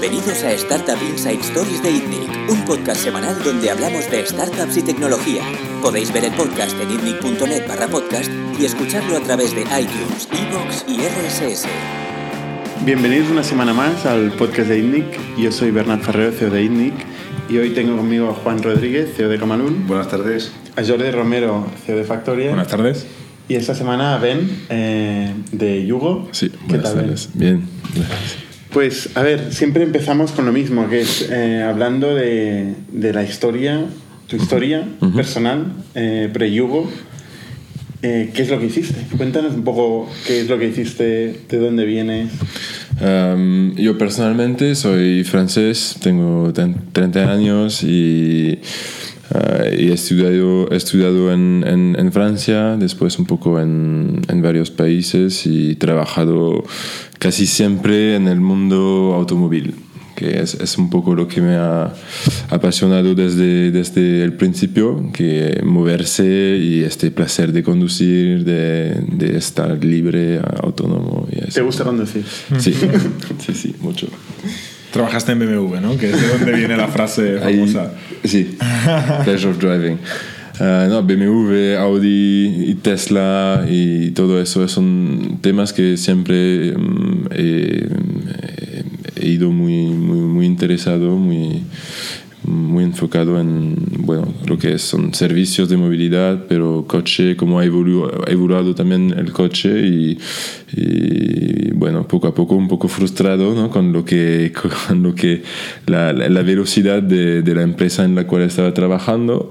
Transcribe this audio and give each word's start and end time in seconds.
Bienvenidos 0.00 0.44
a 0.44 0.52
Startup 0.52 0.96
Inside 1.10 1.40
Stories 1.40 1.82
de 1.82 1.90
ITNIC, 1.90 2.50
un 2.50 2.64
podcast 2.64 3.00
semanal 3.02 3.36
donde 3.42 3.68
hablamos 3.68 4.08
de 4.10 4.24
startups 4.24 4.76
y 4.76 4.82
tecnología. 4.82 5.42
Podéis 5.82 6.12
ver 6.12 6.24
el 6.26 6.32
podcast 6.34 6.76
en 6.80 6.92
itnic.net 6.92 7.66
barra 7.66 7.88
podcast 7.88 8.30
y 8.60 8.64
escucharlo 8.64 9.16
a 9.16 9.20
través 9.20 9.54
de 9.56 9.62
iTunes, 9.62 10.28
iVoox 10.30 10.84
y 10.86 10.98
RSS. 11.00 11.66
Bienvenidos 12.84 13.28
una 13.30 13.42
semana 13.42 13.72
más 13.72 14.06
al 14.06 14.30
podcast 14.32 14.68
de 14.68 14.78
ITNIC. 14.78 15.36
Yo 15.36 15.50
soy 15.50 15.72
Bernard 15.72 16.00
Ferrero, 16.02 16.30
CEO 16.32 16.50
de 16.50 16.62
ITNIC, 16.62 16.94
y 17.48 17.56
hoy 17.58 17.70
tengo 17.70 17.96
conmigo 17.96 18.30
a 18.30 18.34
Juan 18.34 18.62
Rodríguez, 18.62 19.10
CEO 19.16 19.28
de 19.28 19.38
Camalún, 19.38 19.86
Buenas 19.88 20.08
tardes. 20.08 20.52
a 20.76 20.84
Jordi 20.84 21.10
Romero, 21.10 21.66
CEO 21.86 21.96
de 21.96 22.04
Factoria, 22.04 22.48
Buenas 22.50 22.68
tardes. 22.68 23.04
y 23.48 23.56
esta 23.56 23.74
semana 23.74 24.14
a 24.14 24.18
Ben 24.18 24.48
eh, 24.68 25.34
de 25.50 25.84
Yugo. 25.86 26.28
Sí, 26.30 26.50
¿Qué 26.50 26.56
buenas 26.68 26.84
tal, 26.84 26.94
Ben? 26.94 27.04
tardes. 27.06 27.28
Bien. 27.34 27.62
gracias. 27.96 28.47
Pues 28.72 29.10
a 29.16 29.22
ver, 29.22 29.52
siempre 29.52 29.82
empezamos 29.82 30.32
con 30.32 30.44
lo 30.44 30.52
mismo, 30.52 30.88
que 30.88 31.00
es 31.00 31.28
eh, 31.30 31.62
hablando 31.62 32.14
de, 32.14 32.74
de 32.92 33.12
la 33.14 33.22
historia, 33.22 33.80
tu 34.26 34.36
historia 34.36 34.86
personal, 35.14 35.72
eh, 35.94 36.28
pre-Yugo. 36.32 36.90
Eh, 38.02 38.30
¿Qué 38.32 38.42
es 38.42 38.50
lo 38.50 38.60
que 38.60 38.66
hiciste? 38.66 38.94
Cuéntanos 39.16 39.54
un 39.54 39.64
poco 39.64 40.08
qué 40.26 40.42
es 40.42 40.48
lo 40.48 40.58
que 40.58 40.68
hiciste, 40.68 41.40
de 41.48 41.56
dónde 41.58 41.84
vienes. 41.84 42.30
Um, 43.00 43.74
yo 43.74 43.96
personalmente 43.96 44.74
soy 44.74 45.24
francés, 45.24 45.96
tengo 46.02 46.52
ten- 46.52 46.76
30 46.92 47.32
años 47.32 47.82
y, 47.82 48.58
uh, 49.34 49.74
y 49.78 49.88
he 49.88 49.92
estudiado, 49.94 50.70
he 50.70 50.76
estudiado 50.76 51.32
en, 51.32 51.64
en- 51.66 51.96
en 51.98 52.12
Francia, 52.12 52.76
después 52.76 53.18
un 53.18 53.26
poco 53.26 53.60
en, 53.60 54.20
en 54.28 54.42
varios 54.42 54.70
países 54.70 55.46
y 55.46 55.72
he 55.72 55.76
trabajado 55.76 56.64
casi 57.18 57.46
siempre 57.46 58.16
en 58.16 58.28
el 58.28 58.40
mundo 58.40 59.12
automóvil 59.16 59.74
que 60.16 60.40
es, 60.40 60.54
es 60.54 60.76
un 60.78 60.90
poco 60.90 61.14
lo 61.14 61.28
que 61.28 61.40
me 61.40 61.54
ha 61.54 61.94
apasionado 62.50 63.14
desde, 63.14 63.70
desde 63.70 64.24
el 64.24 64.32
principio, 64.32 65.10
que 65.12 65.60
moverse 65.64 66.58
y 66.60 66.82
este 66.82 67.12
placer 67.12 67.52
de 67.52 67.62
conducir, 67.62 68.42
de, 68.44 69.00
de 69.12 69.36
estar 69.38 69.84
libre, 69.84 70.40
autónomo. 70.60 71.28
Y 71.30 71.38
eso. 71.44 71.54
¿Te 71.54 71.60
gusta 71.62 71.84
conducir? 71.84 72.24
Sí, 72.58 72.74
sí, 73.46 73.54
sí, 73.54 73.76
mucho. 73.80 74.08
Trabajaste 74.92 75.32
en 75.32 75.38
BMW, 75.40 75.80
¿no? 75.80 75.96
Que 75.98 76.10
es 76.10 76.20
de 76.20 76.28
donde 76.28 76.52
viene 76.52 76.76
la 76.76 76.88
frase 76.88 77.38
Ahí- 77.42 77.58
famosa. 77.58 77.92
sí, 78.24 78.56
pleasure 79.24 79.50
of 79.50 79.58
driving. 79.58 79.98
Ah, 80.60 80.86
no, 80.88 81.02
BMW, 81.04 81.76
Audi 81.78 82.64
y 82.70 82.74
Tesla 82.82 83.64
y 83.70 84.10
todo 84.10 84.40
eso 84.40 84.66
son 84.66 85.38
temas 85.40 85.72
que 85.72 85.96
siempre 85.96 86.72
mm, 86.76 87.26
he, 87.30 87.86
he 89.20 89.28
ido 89.28 89.52
muy, 89.52 89.86
muy, 89.86 90.18
muy 90.18 90.46
interesado, 90.46 91.16
muy, 91.16 91.62
muy 92.48 92.84
enfocado 92.84 93.38
en 93.40 93.76
bueno, 94.00 94.32
lo 94.46 94.58
que 94.58 94.78
son 94.78 95.12
servicios 95.14 95.68
de 95.68 95.76
movilidad, 95.76 96.44
pero 96.48 96.84
coche, 96.88 97.36
cómo 97.36 97.60
ha 97.60 97.64
evolu- 97.64 98.10
ha 98.26 98.30
evoluado 98.30 98.74
también 98.74 99.14
el 99.16 99.32
coche 99.32 99.86
y, 99.86 100.18
y, 100.76 101.70
bueno, 101.72 102.06
poco 102.08 102.26
a 102.28 102.34
poco 102.34 102.54
un 102.54 102.68
poco 102.68 102.88
frustrado 102.88 103.54
¿no? 103.54 103.70
con 103.70 103.92
lo 103.92 104.04
que, 104.04 104.52
con 104.88 105.02
lo 105.02 105.14
que 105.14 105.42
la, 105.86 106.12
la- 106.12 106.28
la 106.28 106.42
velocidad 106.42 107.02
de, 107.02 107.42
de 107.42 107.54
la 107.54 107.62
empresa 107.62 108.04
en 108.04 108.14
la 108.14 108.26
cual 108.26 108.42
estaba 108.42 108.72
trabajando 108.74 109.50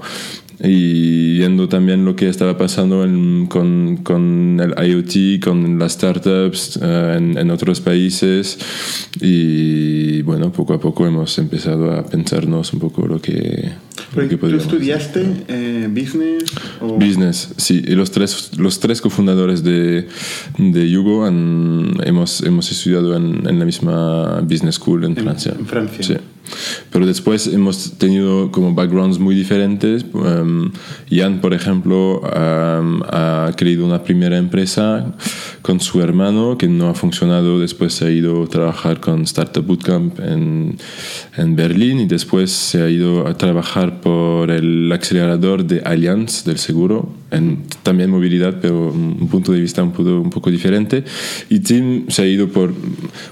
y 0.63 1.37
viendo 1.37 1.67
también 1.69 2.03
lo 2.05 2.15
que 2.15 2.29
estaba 2.29 2.57
pasando 2.57 3.03
en- 3.03 3.45
con, 3.47 4.59
el 4.59 4.73
IoT, 4.89 5.39
con 5.43 5.77
las 5.79 5.93
startups 5.93 6.79
eh, 6.81 7.15
en, 7.17 7.37
en 7.37 7.51
otros 7.51 7.79
países. 7.81 8.57
Y 9.21 10.21
bueno, 10.23 10.51
poco 10.51 10.73
a 10.73 10.79
poco 10.79 11.05
hemos 11.05 11.37
empezado 11.37 11.91
a 11.91 12.03
pensarnos 12.05 12.73
un 12.73 12.79
poco 12.79 13.05
lo 13.07 13.21
que 13.21 13.69
¿Tú 14.39 14.47
estudiaste 14.55 15.25
eh, 15.47 15.87
business? 15.89 16.43
O... 16.81 16.93
Business, 16.97 17.53
sí. 17.57 17.83
Y 17.85 17.95
los 17.95 18.11
tres, 18.11 18.51
los 18.57 18.79
tres 18.79 19.01
cofundadores 19.01 19.63
de, 19.63 20.07
de 20.57 20.89
Yugo 20.89 21.25
han- 21.25 21.93
hemos, 22.03 22.41
hemos 22.43 22.71
estudiado 22.71 23.15
en, 23.15 23.47
en 23.47 23.59
la 23.59 23.65
misma 23.65 24.41
business 24.41 24.75
school 24.75 25.03
en, 25.03 25.15
Francia. 25.15 25.53
en 25.57 25.65
Francia. 25.65 26.03
Sí. 26.03 26.15
Pero 26.93 27.05
después 27.05 27.45
hemos 27.47 27.97
tenido 27.97 28.51
como 28.51 28.73
backgrounds 28.73 29.19
muy 29.19 29.35
diferentes. 29.35 30.05
Um, 30.13 30.71
Jan, 31.11 31.41
por 31.41 31.53
ejemplo, 31.53 32.21
um, 32.21 33.01
ha 33.03 33.51
creado 33.57 33.85
una 33.85 34.01
primera 34.01 34.37
empresa 34.37 35.13
con 35.61 35.81
su 35.81 36.01
hermano 36.01 36.57
que 36.57 36.69
no 36.69 36.87
ha 36.87 36.93
funcionado. 36.93 37.59
Después 37.59 37.93
se 37.95 38.05
ha 38.05 38.11
ido 38.11 38.43
a 38.43 38.47
trabajar 38.47 39.01
con 39.01 39.23
Startup 39.23 39.65
Bootcamp 39.65 40.21
en, 40.21 40.77
en 41.35 41.55
Berlín 41.57 41.99
y 41.99 42.05
después 42.05 42.49
se 42.49 42.81
ha 42.81 42.89
ido 42.89 43.27
a 43.27 43.37
trabajar 43.37 43.86
por 44.01 44.51
el 44.51 44.91
acelerador 44.91 45.65
de 45.65 45.81
Allianz 45.83 46.43
del 46.45 46.57
seguro, 46.57 47.13
en 47.31 47.63
también 47.83 48.09
movilidad, 48.09 48.59
pero 48.61 48.91
un 48.91 49.27
punto 49.29 49.51
de 49.51 49.59
vista 49.59 49.83
un 49.83 49.91
poco, 49.91 50.21
un 50.21 50.29
poco 50.29 50.49
diferente. 50.49 51.03
Y 51.49 51.59
Tim 51.59 52.09
se 52.09 52.23
ha 52.23 52.27
ido 52.27 52.47
por, 52.49 52.73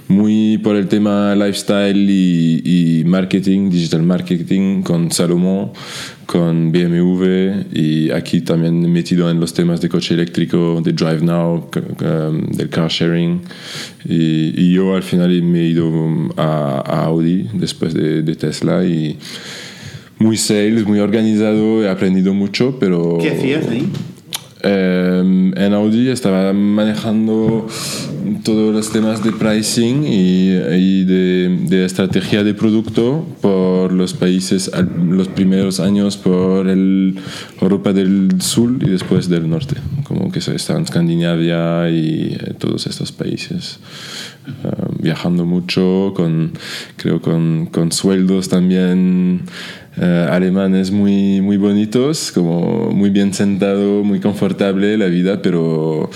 muy 0.07 0.57
por 0.59 0.75
el 0.75 0.87
tema 0.87 1.35
lifestyle 1.35 2.09
y, 2.09 3.01
y 3.01 3.03
marketing, 3.05 3.69
digital 3.69 4.03
marketing, 4.03 4.81
con 4.81 5.11
Salomón, 5.11 5.71
con 6.25 6.71
BMW 6.71 7.65
y 7.71 8.09
aquí 8.11 8.41
también 8.41 8.91
metido 8.91 9.29
en 9.29 9.39
los 9.39 9.53
temas 9.53 9.79
de 9.81 9.89
coche 9.89 10.13
eléctrico, 10.13 10.81
de 10.83 10.91
Drive 10.93 11.21
Now, 11.21 11.69
um, 11.75 12.45
del 12.51 12.69
car 12.69 12.89
sharing. 12.89 13.41
Y, 14.05 14.53
y 14.59 14.73
yo 14.73 14.95
al 14.95 15.03
final 15.03 15.41
me 15.43 15.59
he 15.59 15.67
ido 15.67 15.91
a, 16.37 16.83
a 16.85 17.05
Audi 17.05 17.47
después 17.53 17.93
de, 17.93 18.23
de 18.23 18.35
Tesla 18.35 18.83
y 18.85 19.17
muy 20.19 20.37
sales, 20.37 20.85
muy 20.85 20.99
organizado, 20.99 21.83
he 21.83 21.89
aprendido 21.89 22.33
mucho, 22.33 22.77
pero... 22.79 23.17
¿Qué 23.21 23.31
hacías 23.31 23.67
ahí? 23.67 23.89
Eh, 24.67 25.51
en 25.55 25.73
Audi 25.73 26.09
estaba 26.09 26.51
manejando 26.51 27.67
todos 28.43 28.73
los 28.73 28.91
temas 28.91 29.23
de 29.23 29.31
pricing 29.31 30.03
y, 30.07 30.53
y 30.55 31.03
de, 31.03 31.57
de 31.67 31.85
estrategia 31.85 32.43
de 32.43 32.55
producto 32.55 33.27
por 33.41 33.91
los 33.91 34.13
países, 34.15 34.71
los 35.07 35.27
primeros 35.27 35.79
años 35.79 36.17
por 36.17 36.67
el 36.67 37.15
Europa 37.61 37.93
del 37.93 38.41
Sur 38.41 38.71
y 38.81 38.89
después 38.89 39.29
del 39.29 39.47
norte, 39.47 39.75
como 40.03 40.31
que 40.31 40.41
se 40.41 40.55
está 40.55 40.75
en 40.75 40.83
Escandinavia 40.83 41.87
y 41.91 42.35
eh, 42.39 42.53
todos 42.57 42.87
estos 42.87 43.11
países. 43.11 43.79
Eh, 44.47 44.69
viajando 44.99 45.43
mucho, 45.43 46.13
con, 46.15 46.53
creo 46.97 47.19
con, 47.19 47.65
con 47.67 47.91
sueldos 47.91 48.47
también 48.47 49.41
eh, 49.97 50.27
alemanes 50.29 50.91
muy, 50.91 51.41
muy 51.41 51.57
bonitos, 51.57 52.31
como 52.31 52.91
muy 52.91 53.09
bien 53.09 53.33
sentado, 53.33 54.03
muy 54.03 54.19
confortable 54.19 54.97
la 54.97 55.07
vida, 55.07 55.41
pero 55.41 56.11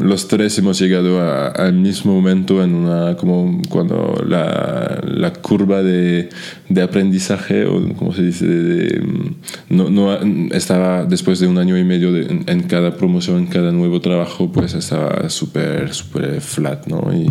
los 0.00 0.28
tres 0.28 0.56
hemos 0.58 0.78
llegado 0.78 1.20
a- 1.20 1.48
al 1.48 1.74
mismo 1.74 2.14
momento 2.14 2.62
en 2.64 2.74
una, 2.74 3.16
como 3.16 3.60
cuando 3.68 4.22
la, 4.26 5.00
la 5.06 5.32
curva 5.32 5.82
de, 5.82 6.28
de 6.68 6.82
aprendizaje, 6.82 7.66
o 7.66 7.80
como 7.94 8.12
se 8.14 8.22
dice, 8.22 8.46
de- 8.46 8.74
de, 8.88 9.00
mm, 9.00 9.34
no, 9.70 9.90
no, 9.90 10.14
estaba 10.52 11.04
después 11.04 11.38
de 11.40 11.46
un 11.46 11.58
año 11.58 11.76
y 11.78 11.84
medio 11.84 12.12
de- 12.12 12.22
en, 12.22 12.44
en 12.46 12.62
cada 12.64 12.96
promoción, 12.96 13.38
en 13.38 13.46
cada 13.46 13.70
nuevo 13.72 14.00
trabajo, 14.00 14.50
pues 14.52 14.74
estaba 14.74 15.28
súper, 15.28 15.92
súper 15.94 16.40
flat, 16.40 16.86
¿no? 16.86 17.10
Y, 17.14 17.30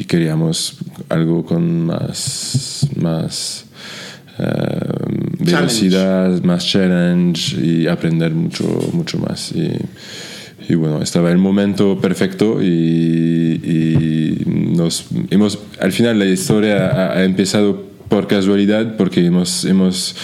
y 0.00 0.04
queríamos 0.04 0.78
algo 1.08 1.44
con 1.44 1.86
más, 1.86 2.88
más 3.00 3.66
eh, 4.38 4.44
velocidad, 5.38 6.42
más 6.42 6.66
challenge 6.66 7.56
y 7.64 7.86
aprender 7.86 8.32
mucho, 8.32 8.64
mucho 8.92 9.18
más. 9.18 9.52
Y, 9.52 9.70
y 10.68 10.74
bueno, 10.74 11.02
estaba 11.02 11.30
el 11.30 11.38
momento 11.38 11.98
perfecto 12.00 12.62
y, 12.62 12.66
y 12.66 14.42
nos 14.46 15.06
hemos, 15.30 15.58
al 15.80 15.92
final 15.92 16.18
la 16.18 16.26
historia 16.26 16.88
ha, 16.88 17.18
ha 17.18 17.24
empezado 17.24 17.84
por 18.08 18.26
casualidad 18.26 18.96
porque 18.96 19.24
hemos, 19.26 19.64
hemos 19.64 20.14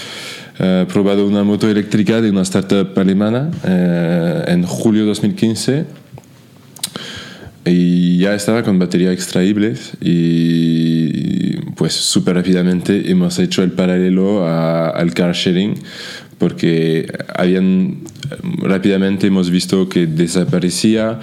eh, 0.58 0.86
probado 0.92 1.26
una 1.26 1.44
moto 1.44 1.68
eléctrica 1.70 2.20
de 2.20 2.30
una 2.30 2.42
startup 2.42 2.98
alemana 2.98 3.50
eh, 3.64 4.44
en 4.48 4.62
julio 4.64 5.04
2015 5.06 5.84
y 7.64 8.18
ya 8.18 8.34
estaba 8.34 8.62
con 8.62 8.78
batería 8.78 9.12
extraíbles 9.12 9.92
y 10.00 11.56
pues 11.76 11.92
súper 11.92 12.36
rápidamente 12.36 13.10
hemos 13.10 13.38
hecho 13.38 13.62
el 13.62 13.72
paralelo 13.72 14.46
a- 14.46 14.88
al 14.90 15.12
car 15.12 15.34
sharing 15.34 15.74
porque 16.38 17.10
habían 17.36 17.98
rápidamente 18.62 19.26
hemos 19.26 19.50
visto 19.50 19.88
que 19.88 20.06
desaparecía 20.06 21.18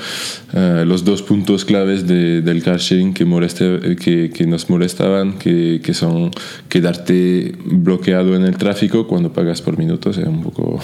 eh, 0.54 0.84
los 0.86 1.06
dos 1.06 1.22
puntos 1.22 1.64
claves 1.66 2.06
de- 2.08 2.42
del 2.42 2.62
car 2.64 2.80
sharing 2.80 3.14
que, 3.14 3.26
moleste- 3.26 3.96
que, 3.96 4.30
que 4.30 4.46
nos 4.46 4.70
molestaban 4.70 5.38
que, 5.38 5.82
que 5.84 5.94
son 5.94 6.32
quedarte 6.70 7.56
bloqueado 7.66 8.36
en 8.36 8.44
el 8.44 8.58
tráfico 8.58 9.08
cuando 9.08 9.32
pagas 9.32 9.62
por 9.62 9.78
minutos 9.78 10.18
era 10.18 10.30
un 10.30 10.42
poco 10.44 10.80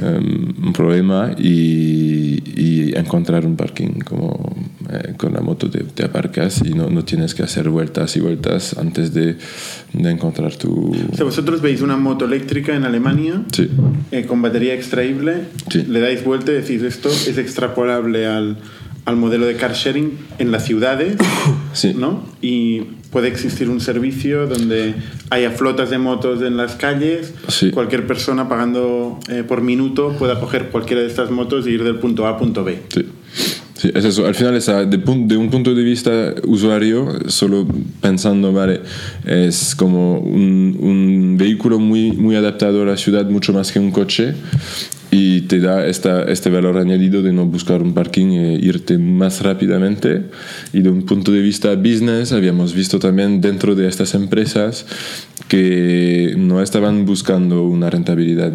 um, 0.00 0.66
un 0.66 0.72
problema 0.72 1.32
y, 1.38 2.42
y 2.56 2.92
encontrar 2.96 3.44
un 3.46 3.56
parking 3.56 4.00
como 4.04 4.54
Eh, 4.92 5.14
con 5.16 5.32
la 5.32 5.40
moto 5.40 5.70
te, 5.70 5.84
te 5.84 6.04
aparcas 6.04 6.60
y 6.66 6.74
no, 6.74 6.90
no, 6.90 7.02
tienes 7.04 7.34
que 7.34 7.42
hacer 7.42 7.70
vueltas 7.70 8.14
y 8.16 8.20
vueltas 8.20 8.76
antes 8.76 9.14
de, 9.14 9.36
de 9.94 10.10
encontrar 10.10 10.54
tu... 10.56 10.90
O 11.12 11.16
sea, 11.16 11.24
vosotros 11.24 11.62
veis 11.62 11.80
una 11.82 11.96
moto 11.96 12.24
eléctrica 12.26 12.74
en 12.74 12.84
Alemania 12.84 13.42
Sí. 13.52 13.70
eh, 14.10 14.26
con 14.26 14.42
batería 14.42 14.74
extraíble, 14.74 15.44
Sí. 15.70 15.84
le 15.88 16.00
dais 16.00 16.22
vuelta 16.24 16.50
y 16.52 16.56
decís 16.56 16.82
esto 16.82 17.08
es 17.08 17.38
extrapolable 17.38 18.26
al, 18.26 18.58
al 19.06 19.16
modelo 19.16 19.46
de 19.46 19.54
car 19.54 19.72
sharing 19.72 20.10
en 20.38 20.50
las 20.50 20.64
ciudades, 20.66 21.16
Sí. 21.72 21.94
¿no? 21.96 22.24
Y 22.42 22.82
puede 23.12 23.28
existir 23.28 23.68
un 23.68 23.80
servicio 23.80 24.46
donde 24.46 24.94
haya 25.30 25.50
flotas 25.50 25.90
de 25.90 25.98
motos 25.98 26.40
en 26.42 26.56
las 26.56 26.74
calles, 26.76 27.34
Sí. 27.48 27.70
cualquier 27.70 28.06
persona 28.06 28.48
pagando 28.48 29.20
eh, 29.28 29.44
por 29.46 29.60
minuto 29.60 30.16
pueda 30.18 30.40
coger 30.40 30.70
cualquiera 30.70 31.02
de 31.02 31.08
estas 31.08 31.30
motos 31.30 31.66
y 31.66 31.70
ir 31.70 31.84
del 31.84 31.96
punto 31.96 32.26
A 32.26 32.30
a 32.30 32.38
punto 32.38 32.64
B. 32.64 32.78
Sí. 32.88 33.04
Sí, 33.74 33.90
es 33.94 34.04
eso. 34.04 34.26
Al 34.26 34.34
final, 34.36 34.54
esa, 34.54 34.84
de, 34.84 34.96
pun- 34.98 35.26
de 35.26 35.36
un 35.36 35.50
punto 35.50 35.74
de 35.74 35.82
vista 35.82 36.34
usuario, 36.46 37.18
solo 37.26 37.66
pensando, 38.00 38.52
vale, 38.52 38.80
es 39.26 39.74
como 39.74 40.20
un, 40.20 40.76
un 40.80 41.36
vehículo 41.36 41.80
muy, 41.80 42.12
muy 42.12 42.36
adaptado 42.36 42.82
a 42.82 42.84
la 42.84 42.96
ciudad, 42.96 43.28
mucho 43.28 43.52
más 43.52 43.72
que 43.72 43.80
un 43.80 43.90
coche, 43.90 44.34
y 45.14 45.42
te 45.42 45.60
da 45.60 45.86
esta, 45.86 46.22
este 46.22 46.48
valor 46.48 46.78
añadido 46.78 47.20
de 47.20 47.34
no 47.34 47.44
buscar 47.44 47.82
un 47.82 47.92
parking 47.92 48.28
e 48.28 48.54
irte 48.54 48.96
más 48.96 49.42
rápidamente. 49.42 50.22
Y 50.72 50.80
de 50.80 50.88
un 50.88 51.04
punto 51.04 51.30
de 51.32 51.42
vista 51.42 51.74
business, 51.74 52.32
habíamos 52.32 52.74
visto 52.74 52.98
también 52.98 53.42
dentro 53.42 53.74
de 53.74 53.88
estas 53.88 54.14
empresas 54.14 54.86
que 55.48 56.34
no 56.38 56.62
estaban 56.62 57.04
buscando 57.04 57.62
una 57.62 57.90
rentabilidad 57.90 58.54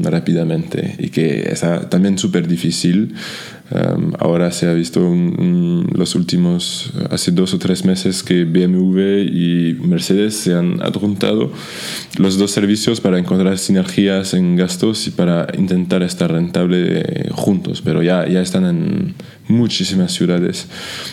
rápidamente 0.00 0.96
y 0.98 1.10
que 1.10 1.42
es 1.52 1.62
también 1.90 2.16
súper 2.16 2.48
difícil. 2.48 3.14
Um, 3.70 4.12
ahora 4.18 4.50
se 4.50 4.66
ha 4.66 4.72
visto 4.72 5.00
en 5.00 5.86
los 5.92 6.14
últimos, 6.14 6.90
hace 7.10 7.32
dos 7.32 7.52
o 7.52 7.58
tres 7.58 7.84
meses, 7.84 8.22
que 8.22 8.44
BMW 8.44 9.28
y 9.30 9.76
Mercedes 9.82 10.36
se 10.36 10.54
han 10.54 10.80
adjuntado 10.80 11.52
los 12.16 12.38
dos 12.38 12.50
servicios 12.50 13.02
para 13.02 13.18
encontrar 13.18 13.58
sinergias 13.58 14.32
en 14.32 14.56
gastos 14.56 15.06
y 15.06 15.10
para 15.10 15.48
intentar 15.58 16.02
estar 16.02 16.32
rentable 16.32 17.28
juntos, 17.32 17.82
pero 17.82 18.02
ya, 18.02 18.26
ya 18.26 18.40
están 18.40 18.64
en 18.64 19.14
muchísimas 19.48 20.12
ciudades. 20.12 20.66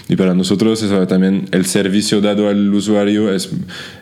Y 0.07 0.15
para 0.15 0.33
nosotros 0.33 0.81
es 0.83 1.07
también 1.07 1.47
el 1.51 1.65
servicio 1.65 2.21
dado 2.21 2.47
al 2.47 2.73
usuario 2.73 3.33
es, 3.33 3.49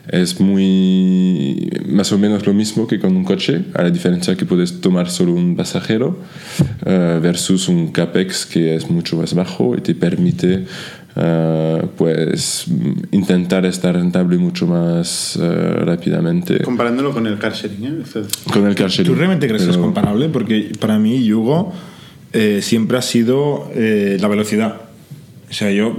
es 0.08 0.40
muy 0.40 1.70
más 1.88 2.12
o 2.12 2.18
menos 2.18 2.46
lo 2.46 2.52
mismo 2.52 2.86
que 2.86 2.98
con 2.98 3.16
un 3.16 3.24
coche, 3.24 3.62
a 3.74 3.82
la 3.82 3.90
diferencia 3.90 4.36
que 4.36 4.44
puedes 4.44 4.80
tomar 4.80 5.10
solo 5.10 5.32
un 5.32 5.56
pasajero 5.56 6.18
uh, 6.86 7.20
versus 7.20 7.68
un 7.68 7.92
CAPEX 7.92 8.43
que 8.46 8.74
es 8.74 8.90
mucho 8.90 9.16
más 9.16 9.34
bajo 9.34 9.74
y 9.76 9.80
te 9.80 9.94
permite 9.94 10.64
uh, 11.16 11.86
pues 11.96 12.66
intentar 13.10 13.66
estar 13.66 13.94
rentable 13.94 14.38
mucho 14.38 14.66
más 14.66 15.36
uh, 15.36 15.84
rápidamente. 15.84 16.60
Comparándolo 16.60 17.12
con 17.12 17.26
el 17.26 17.38
car 17.38 17.52
sharing, 17.52 17.84
¿eh? 17.84 18.22
Con 18.52 18.66
el 18.66 18.74
car 18.74 18.90
sharing. 18.90 19.12
¿Tú 19.12 19.18
realmente 19.18 19.46
crees 19.46 19.64
que 19.64 19.70
es 19.70 19.78
comparable? 19.78 20.28
Porque 20.28 20.72
para 20.78 20.98
mí, 20.98 21.24
Yugo 21.24 21.72
eh, 22.32 22.60
siempre 22.62 22.98
ha 22.98 23.02
sido 23.02 23.70
eh, 23.74 24.18
la 24.20 24.28
velocidad. 24.28 24.80
O 25.48 25.52
sea, 25.52 25.70
yo 25.70 25.96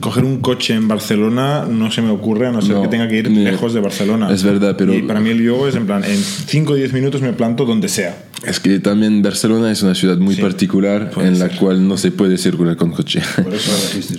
coger 0.00 0.24
un 0.24 0.40
coche 0.40 0.74
en 0.74 0.88
Barcelona 0.88 1.66
no 1.70 1.90
se 1.90 2.02
me 2.02 2.10
ocurre 2.10 2.46
a 2.48 2.50
no 2.52 2.60
ser 2.62 2.76
No, 2.76 2.82
que 2.82 2.88
tenga 2.88 3.08
que 3.08 3.18
ir 3.18 3.30
lejos 3.30 3.74
de 3.74 3.80
Barcelona. 3.80 4.32
es 4.32 4.42
verdad, 4.42 4.74
pero- 4.76 4.94
Y 4.94 5.02
para 5.02 5.20
mí 5.20 5.30
el 5.30 5.42
Yugo 5.42 5.68
es 5.68 5.74
en 5.76 5.86
plan, 5.86 6.04
en 6.04 6.16
5 6.16 6.72
o 6.72 6.76
10 6.76 6.92
minutos 6.92 7.20
me 7.22 7.32
planto 7.32 7.64
donde 7.64 7.88
sea. 7.88 8.16
Es 8.46 8.60
que 8.60 8.78
también 8.78 9.22
Barcelona 9.22 9.70
es 9.72 9.82
una 9.82 9.94
ciudad 9.94 10.18
muy 10.18 10.34
Sí, 10.34 10.42
particular 10.42 11.10
en 11.16 11.38
la 11.38 11.48
ser. 11.48 11.58
cual 11.58 11.88
no 11.88 11.96
se 11.96 12.10
puede 12.10 12.36
circular 12.36 12.76
con 12.76 12.90
coche. 12.90 13.22
Por 13.42 13.54
eso 13.54 13.70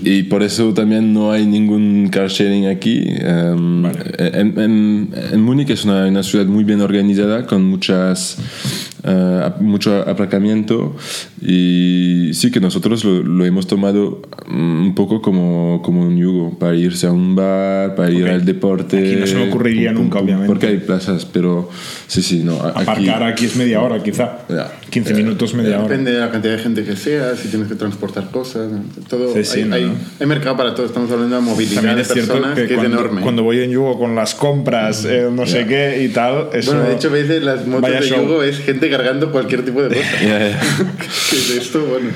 y 0.03 0.23
por 0.23 0.41
eso 0.41 0.73
también 0.73 1.13
no 1.13 1.31
hay 1.31 1.45
ningún 1.45 2.09
car 2.11 2.29
sharing 2.29 2.65
aquí. 2.67 3.03
Um, 3.23 3.85
en, 4.17 4.59
en- 4.59 5.09
en 5.31 5.41
Múnich 5.41 5.69
es 5.69 5.85
una, 5.85 6.07
una 6.07 6.23
ciudad 6.23 6.45
muy 6.47 6.63
bien 6.63 6.81
organizada 6.81 7.45
con 7.45 7.63
muchas 7.65 8.37
uh, 9.03 9.61
mucho 9.63 10.01
aparcamiento 10.09 10.95
y 11.41 12.31
sí 12.33 12.49
que 12.49 12.59
nosotros 12.59 13.03
lo, 13.03 13.21
lo 13.21 13.45
hemos 13.45 13.67
tomado 13.67 14.21
mm, 14.47 14.81
un 14.87 14.95
poco 14.95 15.21
como, 15.21 15.64
como 15.83 16.01
un 16.01 16.17
yugo 16.17 16.57
para 16.57 16.75
irse 16.75 17.07
a 17.07 17.11
un 17.11 17.35
bar, 17.35 17.95
para 17.95 18.09
ir 18.11 18.23
Ok. 18.25 18.29
al 18.31 18.45
deporte. 18.45 18.97
Aquí 18.97 19.15
no 19.19 19.27
se 19.27 19.35
me 19.35 19.47
ocurriría 19.49 19.91
nunca, 19.91 20.19
obviamente. 20.19 20.47
Porque 20.47 20.67
hay 20.67 20.77
plazas, 20.77 21.25
pero 21.25 21.69
sí, 22.07 22.21
sí, 22.21 22.41
no. 22.43 22.61
aquí- 22.63 22.81
Aparcar 22.81 23.23
aquí 23.23 23.45
es 23.45 23.55
media 23.55 23.81
hora, 23.81 24.01
quizá. 24.01 24.39
Ya. 24.49 24.71
15 24.89 25.13
minutos, 25.13 25.53
media 25.53 25.77
hora. 25.79 25.87
Depende 25.89 26.11
de 26.11 26.19
la 26.19 26.31
cantidad 26.31 26.53
de 26.55 26.59
gente 26.63 26.83
que 26.83 26.95
sea, 26.95 27.35
si 27.35 27.49
tienes 27.49 27.67
que 27.67 27.75
transportar 27.75 28.29
cosas, 28.31 28.69
todo. 29.09 29.33
Sí, 29.33 29.43
sí, 29.43 29.59
hay, 29.61 29.65
no, 29.65 29.75
hay- 29.75 29.85
no. 29.85 29.93
hay 30.19 30.27
mercado 30.27 30.55
para 30.55 30.73
todo. 30.73 30.85
Estamos 30.85 31.11
hablando 31.11 31.35
de 31.35 31.41
movilidad 31.41 31.75
También 31.75 31.95
de 31.97 32.01
es 32.03 32.07
cierto 32.13 32.33
personas 32.33 32.55
que, 32.55 32.67
que, 32.67 32.73
es 32.75 32.79
cuando, 32.79 32.97
enorme. 32.99 33.21
cuando 33.21 33.43
voy 33.43 33.59
en 33.61 33.71
Yugo 33.71 33.99
con 33.99 34.15
las 34.15 34.35
compras, 34.35 35.05
eh, 35.05 35.27
no 35.31 35.45
sé 35.45 35.65
qué 35.65 36.03
y 36.03 36.09
tal, 36.09 36.49
eso... 36.53 36.71
bueno, 36.71 36.87
de 36.89 36.95
hecho, 36.95 37.09
veis 37.09 37.27
de 37.27 37.39
las 37.41 37.65
motos 37.67 37.89
de 37.91 38.01
show. 38.01 38.21
Yugo 38.21 38.43
es 38.43 38.59
gente 38.59 38.89
cargando 38.89 39.31
cualquier 39.31 39.65
tipo 39.65 39.81
de 39.83 39.89
cosa. 39.89 40.01
Ya, 40.23 40.49
ya. 40.49 40.59
¿Qué 41.29 41.35
es 41.35 41.49
esto? 41.51 41.85
Bueno. 41.85 42.09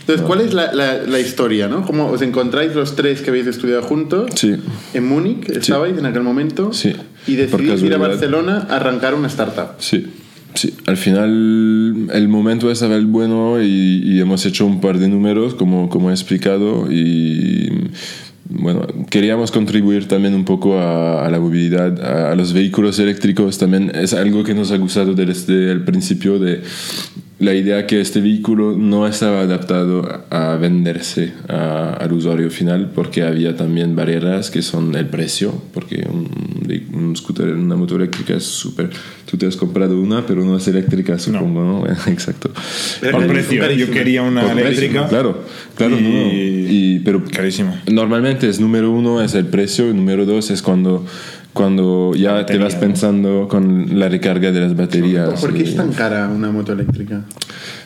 Entonces, 0.00 0.26
¿cuál 0.26 0.40
es 0.40 0.52
la, 0.54 0.72
la, 0.72 0.94
la 0.98 1.18
historia, 1.20 1.68
no? 1.68 1.84
¿Cómo 1.84 2.06
os 2.10 2.22
encontráis 2.22 2.69
los 2.74 2.96
tres 2.96 3.20
que 3.22 3.30
habéis 3.30 3.46
estudiado 3.46 3.82
juntos? 3.82 4.30
Sí. 4.34 4.56
En 4.94 5.06
Múnich 5.06 5.48
estabais 5.48 5.96
en 5.98 6.06
aquel 6.06 6.22
momento. 6.22 6.72
Sí. 6.72 6.92
Y 7.26 7.36
decidís 7.36 7.82
ir 7.82 7.94
a. 7.94 7.98
Barcelona 7.98 8.66
a 8.68 8.76
arrancar 8.76 9.14
una 9.14 9.28
startup. 9.28 9.74
Sí, 9.78 10.06
sí. 10.54 10.74
Al 10.86 10.96
final 10.96 12.08
el 12.12 12.28
momento 12.28 12.70
estaba 12.70 12.96
el 12.96 13.06
bueno 13.06 13.62
y, 13.62 14.02
y 14.04 14.20
hemos 14.20 14.44
hecho 14.46 14.66
un 14.66 14.80
par 14.80 14.98
de 14.98 15.08
números, 15.08 15.54
como, 15.54 15.88
como 15.88 16.10
he 16.10 16.12
explicado, 16.12 16.90
y 16.90 17.68
bueno, 18.48 18.86
queríamos 19.10 19.52
contribuir 19.52 20.08
también 20.08 20.34
un 20.34 20.44
poco 20.44 20.78
a, 20.78 21.24
a 21.24 21.30
la 21.30 21.38
movilidad, 21.38 22.02
a, 22.02 22.32
a 22.32 22.34
los 22.34 22.52
vehículos 22.52 22.98
eléctricos. 22.98 23.58
También 23.58 23.92
es 23.94 24.12
algo 24.12 24.42
que 24.42 24.54
nos 24.54 24.72
ha 24.72 24.76
gustado 24.76 25.14
desde 25.14 25.70
el 25.70 25.84
principio 25.84 26.38
de 26.38 26.62
la 27.40 27.54
idea 27.54 27.86
que 27.86 28.00
este 28.00 28.20
vehículo 28.20 28.76
no 28.76 29.06
estaba 29.06 29.40
adaptado 29.40 30.24
a 30.30 30.56
venderse 30.56 31.32
a- 31.48 31.94
al 31.94 32.12
usuario 32.12 32.50
final 32.50 32.90
porque 32.94 33.22
había 33.22 33.56
también 33.56 33.96
barreras 33.96 34.50
que 34.50 34.60
son 34.62 34.94
el 34.94 35.06
precio, 35.06 35.54
porque 35.74 36.06
un, 36.08 36.28
un 36.92 37.16
scooter, 37.16 37.48
una 37.54 37.76
moto 37.76 37.96
eléctrica 37.96 38.34
es 38.34 38.44
súper... 38.44 38.90
Tú 39.28 39.36
te 39.38 39.46
has 39.46 39.56
comprado 39.56 39.98
una, 40.00 40.26
pero 40.26 40.44
no 40.44 40.56
es 40.56 40.66
eléctrica, 40.68 41.18
supongo, 41.18 41.62
¿no? 41.62 41.86
Exacto. 42.12 42.50
Pero 43.00 43.12
Por 43.18 43.26
Carísimo, 43.28 43.64
precio, 43.64 43.86
yo 43.86 43.92
quería 43.92 44.22
una 44.22 44.42
Por 44.42 44.52
precio, 44.52 44.68
eléctrica. 44.68 45.08
Claro, 45.08 45.44
claro, 45.76 45.98
Y- 45.98 46.02
no, 46.02 46.08
no. 46.10 46.28
Y, 46.32 47.00
pero 47.04 47.24
Carísimo. 47.24 47.74
Normalmente 47.90 48.48
es 48.48 48.60
número 48.60 48.90
uno 48.90 49.22
es 49.22 49.34
el 49.34 49.46
precio 49.46 49.88
y 49.88 49.94
número 49.94 50.26
dos 50.26 50.50
es 50.50 50.60
cuando, 50.62 51.06
cuando 51.60 52.12
ya 52.14 52.30
te 52.30 52.34
batería, 52.58 52.64
vas 52.64 52.74
¿no? 52.74 52.80
pensando 52.80 53.48
con 53.48 53.98
la 53.98 54.08
recarga 54.08 54.50
de 54.52 54.60
las 54.60 54.74
baterías. 54.76 55.40
¿Por 55.40 55.52
qué 55.52 55.60
y- 55.60 55.68
es 55.68 55.76
tan 55.76 55.92
cara 55.92 56.28
una 56.28 56.50
moto 56.50 56.72
eléctrica? 56.72 57.22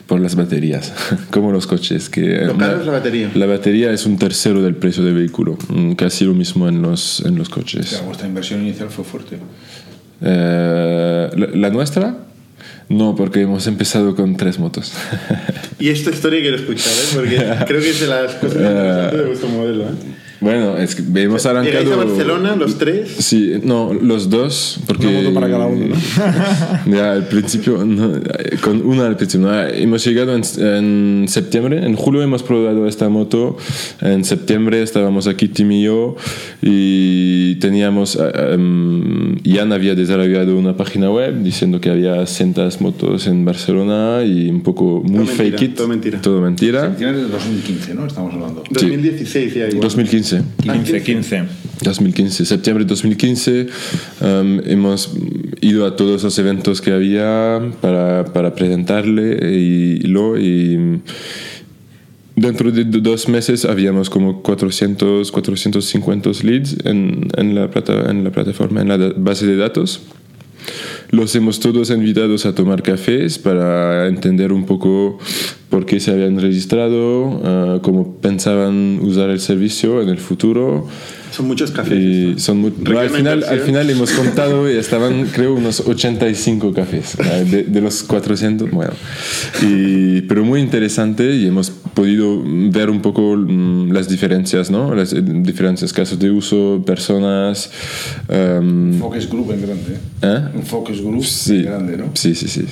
por 0.06 0.20
las 0.20 0.34
baterías, 0.36 0.92
como 1.30 1.50
los 1.50 1.66
coches. 1.66 2.10
Que 2.10 2.44
Lo 2.44 2.56
caro 2.58 2.78
es 2.80 2.86
la 2.86 2.92
batería. 2.92 3.30
La 3.34 3.46
batería 3.46 3.90
es 3.90 4.04
un 4.04 4.18
tercero 4.18 4.60
del 4.60 4.76
precio 4.76 5.02
del 5.02 5.14
vehículo, 5.14 5.56
mm, 5.68 5.92
casi 5.92 6.24
lo 6.26 6.34
mismo 6.34 6.68
en 6.68 6.82
los, 6.82 7.20
en 7.24 7.36
los 7.36 7.48
O 7.48 7.52
coches. 7.52 7.86
sea, 7.88 8.02
vuestra 8.02 8.26
inversión 8.28 8.60
inicial 8.62 8.90
fue 8.90 9.02
fuerte. 9.04 9.38
Eh, 10.20 11.30
¿la, 11.36 11.46
la 11.54 11.70
nuestra? 11.70 12.18
No, 12.88 13.14
porque 13.16 13.40
hemos 13.42 13.66
empezado 13.66 14.14
con 14.14 14.36
tres 14.36 14.58
motos. 14.58 14.92
Y 15.80 15.88
esta 15.88 16.10
historia 16.10 16.40
quiero 16.40 16.56
escuchar, 16.56 16.92
¿eh? 16.92 17.06
Porque 17.14 17.36
creo 17.66 17.80
que 17.80 17.90
es 17.90 18.00
de 18.00 18.06
las 18.06 18.34
cosas 18.34 18.56
más 18.56 18.70
interesantes 18.70 19.18
de 19.20 19.26
vuestro 19.26 19.48
modelo, 19.48 19.82
¿eh? 19.84 19.92
Bueno, 20.44 20.76
es 20.76 20.94
que 20.94 21.02
hemos 21.22 21.46
arrancado... 21.46 21.80
Llegáis 21.80 21.90
a 21.90 21.96
Barcelona, 21.96 22.56
los 22.56 22.78
tres. 22.78 23.10
Sí, 23.18 23.54
no, 23.62 23.92
los 23.94 24.28
dos, 24.28 24.78
porque... 24.86 25.06
Una 25.06 25.18
moto 25.20 25.34
para 25.34 25.48
cada 25.48 25.66
uno, 25.66 25.86
¿no? 25.86 25.96
ya, 26.94 27.12
al 27.12 27.26
principio, 27.28 27.84
no, 27.84 28.12
con 28.60 28.86
una 28.86 29.06
al 29.06 29.16
principio. 29.16 29.46
¿no? 29.46 29.62
Hemos 29.66 30.04
llegado 30.04 30.34
en, 30.36 30.42
en 30.58 31.26
septiembre, 31.28 31.84
en 31.84 31.96
julio 31.96 32.22
hemos 32.22 32.42
probado 32.42 32.86
esta 32.86 33.08
moto, 33.08 33.56
en 34.00 34.24
septiembre 34.24 34.82
estábamos 34.82 35.26
aquí 35.26 35.48
Tim 35.48 35.72
y 35.72 35.84
yo 35.84 36.16
y 36.60 37.54
teníamos, 37.56 38.16
eh, 38.16 38.52
em, 38.52 39.36
Jan 39.44 39.72
había 39.72 39.94
desarrollado 39.94 40.58
una 40.58 40.76
página 40.76 41.10
web 41.10 41.42
diciendo 41.42 41.80
que 41.80 41.90
había 41.90 42.26
cientos 42.26 42.80
motos 42.80 43.26
en 43.26 43.44
Barcelona 43.44 44.22
y 44.24 44.50
un 44.50 44.62
poco 44.62 45.02
muy 45.02 45.24
Todo 45.24 45.36
fake 45.36 45.50
mentira, 45.52 45.64
it. 45.64 45.74
todo 45.74 45.88
mentira. 45.88 46.20
Todo 46.20 46.40
mentira. 46.40 46.94
Finales 46.96 47.22
de 47.22 47.28
2015, 47.28 47.94
¿no? 47.94 48.06
Estamos 48.06 48.34
hablando. 48.34 48.62
2016 48.70 49.54
ya 49.54 49.66
igual. 49.68 49.80
2015. 49.80 50.33
15, 50.62 51.02
15. 51.02 51.42
2015, 51.82 52.44
septiembre 52.46 52.84
de 52.84 52.88
2015, 52.90 53.66
um, 54.20 54.60
hemos 54.64 55.10
ido 55.60 55.84
a 55.86 55.96
todos 55.96 56.22
los 56.22 56.38
eventos 56.38 56.80
que 56.80 56.92
había 56.92 57.60
para, 57.80 58.24
para 58.32 58.54
presentarle 58.54 59.52
y 59.52 59.98
lo 60.06 60.38
y 60.38 60.78
mm, 60.78 61.00
dentro 62.36 62.70
de 62.70 62.84
do- 62.84 63.00
dos 63.00 63.28
meses 63.28 63.64
habíamos 63.64 64.08
como 64.08 64.40
400, 64.42 65.30
450 65.32 66.30
leads 66.42 66.76
en, 66.84 67.28
en, 67.36 67.54
la, 67.54 67.68
plata, 67.70 68.10
en 68.10 68.24
la 68.24 68.30
plataforma, 68.30 68.80
en 68.80 68.88
la 68.88 68.96
base 69.16 69.46
de 69.46 69.56
datos. 69.56 70.00
Los 71.14 71.36
hemos 71.36 71.60
todos 71.60 71.90
invitados 71.90 72.44
a 72.44 72.56
tomar 72.56 72.82
cafés 72.82 73.38
para 73.38 74.08
entender 74.08 74.52
un 74.52 74.66
poco 74.66 75.16
por 75.70 75.86
qué 75.86 76.00
se 76.00 76.10
habían 76.10 76.40
registrado, 76.40 77.40
ah, 77.44 77.78
cómo 77.82 78.16
pensaban 78.16 78.98
usar 79.00 79.30
el 79.30 79.38
servicio 79.38 80.02
en 80.02 80.08
el 80.08 80.18
futuro. 80.18 80.88
Son 81.34 81.46
muchos 81.48 81.70
cafés. 81.72 81.98
Y 81.98 82.34
son 82.38 82.58
muy- 82.58 82.72
al, 82.96 83.10
final, 83.10 83.42
al 83.44 83.60
final 83.60 83.90
hemos 83.90 84.12
contado 84.12 84.70
y 84.70 84.76
estaban, 84.76 85.26
creo, 85.32 85.54
unos 85.54 85.80
85 85.80 86.72
cafés 86.72 87.16
eh, 87.18 87.44
de, 87.50 87.62
de 87.64 87.80
los 87.80 88.02
400. 88.04 88.70
Bueno, 88.70 88.92
y, 89.62 90.20
pero 90.22 90.44
muy 90.44 90.60
interesante 90.60 91.34
y 91.34 91.46
hemos 91.46 91.70
podido 91.70 92.40
ver 92.70 92.88
un 92.90 93.00
poco 93.02 93.36
mm, 93.36 93.90
las 93.92 94.08
diferencias, 94.08 94.70
¿no? 94.70 94.94
Las 94.94 95.12
eh, 95.12 95.22
diferentes 95.22 95.92
casos 95.92 96.18
de 96.18 96.30
uso, 96.30 96.82
personas. 96.86 97.70
em, 98.28 98.98
Focus 99.00 99.28
Group 99.28 99.50
en 99.52 99.62
grande. 99.62 99.92
¿eh? 99.94 99.98
¿eh? 100.22 100.40
Un 100.54 100.62
Focus 100.62 101.00
Group 101.00 101.24
Sí, 101.24 101.62
grande, 101.62 101.96
¿no? 101.96 102.10
sí, 102.14 102.34
sí, 102.34 102.46
sí. 102.48 102.64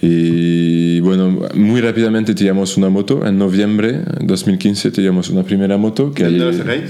Y 0.00 1.00
bueno, 1.00 1.40
muy 1.54 1.80
rápidamente 1.80 2.34
teníamos 2.34 2.76
una 2.76 2.88
moto. 2.88 3.26
En 3.26 3.38
noviembre 3.38 3.92
de 3.94 4.02
2015 4.26 4.90
teníamos 4.92 5.28
una 5.30 5.42
primera 5.42 5.76
moto 5.76 6.12
que 6.12 6.24
¿Dónde 6.24 6.38
lo 6.38 6.52
sacáis? 6.52 6.82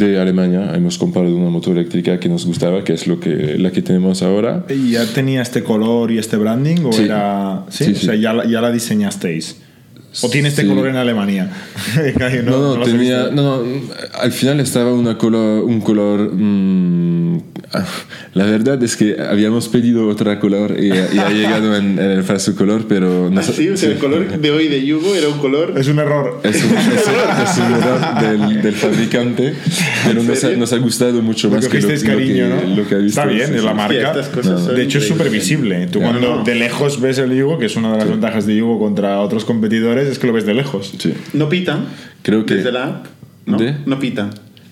De 0.00 0.18
Alemania. 0.20 0.72
Hemos 0.74 0.98
comprado 0.98 1.32
una 1.36 1.50
moto 1.50 1.70
eléctrica 1.70 2.18
que 2.18 2.28
nos 2.28 2.44
gustaba, 2.46 2.82
que 2.82 2.94
es 2.94 3.06
lo 3.06 3.20
que, 3.20 3.56
la 3.58 3.70
que 3.70 3.82
tenemos 3.82 4.22
ahora. 4.22 4.64
¿Y 4.68 4.92
ya 4.92 5.04
tenía 5.06 5.42
este 5.42 5.62
color 5.62 6.10
y 6.10 6.18
este 6.18 6.36
branding? 6.36 6.84
¿O 6.84 6.92
Sí. 6.92 7.04
era.? 7.04 7.64
Sí, 7.68 7.84
Sí, 7.84 7.92
o 7.92 7.94
sea, 7.96 8.14
sí. 8.14 8.20
ya, 8.20 8.44
ya 8.44 8.60
la 8.60 8.72
diseñasteis. 8.72 9.56
¿O 10.22 10.28
tiene 10.28 10.48
este 10.48 10.62
Sí. 10.62 10.68
color 10.68 10.88
en 10.88 10.96
Alemania? 10.96 11.48
No, 12.44 12.76
no, 12.76 12.82
he 12.82 12.90
tenía, 12.90 13.28
no, 13.30 13.62
no, 13.62 13.64
al 14.20 14.32
final 14.32 14.58
estaba 14.58 14.92
una 14.92 15.16
color, 15.16 15.62
un 15.62 15.80
color... 15.80 16.32
mm, 16.34 17.19
la 18.34 18.44
verdad 18.46 18.82
es 18.82 18.96
que 18.96 19.16
habíamos 19.20 19.68
pedido 19.68 20.08
otra 20.08 20.40
color 20.40 20.76
y, 20.78 20.88
y 20.88 21.18
ha 21.18 21.30
llegado 21.30 21.76
en, 21.76 21.98
en 21.98 22.10
el 22.10 22.24
falso 22.24 22.54
color, 22.56 22.86
pero... 22.88 23.30
no 23.30 23.40
Ah, 23.40 23.42
sí, 23.42 23.68
o 23.68 23.76
sea, 23.76 23.90
el 23.90 23.98
color 23.98 24.28
de 24.40 24.50
hoy 24.50 24.68
de 24.68 24.84
Yugo 24.84 25.14
era 25.14 25.28
un 25.28 25.38
color. 25.38 25.74
Es 25.76 25.88
un 25.88 25.98
error. 25.98 26.40
Es 26.42 26.56
un, 26.64 26.76
es 26.76 26.86
un- 27.06 27.42
es 27.44 27.58
un 27.58 27.72
error 27.74 28.20
del, 28.48 28.62
del 28.62 28.74
fabricante, 28.74 29.54
pero 30.06 30.22
nos 30.22 30.44
ha, 30.44 30.50
nos 30.50 30.72
ha 30.72 30.78
gustado 30.78 31.22
mucho 31.22 31.48
Lo 31.48 31.54
más 31.56 31.66
que 31.66 31.70
que 31.72 31.80
lo, 31.80 31.88
cogisteis 31.88 32.12
lo 32.12 32.18
cariño, 32.18 32.48
que, 32.60 32.66
¿no? 32.66 32.76
lo 32.76 32.88
que 32.88 32.94
ha 32.94 32.98
visto. 32.98 33.20
Está 33.20 33.32
bien, 33.32 33.46
sí, 33.48 33.54
es 33.54 33.60
sí. 33.60 33.66
la 33.66 33.74
marca. 33.74 33.94
estas 34.10 34.28
cosas 34.28 34.64
son 34.64 34.74
de 34.74 34.82
hecho, 34.82 34.98
es 34.98 35.06
súper 35.08 35.30
visible. 35.30 35.86
Tú 35.90 36.00
Ya, 36.00 36.06
cuando 36.10 36.36
no. 36.38 36.44
de 36.44 36.54
lejos 36.54 37.00
ves 37.00 37.18
el 37.18 37.34
Yugo, 37.36 37.58
que 37.58 37.66
es 37.66 37.76
una 37.76 37.92
de 37.92 37.98
las 37.98 38.08
ventajas 38.08 38.46
de 38.46 38.56
Yugo 38.56 38.78
contra 38.78 39.20
otros 39.20 39.44
competidores, 39.44 40.08
es 40.08 40.18
que 40.18 40.26
lo 40.26 40.32
ves 40.32 40.46
de 40.46 40.54
lejos. 40.54 40.92
Sí. 40.98 41.14
No 41.32 41.48
pitan. 41.48 41.86
Creo 42.22 42.44
que- 42.46 42.56
Desde 42.56 42.72
la 42.72 42.84
app. 42.86 43.06
¿no? 43.46 43.56
¿De? 43.58 43.74
No 43.86 43.98
pitan. 43.98 44.30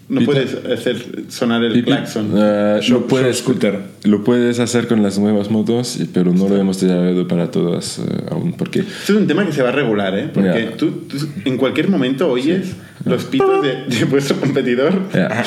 No 0.08 0.20
¿Pita? 0.20 0.32
puedes 0.32 0.54
hacer 0.64 1.24
sonar 1.28 1.62
el 1.64 1.72
pip. 1.74 1.84
claxon. 1.84 2.30
Shop- 2.80 2.88
lo, 2.90 3.06
puedes, 3.06 3.38
scooter. 3.38 3.78
lo 4.04 4.24
puedes 4.24 4.58
hacer 4.58 4.88
con 4.88 5.02
las 5.02 5.18
nuevas 5.18 5.50
motos, 5.50 5.98
pero 6.14 6.32
no 6.32 6.48
lo 6.48 6.56
hemos 6.56 6.80
desarrollado 6.80 7.28
para 7.28 7.50
todas 7.50 7.98
eh, 7.98 8.02
aún, 8.30 8.54
porque 8.54 8.78
Esto 8.80 9.12
es 9.12 9.18
un 9.18 9.26
tema 9.26 9.44
que 9.44 9.52
se 9.52 9.62
va 9.62 9.68
a 9.68 9.72
regular, 9.72 10.18
¿eh? 10.18 10.30
Porque 10.32 10.68
Ya. 10.70 10.76
tú, 10.76 10.90
tú 11.08 11.16
en 11.44 11.56
cualquier 11.58 11.88
momento 11.90 12.26
oyes 12.30 12.74
los 13.04 13.24
pitos 13.24 13.62
de, 13.62 13.96
de 13.96 14.04
vuestro 14.04 14.36
competidor. 14.40 15.08
ya, 15.14 15.42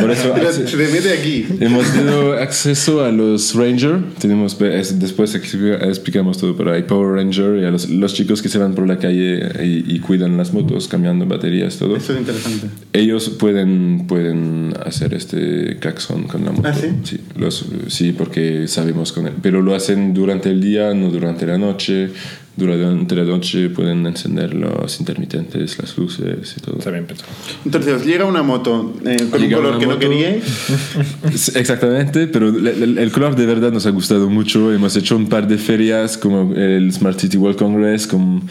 por 0.00 0.10
eso 0.10 0.34
se 0.52 0.76
te 0.76 0.88
mete 0.88 1.12
aquí. 1.12 1.46
hemos 1.60 1.94
dado 1.94 2.32
acceso 2.34 3.04
a 3.04 3.10
los 3.12 3.54
Ranger. 3.54 3.98
Tenemos, 4.18 4.60
es- 4.60 4.98
después 4.98 5.34
explica- 5.34 5.84
explicamos 5.86 6.38
todo, 6.38 6.56
pero 6.56 6.72
hay 6.72 6.82
Power 6.84 7.14
Ranger 7.16 7.62
y 7.62 7.64
a 7.64 7.70
los, 7.70 7.88
los 7.90 8.14
chicos 8.14 8.40
que 8.42 8.48
se 8.48 8.58
van 8.58 8.74
por 8.74 8.86
la 8.86 8.98
calle 8.98 9.40
y, 9.64 9.94
y 9.94 9.98
cuidan 10.00 10.36
las 10.36 10.52
motos, 10.52 10.88
cambiando 10.88 11.26
baterías, 11.26 11.76
todo. 11.76 11.96
Esto 11.96 12.12
es 12.14 12.18
interesante. 12.20 12.66
Ellos 12.92 13.28
pueden, 13.30 14.06
pueden 14.06 14.72
hacer 14.84 15.14
este 15.14 15.76
claxon 15.80 16.24
con 16.24 16.44
la 16.44 16.52
moto. 16.52 16.68
¿Ah, 16.68 16.74
sí? 16.74 17.18
los, 17.36 17.66
sí, 17.88 18.12
porque 18.12 18.66
sabemos 18.68 19.12
con 19.12 19.26
él. 19.26 19.34
Pero 19.42 19.60
lo 19.62 19.74
hacen 19.74 20.14
durante 20.14 20.50
el 20.50 20.60
día, 20.60 20.94
no 20.94 21.10
durante 21.10 21.46
la 21.46 21.58
noche. 21.58 22.10
Durante 22.56 23.16
la 23.16 23.24
noche 23.24 23.68
pueden 23.68 24.06
encender 24.06 24.54
los 24.54 25.00
intermitentes, 25.00 25.76
las 25.78 25.98
luces 25.98 26.54
y 26.56 26.60
todo. 26.60 26.78
Está 26.78 26.90
bien 26.92 27.04
pensado. 27.04 27.28
Entonces, 27.64 27.92
os 27.94 28.06
llega 28.06 28.24
una 28.26 28.44
moto 28.44 28.94
eh, 29.04 29.16
con 29.28 29.40
Llega 29.40 29.58
un 29.58 29.64
color 29.64 29.78
que 29.80 29.86
no 29.86 29.94
moto. 29.94 30.00
queríais. 30.00 30.44
Sí, 31.34 31.52
Exactamente, 31.56 32.26
pero 32.28 32.48
el, 32.50 32.66
el- 32.66 32.98
el 32.98 33.10
color 33.10 33.34
de 33.34 33.46
verdad 33.46 33.72
nos 33.72 33.86
ha 33.86 33.90
gustado 33.90 34.30
mucho. 34.30 34.72
Hemos 34.72 34.94
hecho 34.96 35.16
un 35.16 35.28
par 35.28 35.48
de 35.48 35.58
ferias 35.58 36.16
como 36.16 36.54
el 36.54 36.92
Smart 36.92 37.18
City 37.18 37.36
World 37.36 37.58
Congress, 37.58 38.06
con- 38.06 38.42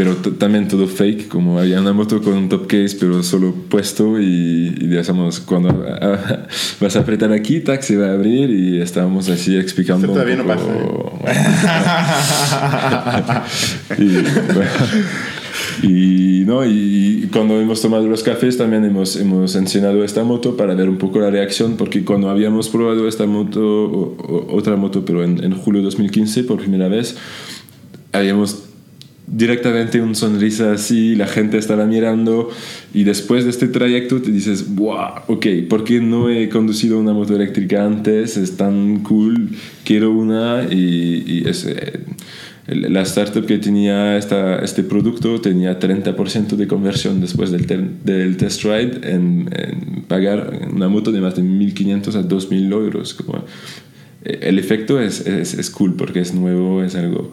pero 0.00 0.16
también 0.16 0.66
todo 0.66 0.86
fake, 0.86 1.28
como 1.28 1.58
había 1.58 1.78
una 1.78 1.92
moto 1.92 2.22
con 2.22 2.32
un 2.32 2.48
top 2.48 2.66
case, 2.66 2.96
pero 2.98 3.22
solo 3.22 3.52
puesto 3.68 4.18
y, 4.18 4.74
y 4.80 4.86
decíamos, 4.86 5.40
cuando 5.40 5.84
ah, 6.00 6.46
vas 6.80 6.96
a 6.96 7.00
apretar 7.00 7.30
aquí, 7.34 7.60
tac, 7.60 7.82
se 7.82 7.98
va 7.98 8.06
a 8.06 8.12
abrir 8.14 8.48
y 8.48 8.80
estábamos 8.80 9.28
así 9.28 9.58
explicando. 9.58 10.06
Esto 10.06 10.14
todavía 10.14 10.40
un 10.40 10.46
no 10.48 10.54
poco- 10.54 11.18
y, 13.98 14.08
bueno, 14.54 14.70
y, 15.82 16.44
¿no? 16.46 16.64
y 16.64 17.28
cuando 17.30 17.60
hemos 17.60 17.82
tomado 17.82 18.06
los 18.06 18.22
cafés 18.22 18.56
también 18.56 18.86
hemos, 18.86 19.16
hemos 19.16 19.54
enseñado 19.54 20.02
esta 20.02 20.24
moto 20.24 20.56
para 20.56 20.72
ver 20.74 20.88
un 20.88 20.96
poco 20.96 21.20
la 21.20 21.28
reacción, 21.30 21.76
porque 21.76 22.06
cuando 22.06 22.30
habíamos 22.30 22.70
probado 22.70 23.06
esta 23.06 23.26
moto, 23.26 23.60
o- 23.60 24.16
o- 24.18 24.56
otra 24.56 24.76
moto, 24.76 25.04
pero 25.04 25.22
en, 25.24 25.44
en 25.44 25.52
julio 25.52 25.80
de 25.80 25.84
2015 25.84 26.44
por 26.44 26.58
primera 26.58 26.88
vez, 26.88 27.18
habíamos 28.12 28.64
directamente 29.32 30.00
un 30.00 30.14
sonrisa 30.14 30.72
así, 30.72 31.14
la 31.14 31.26
gente 31.26 31.56
estaba 31.56 31.86
mirando 31.86 32.50
y 32.92 33.04
después 33.04 33.44
de 33.44 33.50
este 33.50 33.68
trayecto 33.68 34.20
te 34.20 34.32
dices, 34.32 34.74
wow, 34.74 35.22
ok, 35.28 35.46
¿por 35.68 35.84
qué 35.84 36.00
no 36.00 36.28
he 36.28 36.48
conducido 36.48 36.98
una 36.98 37.12
moto 37.12 37.36
eléctrica 37.36 37.84
antes? 37.84 38.36
Es 38.36 38.56
tan 38.56 39.00
cool, 39.00 39.50
quiero 39.84 40.10
una 40.10 40.64
y, 40.70 41.44
es, 41.46 41.64
eh, 41.64 42.00
la 42.66 43.02
startup 43.02 43.46
que 43.46 43.58
tenía 43.58 44.16
esta, 44.16 44.58
este 44.58 44.82
producto 44.82 45.40
tenía 45.40 45.78
30% 45.78 46.56
de 46.56 46.66
conversión 46.66 47.20
después 47.20 47.50
del, 47.52 48.36
test 48.36 48.64
ride 48.64 49.00
en, 49.02 50.04
pagar 50.08 50.68
una 50.72 50.88
moto 50.88 51.12
de 51.12 51.20
más 51.20 51.36
de 51.36 51.42
1.500 51.42 52.14
a 52.16 52.28
2.000 52.28 52.72
euros. 52.72 53.14
Como, 53.14 53.44
eh, 54.24 54.40
el 54.42 54.58
efecto 54.58 55.00
es, 55.00 55.24
es 55.26 55.70
cool 55.70 55.94
porque 55.94 56.20
es 56.20 56.34
nuevo, 56.34 56.82
es 56.82 56.96
algo... 56.96 57.30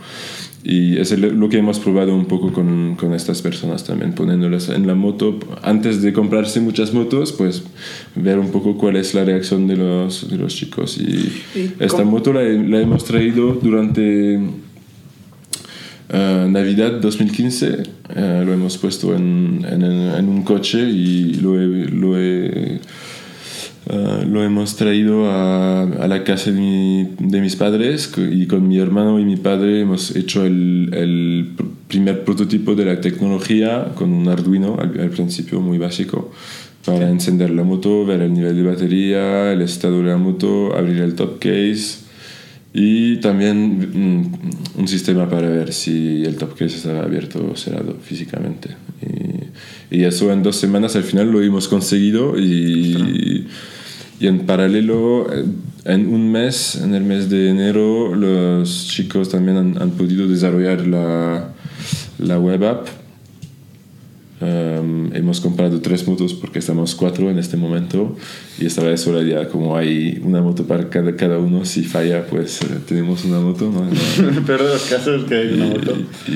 Y 0.70 0.98
es 0.98 1.18
lo 1.18 1.48
que 1.48 1.60
hemos 1.60 1.80
probado 1.80 2.14
un 2.14 2.26
poco 2.26 2.52
con, 2.52 2.96
con 2.98 3.14
estas 3.14 3.42
personas 3.42 3.86
también, 3.86 4.12
poniéndolas 4.14 4.68
en 4.68 4.86
la 4.86 4.96
moto. 4.96 5.40
Antes 5.64 6.02
de 6.02 6.12
comprarse 6.12 6.60
muchas 6.60 6.94
motos, 6.94 7.32
pues 7.32 7.64
ver 8.16 8.38
un 8.38 8.52
poco 8.52 8.78
cuál 8.78 8.98
es 8.98 9.14
la 9.14 9.24
reacción 9.24 9.66
de 9.68 9.78
los, 9.78 10.30
de 10.30 10.36
los 10.38 10.54
chicos. 10.54 10.98
Y, 10.98 11.32
esta 11.80 12.00
cómo- 12.00 12.12
moto 12.12 12.34
la, 12.34 12.42
la 12.44 12.82
hemos 12.82 13.06
traído 13.06 13.54
durante 13.62 14.40
eh, 16.10 16.48
Navidad 16.50 17.00
2015. 17.02 17.84
eh, 18.16 18.44
lo 18.46 18.52
hemos 18.54 18.78
puesto 18.78 19.16
en, 19.16 19.66
en, 19.70 19.82
en 19.84 20.28
un 20.30 20.44
coche 20.44 20.82
y 20.82 21.36
lo 21.36 21.60
he... 21.62 21.88
Lo 21.90 22.18
he 22.20 22.80
Uh, 23.90 24.26
lo 24.28 24.44
hemos 24.44 24.76
traído 24.76 25.32
a, 25.32 25.84
a 25.84 26.08
la 26.10 26.26
casa 26.26 26.52
de, 26.52 26.60
mi- 26.60 27.08
de 27.20 27.40
mis 27.40 27.56
padres 27.56 28.12
y 28.18 28.46
con 28.46 28.68
mi 28.68 28.80
hermano 28.80 29.18
y 29.18 29.24
mi 29.24 29.38
padre 29.38 29.80
hemos 29.80 30.14
hecho 30.14 30.46
el, 30.46 30.90
el 30.92 31.56
pr- 31.56 31.66
primer 31.88 32.26
prototipo 32.26 32.76
de 32.76 32.84
la 32.84 33.00
tecnología 33.00 33.94
con 33.96 34.12
un 34.12 34.28
Arduino 34.28 34.76
al, 34.78 35.00
al 35.00 35.10
principio 35.12 35.62
muy 35.62 35.78
básico 35.78 36.32
para 36.84 37.10
encender 37.10 37.50
la 37.52 37.64
moto, 37.64 38.06
ver 38.06 38.22
el 38.24 38.34
nivel 38.34 38.58
de 38.58 38.64
batería, 38.64 39.54
el 39.54 39.62
estado 39.62 40.00
de 40.04 40.10
la 40.10 40.18
moto, 40.18 40.76
abrir 40.76 40.98
el 40.98 41.16
top 41.16 41.40
case 41.40 42.00
y 42.74 43.18
también 43.22 43.90
mm, 43.94 44.80
un 44.82 44.88
sistema 44.90 45.30
para 45.30 45.48
ver 45.48 45.72
si 45.72 46.24
el 46.26 46.36
top 46.36 46.58
case 46.58 46.76
estaba 46.76 47.04
abierto 47.04 47.52
o 47.54 47.56
cerrado 47.56 47.96
físicamente. 48.02 48.70
Y, 49.92 50.00
y 50.00 50.04
eso 50.04 50.30
en 50.34 50.44
dos 50.44 50.58
semanas 50.58 50.98
al 50.98 51.04
final 51.04 51.32
lo 51.32 51.42
hemos 51.42 51.70
conseguido 51.70 52.38
y, 52.38 53.48
y 54.20 54.28
en 54.28 54.46
paralelo, 54.46 55.28
eh, 55.34 55.46
en 55.86 56.08
un 56.14 56.32
mes, 56.32 56.76
en 56.76 56.94
el 56.96 57.04
mes 57.04 57.30
de 57.30 57.50
enero, 57.50 58.16
los 58.16 58.88
chicos 58.88 59.30
también 59.30 59.58
han, 59.58 59.82
han 59.82 59.92
podido 59.92 60.28
desarrollar 60.28 60.86
la, 60.88 61.54
la 62.20 62.40
web 62.40 62.64
app. 62.64 62.88
Um, 64.40 65.12
hemos 65.16 65.42
comprado 65.42 65.82
tres 65.82 66.08
motos 66.08 66.36
porque 66.36 66.60
estamos 66.60 66.94
cuatro 66.94 67.32
en 67.32 67.40
este 67.40 67.58
momento 67.58 68.16
y 68.60 68.68
esta 68.68 68.84
vez 68.84 69.08
ahora 69.08 69.24
ya 69.24 69.48
como 69.50 69.76
hay 69.76 70.22
una 70.24 70.44
moto 70.44 70.68
para 70.68 70.90
cada, 70.90 71.16
cada 71.16 71.40
uno, 71.40 71.66
si 71.66 71.82
falla 71.84 72.24
pues 72.28 72.62
eh, 72.62 72.66
tenemos 72.88 73.26
una 73.26 73.40
moto. 73.40 73.72
¿no? 73.72 73.90
Peor 74.46 74.62
de 74.62 74.70
los 74.74 74.84
casos 74.84 75.24
que 75.26 75.34
hay 75.36 75.54
una 75.56 75.66
moto. 75.70 75.98
Y, 76.28 76.32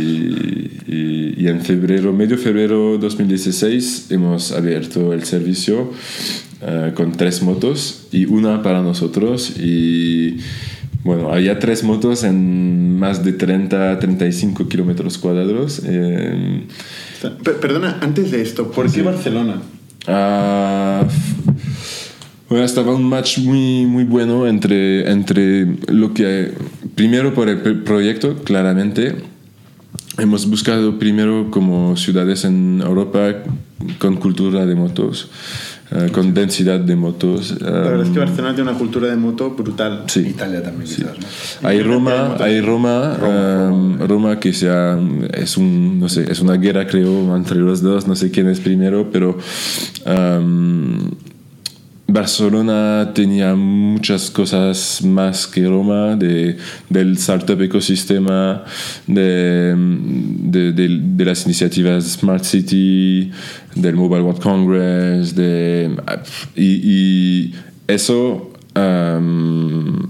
y- 0.87 1.35
y 1.37 1.47
en 1.47 1.61
febrero, 1.61 2.11
medio 2.11 2.39
febrero 2.39 2.97
2016, 2.97 4.07
hemos 4.09 4.51
abierto 4.51 5.13
el 5.13 5.23
servicio 5.23 5.91
eh, 6.61 6.91
con 6.95 7.11
tres 7.13 7.41
motos 7.41 8.07
y 8.11 8.25
una 8.25 8.61
para 8.63 8.81
nosotros. 8.81 9.53
Y 9.59 10.37
bueno, 11.03 11.33
había 11.33 11.57
tres 11.59 11.83
motos 11.83 12.23
en 12.23 12.97
más 12.99 13.23
de 13.23 13.33
30, 13.33 13.99
35 13.99 14.67
kilómetros 14.67 15.17
cuadrados. 15.17 15.81
eh, 15.85 16.65
Per- 17.43 17.57
Perdona, 17.59 17.97
antes 18.01 18.31
de 18.31 18.41
esto, 18.41 18.71
¿por 18.71 18.91
qué 18.91 19.01
Barcelona? 19.01 19.61
Ah, 20.07 21.05
bueno, 22.49 22.65
estaba 22.65 22.93
un 22.93 23.03
match 23.07 23.37
muy, 23.39 23.85
muy 23.85 24.03
bueno 24.03 24.45
entre, 24.47 25.09
entre 25.11 25.67
lo 25.87 26.13
que... 26.13 26.51
Primero 26.95 27.33
por 27.33 27.47
el 27.49 27.59
pro- 27.61 27.83
proyecto, 27.83 28.35
claramente. 28.43 29.15
hemos 30.17 30.47
buscado 30.49 30.99
primero 30.99 31.49
como 31.49 31.95
ciudades 31.95 32.43
en 32.43 32.81
Europa 32.85 33.35
con 33.97 34.17
cultura 34.17 34.65
de 34.65 34.75
motos, 34.75 35.29
eh, 35.91 36.09
con 36.11 36.33
densidad 36.33 36.79
de 36.79 36.95
motos. 36.95 37.59
La 37.61 37.69
verdad 37.71 38.03
es 38.03 38.09
que 38.09 38.19
Barcelona 38.19 38.55
tiene 38.55 38.69
una 38.69 38.79
cultura 38.79 39.07
de 39.07 39.15
moto 39.17 39.51
brutal. 39.51 40.03
sí. 40.07 40.21
Italia 40.21 40.63
también, 40.63 40.89
quizás, 40.89 41.17
¿no? 41.61 41.67
Hay 41.67 41.81
Roma, 41.83 42.35
hay 42.39 42.61
Roma, 42.61 43.17
um, 43.71 43.97
Roma 43.99 44.39
que 44.39 44.53
sea, 44.53 44.97
es 45.33 45.57
un, 45.57 45.99
no 45.99 46.07
sé, 46.09 46.31
es 46.31 46.39
una 46.39 46.53
guerra 46.55 46.87
creo 46.87 47.35
entre 47.35 47.57
los 47.59 47.81
dos, 47.81 48.07
no 48.07 48.15
sé 48.15 48.31
quién 48.31 48.47
es 48.47 48.59
primero, 48.59 49.09
pero 49.11 49.37
um, 50.05 50.97
Barcelona 52.07 53.11
tenía 53.15 53.55
muchas 53.55 54.29
cosas 54.31 55.01
más 55.01 55.47
que 55.47 55.65
Roma, 55.65 56.17
de, 56.17 56.57
del 56.89 57.13
startup 57.13 57.61
ecosistema, 57.61 58.65
de, 59.07 59.73
de, 59.77 60.73
de- 60.73 60.99
de 61.01 61.25
las 61.25 61.45
iniciativas 61.45 62.03
Smart 62.03 62.43
City, 62.43 63.31
del 63.75 63.95
Mobile 63.95 64.21
World 64.21 64.41
Congress, 64.41 65.35
de, 65.35 65.89
y, 66.55 66.65
y 66.83 67.55
eso, 67.87 68.51
um, 68.75 70.07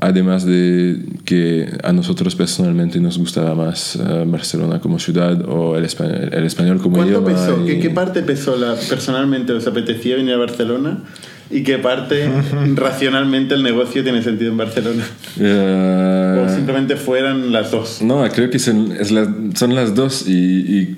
además 0.00 0.44
de 0.44 1.00
que 1.24 1.66
a 1.82 1.92
nosotros 1.92 2.34
personalmente 2.36 3.00
nos 3.00 3.16
gustaba 3.18 3.54
más 3.54 3.96
eh, 3.96 4.24
Barcelona 4.26 4.78
como 4.80 4.98
ciudad 4.98 5.48
o 5.48 5.76
el 5.78 5.84
español, 5.84 6.28
el 6.32 6.44
español 6.44 6.78
como 6.80 6.96
¿Cuánto 6.96 7.12
idioma. 7.20 7.26
pesó? 7.28 7.64
¿Qué, 7.64 7.74
y- 7.74 7.80
qué 7.80 7.90
parte 7.90 8.22
pesó 8.22 8.56
la, 8.56 8.74
personalmente? 8.74 9.52
¿Os 9.52 9.66
apetecía 9.66 10.16
venir 10.16 10.34
a 10.34 10.36
Barcelona? 10.38 11.02
¿Y 11.50 11.62
qué 11.62 11.78
parte 11.78 12.28
racionalmente 12.74 13.54
el 13.54 13.62
negocio 13.62 14.02
tiene 14.02 14.22
sentido 14.22 14.50
en 14.50 14.56
Barcelona? 14.58 15.04
Eh, 15.38 16.44
¿O 16.44 16.54
simplemente 16.54 16.96
fueran 16.96 17.52
las 17.52 17.70
dos? 17.70 18.02
No, 18.02 18.26
creo 18.30 18.50
que 18.50 18.58
son, 18.58 18.92
es 18.92 19.10
la- 19.10 19.32
son 19.54 19.74
las 19.74 19.94
dos 19.94 20.28
y, 20.28 20.32
y, 20.34 20.96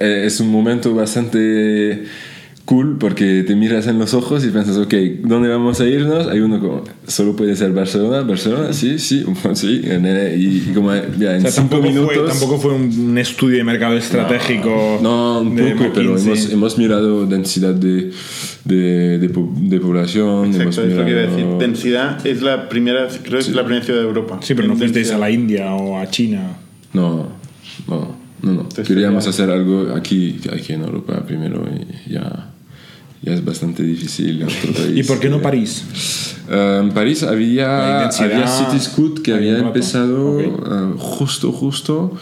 eh, 0.00 0.22
es 0.26 0.40
un 0.40 0.50
momento 0.50 0.94
bastante 0.94 2.04
cool 2.64 2.98
porque 2.98 3.44
te 3.46 3.56
miras 3.56 3.86
en 3.86 3.98
los 3.98 4.12
ojos 4.12 4.44
y 4.44 4.50
piensas, 4.50 4.76
ok, 4.76 4.92
¿dónde 5.22 5.48
vamos 5.48 5.80
a 5.80 5.86
irnos? 5.86 6.26
Hay 6.28 6.40
uno 6.40 6.60
como, 6.60 6.84
solo 7.06 7.34
puede 7.34 7.56
ser 7.56 7.72
Barcelona, 7.72 8.20
Barcelona, 8.20 8.74
sí, 8.74 8.98
sí, 8.98 9.24
sí, 9.54 9.80
eh, 9.84 10.36
y, 10.38 10.68
y 10.68 10.72
como 10.74 10.92
ya 11.18 11.34
en 11.36 11.38
O 11.38 11.40
sea, 11.40 11.50
cinco 11.50 11.76
tampoco, 11.76 11.82
minutos... 11.88 12.14
fue, 12.14 12.26
tampoco 12.28 12.58
fue 12.58 12.74
un 12.74 13.16
estudio 13.16 13.56
de 13.56 13.64
mercado 13.64 13.96
estratégico. 13.96 14.98
No, 15.02 15.40
un 15.40 15.56
de 15.56 15.70
poco, 15.76 15.92
pero 15.94 16.10
McKinsey. 16.12 16.32
hemos, 16.32 16.52
hemos 16.52 16.78
mirado 16.78 17.24
densidad 17.24 17.72
de, 17.74 18.10
de, 18.66 19.18
de, 19.18 19.28
de 19.28 19.80
población. 19.80 20.48
Exacto, 20.54 20.82
es 20.82 20.94
lo 20.94 21.04
que 21.06 21.10
iba 21.10 21.20
a 21.20 21.22
decir. 21.22 21.36
mirado- 21.46 21.58
Densidad 21.58 22.26
es 22.26 22.42
la 22.42 22.68
primera, 22.68 23.08
creo 23.22 23.32
que 23.32 23.38
es 23.38 23.54
la 23.54 23.64
primera 23.64 23.82
ciudad 23.82 24.00
de 24.00 24.06
Europa. 24.06 24.40
Sí, 24.42 24.52
pero 24.54 24.68
no 24.68 24.76
fuisteis 24.76 25.10
a 25.10 25.16
la 25.16 25.30
India 25.30 25.72
o 25.72 25.98
a 25.98 26.06
China. 26.10 26.42
No, 26.92 27.28
no, 27.88 28.17
no, 28.42 28.52
no. 28.52 28.60
Entonces, 28.62 28.86
Queríamos 28.88 29.24
ya- 29.24 29.30
hacer 29.30 29.50
algo 29.50 29.94
aquí, 29.94 30.38
aquí 30.52 30.72
en 30.72 30.82
Europa 30.82 31.22
primero 31.26 31.64
y 32.06 32.12
ya, 32.12 32.50
ya 33.22 33.34
es 33.34 33.44
bastante 33.44 33.82
difícil 33.82 34.42
otro 34.42 34.72
país. 34.74 34.92
¿Y 34.96 35.02
por 35.02 35.18
qué 35.20 35.28
no 35.28 35.36
Eh, 35.38 35.42
París? 35.42 36.36
eh, 36.50 36.80
en 36.82 36.90
París 36.92 37.22
había, 37.22 38.06
había 38.08 38.46
City 38.46 38.78
Scoot 38.80 39.20
que 39.22 39.32
había 39.34 39.56
un 39.56 39.66
empezado 39.66 40.36
Ok. 40.36 40.40
eh, 40.42 40.94
justo, 40.98 41.52
justo. 41.52 42.16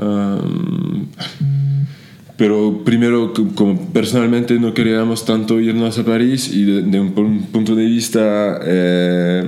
Um, 0.00 1.06
pero 2.36 2.82
primero, 2.84 3.32
co- 3.32 3.48
como 3.54 3.88
personalmente 3.92 4.60
no 4.60 4.72
queríamos 4.74 5.24
tanto 5.24 5.58
irnos 5.60 5.98
a 5.98 6.04
París 6.04 6.50
y 6.52 6.64
de, 6.64 6.82
de 6.82 7.00
un 7.00 7.14
pu- 7.14 7.46
punto 7.46 7.74
de 7.74 7.84
vista 7.86 8.60
eh, 8.64 9.44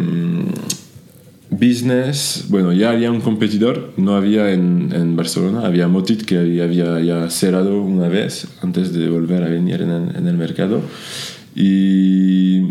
business, 1.60 2.46
bueno, 2.48 2.72
ya 2.72 2.90
había 2.90 3.10
un 3.10 3.20
competidor, 3.20 3.92
no 3.96 4.16
había 4.16 4.50
en, 4.52 4.92
en 4.94 5.14
Barcelona, 5.14 5.66
había 5.66 5.86
Motit 5.88 6.22
que 6.22 6.38
había, 6.38 6.64
había 6.64 7.00
ya 7.00 7.30
cerrado 7.30 7.82
una 7.82 8.08
vez 8.08 8.46
antes 8.62 8.92
de 8.92 9.08
volver 9.08 9.42
a 9.42 9.49
venir 9.49 9.82
en 9.82 9.90
en 9.90 10.26
el 10.26 10.36
mercado. 10.36 10.80
Y, 11.54 12.62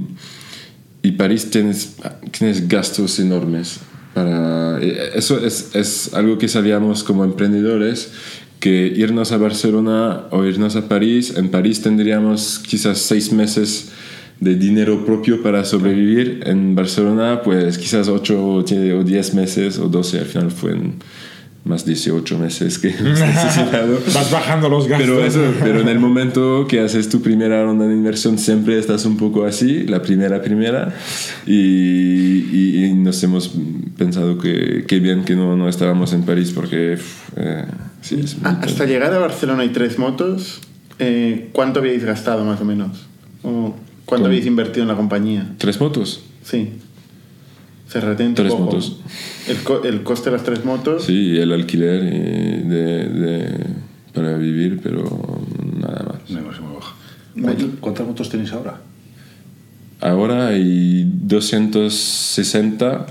y 1.03 1.11
París 1.11 1.49
tienes, 1.49 1.97
tienes 2.31 2.67
gastos 2.67 3.19
enormes. 3.19 3.79
Para, 4.13 4.79
eh, 4.81 5.11
eso 5.15 5.43
es, 5.45 5.75
es 5.75 6.13
algo 6.13 6.37
que 6.37 6.47
sabíamos 6.47 7.03
como 7.03 7.23
emprendedores, 7.23 8.11
que 8.59 8.87
irnos 8.87 9.31
a 9.31 9.37
Barcelona 9.37 10.23
o 10.31 10.43
irnos 10.45 10.75
a 10.75 10.87
París, 10.89 11.33
en 11.37 11.49
París 11.49 11.81
tendríamos 11.81 12.59
quizás 12.59 12.97
seis 12.97 13.31
meses 13.31 13.91
de 14.39 14.55
dinero 14.55 15.05
propio 15.05 15.41
para 15.43 15.63
sobrevivir. 15.65 16.41
En 16.45 16.75
Barcelona, 16.75 17.41
pues 17.43 17.77
quizás 17.77 18.07
8 18.07 18.45
o 18.45 18.63
10 18.63 19.33
meses 19.33 19.77
o 19.79 19.89
12, 19.89 20.19
al 20.19 20.25
final 20.25 20.51
fueron 20.51 20.93
más 21.65 21.85
18 21.85 22.39
meses 22.39 22.79
que 22.79 22.87
hemos 22.97 23.19
necesitado. 23.19 23.99
Vas 24.13 24.31
bajando 24.31 24.69
los 24.69 24.87
gastos. 24.87 25.07
Pero, 25.07 25.25
eso, 25.25 25.41
pero 25.61 25.81
en 25.81 25.89
el 25.89 25.99
momento 25.99 26.65
que 26.69 26.79
haces 26.79 27.09
tu 27.09 27.21
primera 27.21 27.63
ronda 27.63 27.85
de 27.85 27.93
inversión 27.93 28.37
siempre 28.37 28.79
estás 28.79 29.05
un 29.05 29.17
poco 29.17 29.43
así, 29.43 29.83
la 29.83 30.01
primera 30.01 30.41
primera, 30.41 30.93
y, 31.45 31.53
y- 31.53 32.85
y 32.85 32.93
nos 32.93 33.21
hemos 33.23 33.51
pensado 33.97 34.37
que, 34.37 34.85
que 34.87 34.99
bien 34.99 35.25
que 35.25 35.35
no, 35.35 35.57
no 35.57 35.67
estábamos 35.67 36.13
en 36.13 36.23
París 36.23 36.51
porque 36.55 36.97
eh, 37.35 37.65
sí, 38.01 38.19
es 38.23 38.35
muy 38.37 38.45
Ah, 38.45 38.59
Hasta 38.63 38.85
llegar 38.85 39.13
a 39.13 39.19
Barcelona 39.19 39.65
y 39.65 39.69
tres 39.69 39.99
motos, 39.99 40.61
eh, 40.97 41.49
¿cuánto 41.51 41.79
habíais 41.81 42.03
gastado 42.05 42.45
más 42.45 42.61
o 42.61 42.65
menos? 42.65 43.05
¿O 43.43 43.75
¿Cuánto 44.09 44.27
habéis 44.27 44.45
invertido 44.45 44.81
en 44.81 44.87
la 44.89 44.95
compañía? 44.95 45.53
¿Tres 45.57 45.79
motos? 45.79 46.21
Sí. 46.43 46.69
Cerrate 47.87 48.25
un 48.25 48.33
Tres 48.35 48.51
poco. 48.51 48.63
motos. 48.65 48.97
El, 49.47 49.57
co- 49.63 49.83
el 49.83 50.03
coste 50.03 50.29
de 50.29 50.35
las 50.35 50.43
tres 50.45 50.65
motos. 50.65 51.05
Sí, 51.05 51.37
el 51.37 51.51
alquiler 51.53 52.03
y 52.03 52.67
de, 52.67 53.07
de- 53.09 53.65
para 54.13 54.35
vivir, 54.37 54.79
pero 54.83 55.03
nada 55.79 56.03
más. 56.03 56.29
Muy 56.29 56.41
bajo. 56.41 56.93
¿Cuánto- 57.41 57.69
¿Cuántas 57.79 58.07
motos 58.07 58.29
tenéis 58.29 58.51
ahora? 58.51 58.81
Ahora 60.01 60.47
hay 60.47 61.03
260, 61.23 63.05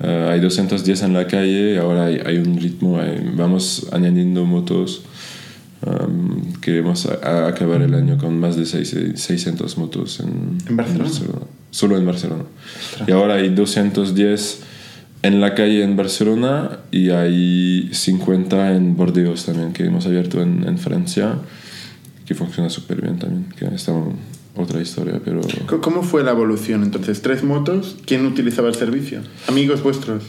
eh, 0.00 0.28
hay 0.32 0.40
210 0.40 1.02
en 1.02 1.12
la 1.12 1.26
calle, 1.26 1.78
ahora 1.78 2.06
hay, 2.06 2.20
hay 2.24 2.38
un 2.38 2.58
ritmo, 2.60 2.98
hay- 3.00 3.30
vamos 3.34 3.86
añadiendo 3.92 4.44
motos. 4.44 5.02
Um, 5.86 6.52
queremos 6.60 7.06
a- 7.06 7.44
a 7.44 7.48
acabar 7.48 7.82
el 7.82 7.94
año 7.94 8.18
con 8.18 8.38
más 8.38 8.56
de 8.56 8.66
seis- 8.66 8.94
600 9.14 9.78
motos 9.78 10.20
en, 10.20 10.58
¿En 10.68 10.76
Barcelona? 10.76 11.10
Solo 11.70 11.96
en 11.96 12.06
Barcelona. 12.06 12.44
Y 13.06 13.12
ahora 13.12 13.34
hay 13.34 13.48
210 13.50 14.62
en 15.22 15.40
la 15.40 15.54
calle 15.54 15.82
en 15.84 15.96
Barcelona 15.96 16.78
y 16.90 17.10
hay 17.10 17.88
50 17.92 18.74
en 18.74 18.96
Bordeaux 18.96 19.44
también, 19.44 19.72
que 19.72 19.84
hemos 19.84 20.06
abierto 20.06 20.40
en, 20.42 20.66
en 20.66 20.78
Francia, 20.78 21.34
que 22.26 22.34
funciona 22.34 22.70
súper 22.70 23.02
bien 23.02 23.18
también, 23.18 23.46
que 23.58 23.66
está 23.74 23.92
otra 24.56 24.80
historia, 24.80 25.20
pero... 25.24 25.40
¿Cómo 25.80 26.02
fue 26.02 26.24
la 26.24 26.32
evolución? 26.32 26.82
Entonces, 26.82 27.22
tres 27.22 27.44
motos, 27.44 27.96
¿quién 28.06 28.26
utilizaba 28.26 28.68
el 28.68 28.74
servicio? 28.74 29.20
Amigos 29.46 29.82
vuestros. 29.82 30.24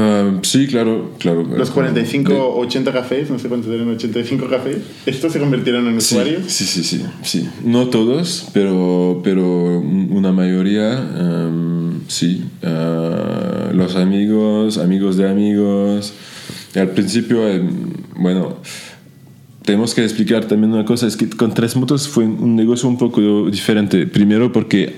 Ah, 0.00 0.38
sí, 0.42 0.66
claro, 0.68 1.12
claro. 1.18 1.42
Los 1.42 1.70
Como 1.70 1.82
45 1.82 2.32
de- 2.32 2.38
o 2.38 2.58
80 2.58 2.92
cafés, 2.92 3.28
no 3.30 3.38
sé 3.38 3.48
cuántos 3.48 3.72
eran, 3.72 3.88
85 3.88 4.48
cafés. 4.48 4.78
¿Estos 5.06 5.32
se 5.32 5.40
convirtieron 5.40 5.86
en 5.88 6.00
Sí, 6.00 6.14
usuarios? 6.14 6.42
sí, 6.46 6.64
sí, 6.64 6.84
sí, 6.84 7.02
sí. 7.22 7.48
No 7.64 7.88
todos, 7.88 8.48
pero, 8.52 9.20
pero 9.24 9.80
una 9.80 10.30
mayoría, 10.32 10.92
em, 10.94 12.00
sí. 12.06 12.44
Ah, 12.62 13.70
los 13.72 13.96
amigos, 13.96 14.78
amigos 14.78 15.16
de 15.16 15.28
amigos. 15.28 16.12
Al 16.76 16.90
principio, 16.90 17.48
em, 17.48 17.68
bueno, 18.16 18.56
tenemos 19.64 19.94
que 19.94 20.04
explicar 20.04 20.44
también 20.44 20.72
una 20.72 20.84
cosa, 20.84 21.06
es 21.06 21.16
que 21.16 21.28
con 21.28 21.52
tres 21.52 21.74
motos 21.76 22.08
fue 22.08 22.24
un 22.24 22.54
negocio 22.56 22.88
un 22.88 22.98
poco 22.98 23.50
diferente. 23.50 24.06
Primero 24.06 24.52
porque 24.52 24.94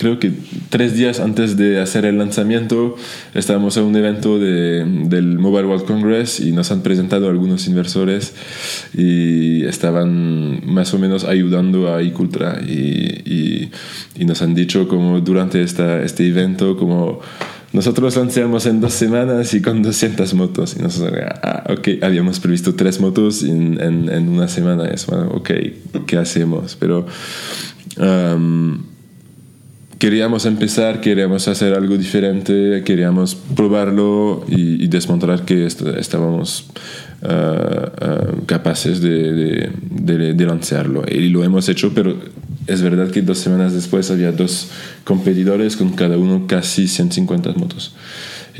creo 0.00 0.18
que 0.18 0.32
tres 0.70 0.94
días 0.94 1.20
antes 1.20 1.58
de 1.58 1.78
hacer 1.78 2.06
el 2.06 2.16
lanzamiento 2.16 2.96
estábamos 3.34 3.76
en 3.76 3.84
un 3.84 3.94
evento 3.94 4.38
de, 4.38 4.82
del 5.08 5.38
Mobile 5.38 5.66
World 5.66 5.84
Congress 5.84 6.40
y 6.40 6.52
nos 6.52 6.70
han 6.70 6.80
presentado 6.80 7.28
algunos 7.28 7.66
inversores 7.66 8.32
y 8.94 9.62
estaban 9.66 10.62
más 10.64 10.94
o 10.94 10.98
menos 10.98 11.24
ayudando 11.24 11.94
a 11.94 12.02
iCultra 12.02 12.62
y, 12.66 12.70
y, 13.26 13.70
y 14.16 14.24
nos 14.24 14.40
han 14.40 14.54
dicho 14.54 14.88
como 14.88 15.20
durante 15.20 15.62
esta, 15.62 16.02
este 16.02 16.26
evento 16.26 16.78
como 16.78 17.20
nosotros 17.74 18.16
lanzamos 18.16 18.64
en 18.64 18.80
dos 18.80 18.94
semanas 18.94 19.52
y 19.52 19.60
con 19.60 19.82
200 19.82 20.32
motos. 20.34 20.74
Y 20.76 20.82
nosotros, 20.82 21.20
ah, 21.42 21.64
ok, 21.68 22.02
habíamos 22.02 22.40
previsto 22.40 22.74
tres 22.74 23.00
motos 23.00 23.44
en, 23.44 23.80
en, 23.80 24.08
en 24.08 24.28
una 24.28 24.48
semana. 24.48 24.88
Es 24.88 25.06
bueno, 25.06 25.28
ok, 25.34 25.50
¿qué 26.04 26.16
hacemos? 26.16 26.76
Pero 26.80 27.06
um, 27.96 28.89
queríamos 30.00 30.46
empezar, 30.46 31.02
queríamos 31.02 31.46
hacer 31.46 31.74
algo 31.74 31.96
diferente, 31.98 32.82
queríamos 32.84 33.34
probarlo 33.54 34.44
y, 34.48 34.82
y 34.82 34.88
demostrar 34.88 35.44
que 35.44 35.66
est 35.66 35.82
estábamos 35.82 36.64
uh, 37.22 37.26
uh, 37.28 38.46
capaces 38.46 39.02
de, 39.02 39.32
de, 39.32 39.70
de, 39.90 40.34
de 40.34 40.46
lanzarlo. 40.46 41.04
Y 41.06 41.28
lo 41.28 41.44
hemos 41.44 41.68
hecho, 41.68 41.92
pero 41.94 42.16
es 42.66 42.80
verdad 42.80 43.10
que 43.10 43.20
dos 43.20 43.38
semanas 43.38 43.74
después 43.74 44.10
había 44.10 44.32
dos 44.32 44.68
competidores 45.04 45.76
con 45.76 45.90
cada 45.90 46.16
uno 46.16 46.46
casi 46.46 46.88
150 46.88 47.52
motos. 47.52 47.92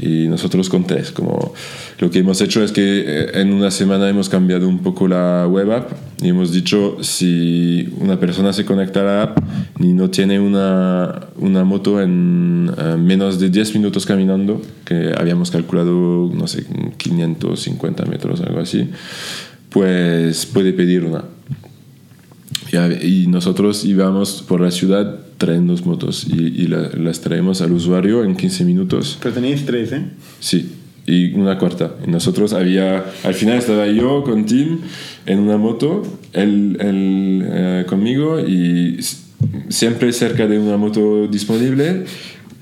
Y 0.00 0.28
nosotros 0.28 0.68
con 0.68 0.84
tres. 0.84 1.10
Como 1.10 1.52
lo 1.98 2.10
que 2.10 2.20
hemos 2.20 2.40
hecho 2.40 2.62
es 2.62 2.72
que 2.72 3.04
eh, 3.06 3.30
en 3.34 3.52
una 3.52 3.70
semana 3.70 4.08
hemos 4.08 4.28
cambiado 4.28 4.68
un 4.68 4.78
poco 4.78 5.06
la 5.08 5.46
web 5.48 5.70
app 5.72 5.92
y 6.22 6.28
hemos 6.28 6.52
dicho 6.52 6.96
si 7.02 7.88
una 7.98 8.18
persona 8.18 8.52
se 8.52 8.64
conecta 8.64 9.00
a 9.00 9.04
la 9.04 9.22
app 9.22 9.38
y 9.78 9.92
no 9.92 10.10
tiene 10.10 10.40
una, 10.40 11.28
una 11.36 11.64
moto 11.64 12.00
en 12.00 12.70
eh, 12.76 12.96
menos 12.96 13.38
de 13.38 13.50
10 13.50 13.74
minutos 13.74 14.06
caminando, 14.06 14.60
que 14.84 15.12
habíamos 15.16 15.50
calculado, 15.50 16.30
no 16.32 16.46
sé, 16.46 16.64
550 16.96 18.04
metros, 18.06 18.40
algo 18.40 18.60
así, 18.60 18.88
pues 19.68 20.46
puede 20.46 20.72
pedir 20.72 21.04
una. 21.04 21.24
Y, 22.72 22.76
y 23.06 23.26
nosotros 23.26 23.84
íbamos 23.84 24.42
por 24.46 24.60
la 24.60 24.70
ciudad 24.70 25.29
trayendo 25.40 25.74
motos 25.86 26.26
y, 26.30 26.34
y 26.62 26.66
la- 26.68 26.90
las 26.90 27.20
traemos 27.22 27.62
al 27.62 27.72
usuario 27.72 28.22
en 28.24 28.36
15 28.36 28.64
minutos. 28.64 29.18
Pero 29.22 29.34
tenéis 29.34 29.64
tres, 29.64 29.90
¿eh? 29.92 30.04
Sí, 30.38 30.70
y 31.06 31.32
una 31.32 31.56
cuarta. 31.58 31.96
Y 32.06 32.10
nosotros 32.10 32.52
había, 32.52 33.04
al 33.24 33.34
final 33.34 33.56
estaba 33.58 33.86
yo 33.88 34.22
con 34.22 34.44
Tim 34.44 34.78
en 35.24 35.38
una 35.38 35.56
moto, 35.56 36.02
él, 36.34 36.76
él, 36.80 37.42
eh, 37.46 37.84
conmigo 37.88 38.38
y 38.38 39.00
siempre 39.70 40.12
cerca 40.12 40.46
de 40.46 40.58
una 40.58 40.76
moto 40.76 41.26
disponible. 41.26 42.04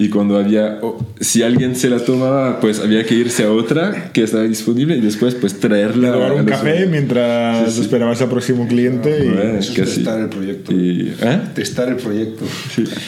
Y 0.00 0.10
cuando 0.10 0.38
había, 0.38 0.78
o- 0.80 1.04
si 1.18 1.42
alguien 1.42 1.74
se 1.74 1.90
la 1.90 1.98
tomaba, 1.98 2.60
pues 2.60 2.78
había 2.78 3.04
que 3.04 3.16
irse 3.16 3.42
a 3.42 3.50
otra 3.50 4.10
que 4.12 4.22
estaba 4.22 4.44
disponible 4.44 4.96
y 4.96 5.00
después 5.00 5.34
pues 5.34 5.58
traerla. 5.58 6.12
Tomar 6.12 6.30
a 6.30 6.34
un 6.34 6.44
café 6.44 6.86
mientras 6.86 7.70
Sí, 7.70 7.74
sí. 7.74 7.80
esperabas 7.80 8.22
al 8.22 8.28
próximo 8.28 8.68
cliente 8.68 9.10
y... 9.24 9.28
Bueno, 9.28 9.58
Eso 9.58 9.72
es 9.72 9.78
casi. 9.78 9.94
testar 9.96 10.20
el 10.20 10.28
proyecto. 10.28 10.72
Y- 10.72 11.14
¿eh? 11.20 11.40
Testar 11.52 11.88
el 11.88 11.96
proyecto. 11.96 12.44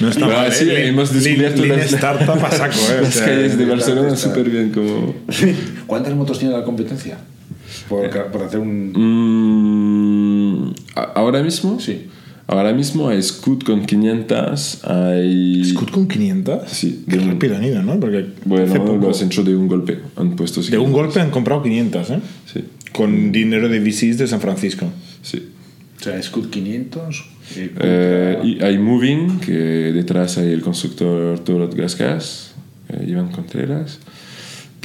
No 0.00 0.08
está 0.08 0.26
Pero 0.26 0.36
mal, 0.38 0.52
¿eh? 0.52 0.88
hemos 0.88 1.12
descubierto 1.14 1.62
Lean 1.64 1.78
las- 1.78 1.92
startup 1.92 2.44
a 2.44 2.50
saco, 2.50 2.74
¿eh? 2.90 2.96
O 2.98 3.02
Las 3.02 3.14
sea, 3.14 3.24
calles 3.26 3.56
de 3.56 3.64
Barcelona 3.66 4.16
súper 4.16 4.50
bien 4.50 4.70
como... 4.70 5.14
¿Cuántas 5.86 6.12
motos 6.16 6.40
tiene 6.40 6.54
la 6.56 6.64
competencia? 6.64 7.18
Por, 7.88 8.10
ca- 8.10 8.26
por 8.32 8.42
hacer 8.42 8.58
un. 8.58 8.92
Mm, 10.64 10.74
ahora 11.14 11.40
mismo, 11.42 11.78
Sí. 11.78 12.08
Ahora 12.52 12.72
mismo 12.72 13.08
hay 13.08 13.22
Scoot 13.22 13.62
con 13.62 13.86
500, 13.86 14.84
hay... 14.84 15.64
Scoot 15.64 15.90
con 15.92 16.08
500. 16.08 16.68
Sí, 16.68 17.04
Qué 17.08 17.16
de 17.16 17.22
un- 17.22 17.30
rápido 17.30 17.56
han 17.56 17.62
ido, 17.64 17.80
¿no? 17.82 18.00
Porque 18.00 18.26
Bueno, 18.44 18.74
poco- 18.74 18.96
lo 18.96 19.10
has 19.10 19.22
hecho 19.22 19.44
de 19.44 19.54
un 19.54 19.68
golpe, 19.68 20.00
han 20.16 20.34
puesto... 20.34 20.60
de 20.60 20.76
un 20.76 20.90
golpe 20.92 21.20
han 21.20 21.30
comprado 21.30 21.62
500, 21.62 22.10
¿eh? 22.10 22.18
Sí, 22.52 22.64
Con 22.92 23.30
dinero 23.30 23.68
de 23.68 23.78
VCs 23.78 24.18
de 24.18 24.26
San 24.26 24.40
Francisco. 24.40 24.86
sí. 25.22 25.46
O 26.00 26.02
sea, 26.02 26.20
Scoot 26.22 26.48
500. 26.50 27.24
eh, 27.56 27.72
Eh, 27.78 28.36
contra- 28.38 28.48
y 28.48 28.62
hay 28.64 28.78
Moving, 28.78 29.38
que 29.40 29.52
detrás 29.52 30.36
hay 30.38 30.50
el 30.50 30.62
constructor 30.62 31.38
Torot 31.40 31.72
Gasgas, 31.74 32.52
eh, 32.88 33.04
Iván 33.06 33.28
Contreras. 33.30 33.98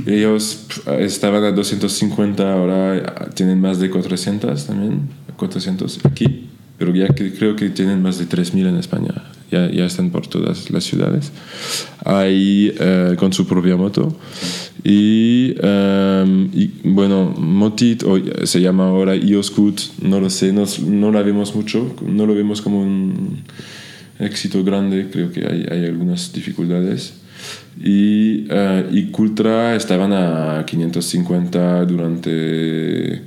Ellos 0.06 0.66
pf, 0.68 1.04
estaban 1.06 1.44
a 1.46 1.52
250, 1.52 2.52
ahora 2.54 3.30
tienen 3.34 3.62
más 3.62 3.80
de 3.80 3.90
400 3.90 4.66
también, 4.68 5.08
400 5.38 6.00
aquí, 6.04 6.45
pero 6.78 6.94
ya 6.94 7.08
que, 7.08 7.34
creo 7.34 7.56
que 7.56 7.70
tienen 7.70 8.02
más 8.02 8.18
de 8.18 8.26
3.000 8.26 8.68
en 8.68 8.78
España, 8.78 9.14
ya, 9.52 9.70
ya 9.72 9.86
están 9.86 10.10
por 10.10 10.28
todas 10.28 10.70
las 10.72 10.84
ciudades. 10.84 11.32
Hay 12.04 12.74
eh, 12.80 13.16
con 13.18 13.32
su 13.34 13.48
propia 13.48 13.76
moto. 13.76 14.18
Y, 14.84 15.56
em, 15.62 16.50
y, 16.54 16.72
bueno, 16.84 17.34
Motit 17.38 18.04
o 18.04 18.20
se 18.46 18.62
llama 18.62 18.88
ahora 18.88 19.16
IOScoot, 19.16 20.02
no 20.02 20.20
lo 20.20 20.30
sé, 20.30 20.54
no, 20.54 20.66
no 20.86 21.12
la 21.12 21.22
vemos 21.22 21.56
mucho, 21.56 21.96
no 22.06 22.26
lo 22.26 22.36
vemos 22.36 22.62
como 22.62 22.82
un 22.82 23.44
éxito 24.20 24.64
grande, 24.64 25.10
creo 25.12 25.32
que 25.32 25.46
hay, 25.46 25.66
hay 25.70 25.86
algunas 25.86 26.32
dificultades. 26.34 27.14
Y, 27.84 28.48
eh, 28.50 28.88
y 28.92 29.06
Cultra 29.06 29.76
estaban 29.76 30.14
a 30.14 30.64
550 30.66 31.86
durante 31.86 33.22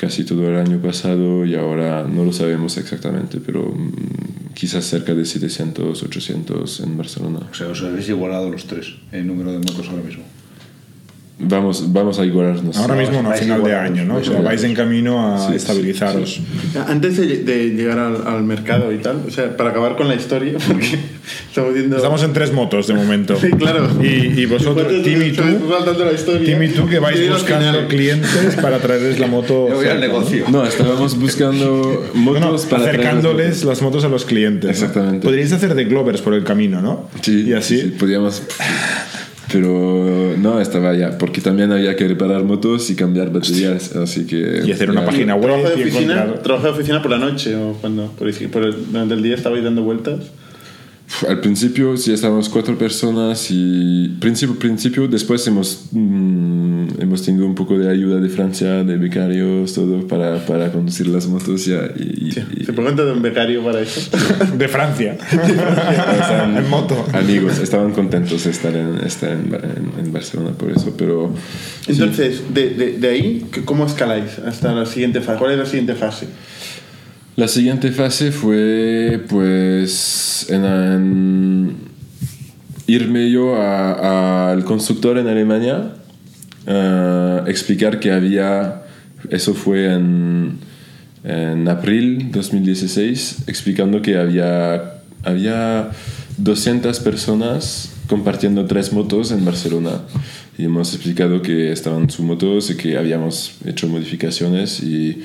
casi 0.00 0.24
todo 0.24 0.48
el 0.48 0.56
año 0.56 0.80
pasado 0.80 1.44
y 1.44 1.54
ahora 1.54 2.04
no 2.04 2.24
lo 2.24 2.32
sabemos 2.32 2.78
exactamente, 2.78 3.38
pero 3.38 3.68
mm, 3.68 4.54
quizás 4.54 4.86
cerca 4.86 5.14
de 5.14 5.26
700, 5.26 6.02
800 6.02 6.80
en 6.80 6.96
Barcelona. 6.96 7.40
O 7.50 7.54
sea, 7.54 7.68
os 7.68 7.82
habéis 7.82 8.08
igualado 8.08 8.48
los 8.48 8.64
tres 8.64 8.94
en 9.12 9.26
número 9.26 9.52
de 9.52 9.58
motos 9.58 9.86
ahora 9.90 10.02
mismo. 10.02 10.24
Vamos, 11.42 11.92
vamos 11.92 12.18
a 12.18 12.24
igualarnos. 12.24 12.76
Ahora 12.76 12.94
No, 12.94 13.00
mismo 13.00 13.22
no, 13.22 13.30
a 13.30 13.34
final 13.34 13.62
de 13.64 13.74
año, 13.74 14.04
¿no? 14.04 14.14
O 14.14 14.16
vais 14.16 14.26
sea, 14.28 14.40
vais 14.42 14.62
en 14.64 14.74
camino 14.74 15.34
a 15.34 15.38
Sí, 15.40 15.46
sí, 15.50 15.56
estabilizaros. 15.56 16.40
Antes 16.86 17.16
de, 17.16 17.38
de 17.44 17.68
llegar 17.70 17.98
al, 17.98 18.26
al 18.26 18.42
mercado 18.44 18.92
y 18.92 18.98
tal, 18.98 19.22
o 19.26 19.30
sea, 19.30 19.56
para 19.56 19.70
acabar 19.70 19.96
con 19.96 20.08
la 20.08 20.14
historia, 20.14 20.52
porque 20.66 20.98
estamos 21.48 21.74
viendo... 21.74 21.96
Estamos 21.96 22.22
en 22.22 22.32
tres 22.34 22.52
motos 22.52 22.86
de 22.88 22.94
momento. 22.94 23.36
Sí, 23.40 23.50
claro. 23.52 23.88
Y, 24.02 24.40
y 24.40 24.46
vosotros, 24.46 24.84
¿Cuántos 24.86 25.02
Tim 25.02 25.22
y 25.22 25.32
tú? 25.32 25.42
Tim 26.44 26.62
y 26.62 26.68
tú 26.68 26.86
que 26.86 26.98
vais 26.98 27.28
buscando 27.30 27.88
clientes 27.88 28.56
para 28.60 28.78
traerles 28.78 29.18
la 29.18 29.26
moto. 29.26 29.68
Yo 29.68 29.76
voy 29.76 29.86
al 29.86 29.92
cerca, 29.92 29.94
¿no? 29.94 30.00
negocio. 30.00 30.44
No, 30.50 30.66
estábamos 30.66 31.18
buscando 31.18 32.06
No, 32.14 32.32
no, 32.34 32.40
motos 32.40 32.66
para 32.66 32.82
acercándoles 32.84 33.64
las 33.64 33.80
motos 33.82 34.04
a 34.04 34.08
los 34.08 34.24
clientes. 34.24 34.64
¿no? 34.64 34.70
Exactamente. 34.70 35.24
Podríais 35.26 35.52
hacer 35.52 35.74
de 35.74 35.84
Glovers 35.86 36.20
por 36.20 36.34
el 36.34 36.44
camino, 36.44 36.82
¿no? 36.82 37.08
Sí, 37.22 37.46
Y 37.48 37.52
así. 37.54 37.76
sí, 37.76 37.82
sí, 37.82 37.88
podíamos. 37.98 38.42
Pero 39.52 40.34
no, 40.38 40.60
estaba 40.60 40.94
ya, 40.94 41.18
porque 41.18 41.40
también 41.40 41.72
había 41.72 41.96
que 41.96 42.06
reparar 42.06 42.44
motos 42.44 42.88
y 42.90 42.94
cambiar 42.94 43.32
baterías, 43.32 43.96
así 43.96 44.26
que. 44.26 44.62
Y 44.64 44.72
hacer 44.72 44.90
una 44.90 45.00
ya- 45.00 45.06
página 45.06 45.34
web 45.34 45.44
¿Trabajo 45.46 45.68
de 45.70 45.78
y 45.78 45.82
oficina? 45.82 46.12
encontrar. 46.14 46.42
¿Trabajo 46.42 46.66
de 46.66 46.72
oficina 46.72 47.02
por 47.02 47.10
la 47.10 47.18
noche 47.18 47.56
o 47.56 47.72
cuando? 47.80 48.06
Por, 48.18 48.32
por 48.50 48.62
el- 48.64 48.86
durante 48.92 49.14
el 49.14 49.22
día 49.22 49.34
estabais 49.34 49.64
dando 49.64 49.82
vueltas. 49.82 50.20
Al 51.28 51.40
principio 51.40 51.96
sí 51.96 52.12
estábamos 52.12 52.48
cuatro 52.48 52.78
personas 52.78 53.48
y 53.50 54.08
principio, 54.20 54.56
principio 54.58 55.08
después 55.08 55.44
hemos, 55.48 55.86
mm, 55.90 57.00
hemos 57.00 57.22
tenido 57.24 57.46
un 57.46 57.54
poco 57.56 57.76
de 57.78 57.90
ayuda 57.90 58.20
de 58.20 58.28
Francia, 58.28 58.84
de 58.84 58.96
becarios, 58.96 59.74
todo 59.74 60.06
para, 60.06 60.46
para 60.46 60.70
conducir 60.70 61.08
las 61.08 61.26
motos 61.26 61.66
ya. 61.66 61.80
Y, 61.98 62.28
y- 62.28 62.64
¿Se 62.64 62.72
puede 62.72 62.94
de 62.94 63.12
un 63.12 63.22
becario 63.22 63.62
para 63.64 63.80
eso? 63.80 64.00
De 64.56 64.68
Francia. 64.68 65.16
estaban 65.32 66.56
en 66.56 66.68
moto. 66.70 67.04
Amigos, 67.12 67.58
estaban 67.58 67.92
contentos 67.92 68.44
de 68.44 68.50
estar 68.50 68.74
en, 68.74 68.98
estar 69.04 69.30
en, 69.32 69.52
en- 69.54 70.04
en 70.06 70.12
Barcelona 70.12 70.50
por 70.52 70.70
eso, 70.70 70.94
pero... 70.96 71.34
sí. 71.84 71.92
Entonces, 71.92 72.42
de, 72.54 72.70
de, 72.70 72.92
de 72.98 73.08
ahí, 73.08 73.46
¿cómo 73.64 73.84
escaláis 73.84 74.38
hasta 74.38 74.72
la 74.72 74.86
siguiente 74.86 75.20
fase? 75.20 75.38
¿Cuál 75.38 75.52
es 75.52 75.58
la 75.58 75.66
siguiente 75.66 75.94
fase? 75.94 76.26
La 77.40 77.48
siguiente 77.48 77.90
fase 77.90 78.32
fue 78.32 79.24
pues 79.30 80.46
irme 82.86 83.30
yo 83.30 83.56
al 83.56 84.62
constructor 84.66 85.16
en 85.16 85.26
Alemania, 85.26 85.94
explicar 87.46 87.98
que 87.98 88.12
había, 88.12 88.82
eso 89.30 89.54
fue 89.54 89.90
en, 89.90 90.58
en 91.24 91.66
abril 91.66 92.30
2016, 92.30 93.44
explicando 93.46 94.02
que 94.02 94.18
había, 94.18 95.00
había 95.24 95.92
200 96.36 97.00
personas 97.00 97.90
compartiendo 98.10 98.66
tres 98.66 98.92
motos 98.92 99.30
en 99.30 99.44
Barcelona. 99.44 100.02
Y 100.58 100.64
hemos 100.64 100.92
explicado 100.92 101.40
que 101.40 101.72
estaban 101.72 102.10
sus 102.10 102.24
motos 102.26 102.70
y 102.70 102.76
que 102.76 102.98
habíamos 102.98 103.52
hecho 103.64 103.86
modificaciones 103.88 104.82
y, 104.82 105.22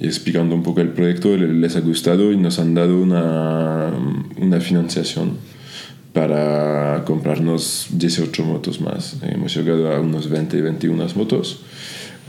y 0.00 0.06
explicando 0.06 0.54
un 0.54 0.62
poco 0.62 0.80
el 0.82 0.90
proyecto, 0.90 1.36
le- 1.36 1.52
les 1.54 1.74
ha 1.76 1.80
gustado 1.80 2.30
y 2.30 2.36
nos 2.36 2.58
han 2.58 2.74
dado 2.74 3.00
una, 3.00 3.90
una 4.38 4.60
financiación 4.60 5.38
para 6.12 7.02
comprarnos 7.06 7.86
18 7.92 8.44
motos 8.44 8.80
más. 8.80 9.16
Hemos 9.22 9.56
llegado 9.56 9.90
a 9.92 10.00
unos 10.00 10.28
20, 10.28 10.60
21 10.60 11.06
motos. 11.16 11.60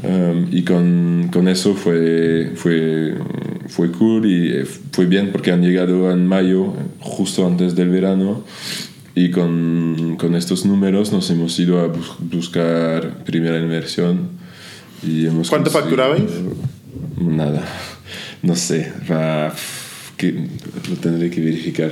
Um, 0.04 0.48
y 0.52 0.64
con, 0.64 1.30
con 1.32 1.48
eso 1.48 1.76
fue, 1.76 2.54
fue, 2.56 3.14
fue 3.68 3.92
cool 3.92 4.26
y 4.26 4.50
eh, 4.50 4.66
fue 4.66 5.06
bien 5.06 5.30
porque 5.32 5.52
han 5.52 5.62
llegado 5.62 6.10
en 6.12 6.26
mayo, 6.26 6.74
justo 7.00 7.46
antes 7.46 7.76
del 7.76 7.90
verano. 7.90 8.44
Y 9.14 9.30
con, 9.32 10.16
con 10.18 10.36
estos 10.36 10.66
números 10.66 11.12
nos 11.12 11.30
hemos 11.32 11.58
ido 11.60 11.80
a 11.80 11.88
bus- 11.88 12.16
buscar 12.20 13.24
primera 13.26 13.60
inversión. 13.60 14.30
Y 15.04 15.26
hemos 15.26 15.50
¿Cuánto 15.50 15.70
facturabais? 15.72 16.24
Nada, 17.20 17.64
no 18.42 18.56
sé, 18.56 18.92
va, 19.12 19.54
que, 20.18 20.32
lo 20.90 20.96
tendré 20.98 21.30
que 21.30 21.42
verificar. 21.42 21.92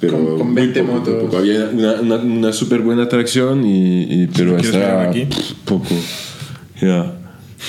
Pero 0.00 0.14
Con- 0.18 0.38
con 0.38 0.46
muy 0.48 0.54
20 0.56 0.82
poco, 0.82 0.92
motos. 0.98 1.22
poco. 1.24 1.36
Había 1.38 1.66
una, 1.72 2.00
una, 2.00 2.16
una 2.16 2.52
súper 2.52 2.80
buena 2.80 3.04
atracción, 3.04 3.64
y, 3.64 4.02
y- 4.02 4.26
pero 4.26 4.56
¿Quieres 4.56 4.74
estaba 4.74 5.06
venir 5.08 5.28
aquí? 5.30 5.44
poco. 5.64 5.94
Ya. 6.80 7.14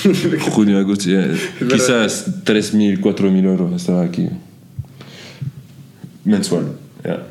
Junio, 0.50 0.78
agosto, 0.78 1.08
ya. 1.08 1.28
quizás 1.70 2.42
3.000, 2.44 3.00
4.000 3.00 3.44
euros 3.44 3.72
estaba 3.80 4.02
aquí. 4.04 4.28
Mensual, 6.24 6.72
ya. 7.04 7.26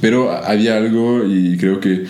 Pero 0.00 0.32
había 0.32 0.76
algo 0.76 1.24
y 1.26 1.56
creo 1.56 1.80
que 1.80 2.04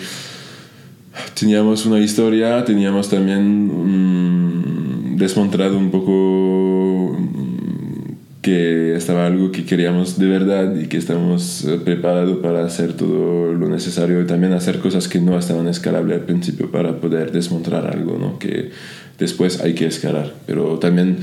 teníamos 1.39 1.85
una 1.85 1.99
historia, 1.99 2.63
teníamos 2.65 3.09
también 3.09 3.67
mm, 3.67 5.17
desmontado 5.17 5.77
un 5.77 5.91
poco 5.91 7.17
mm, 7.19 8.41
que 8.41 8.95
estaba 8.95 9.25
algo 9.25 9.51
que 9.51 9.65
queríamos 9.65 10.17
de 10.17 10.27
verdad 10.27 10.75
y 10.75 10.87
que 10.87 10.97
estábamos 10.97 11.65
eh, 11.65 11.79
preparados 11.83 12.37
para 12.39 12.65
hacer 12.65 12.93
todo 12.93 13.53
lo 13.53 13.69
necesario 13.69 14.21
y 14.21 14.25
también 14.25 14.53
hacer 14.53 14.79
cosas 14.79 15.07
que 15.07 15.19
no 15.19 15.37
estaban 15.37 15.67
escalables 15.67 16.19
al 16.19 16.25
principio 16.25 16.71
para 16.71 16.99
poder 16.99 17.31
desmontar 17.31 17.87
algo, 17.87 18.17
¿no? 18.17 18.39
Que 18.39 18.71
después 19.17 19.61
hay 19.61 19.73
que 19.73 19.85
escalar. 19.85 20.33
Pero 20.45 20.79
también 20.79 21.19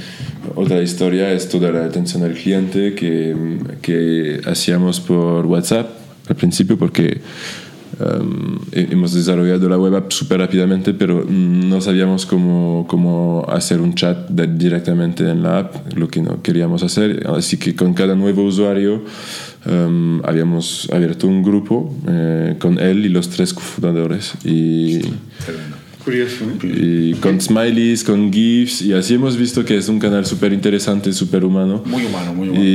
otra 0.55 0.81
historia 0.83 1.33
es 1.33 1.49
toda 1.49 1.71
la 1.73 1.85
atención 1.85 2.23
al 2.23 2.35
cliente 2.35 2.95
que, 2.95 3.37
que 3.83 4.41
hacíamos 4.47 5.01
por 5.01 5.47
WhatsApp 5.47 6.00
al 6.31 6.37
principio 6.37 6.79
porque 6.79 7.21
um, 7.99 8.59
hemos 8.73 9.13
desarrollado 9.13 9.69
la 9.69 9.77
web 9.77 9.97
app 9.97 10.13
súper 10.13 10.39
rápidamente, 10.39 10.95
pero 10.95 11.25
no 11.29 11.81
sabíamos 11.81 12.25
cómo, 12.25 12.87
cómo 12.89 13.45
hacer 13.49 13.81
un 13.81 13.95
chat 13.95 14.31
directamente 14.31 15.29
en 15.29 15.43
la 15.43 15.59
app, 15.59 15.93
lo 15.97 16.09
que 16.09 16.23
no 16.23 16.41
queríamos 16.41 16.83
hacer. 16.83 17.27
Así 17.29 17.59
que 17.59 17.75
con 17.75 17.93
cada 17.93 18.15
nuevo 18.15 18.45
usuario 18.45 19.03
um, 19.67 20.25
habíamos 20.25 20.89
abierto 20.93 21.27
un 21.27 21.43
grupo 21.43 21.93
eh, 22.09 22.55
con 22.61 22.79
él 22.79 23.05
y 23.05 23.09
los 23.09 23.29
tres 23.29 23.53
cofundadores. 23.53 24.35
Curioso, 26.05 26.45
¿eh? 26.63 27.11
y 27.13 27.15
con 27.15 27.41
smileys, 27.41 28.03
con 28.05 28.33
GIFs, 28.33 28.81
y 28.83 28.93
así 28.95 29.15
hemos 29.15 29.37
visto 29.37 29.65
que 29.65 29.77
es 29.77 29.89
un 29.89 29.99
canal 29.99 30.25
súper 30.25 30.53
interesante, 30.53 31.13
súper 31.13 31.45
humano. 31.45 31.83
Muy 31.85 32.05
humano, 32.07 32.33
muy 32.35 32.49
humano. 32.49 32.65
Y, 32.65 32.69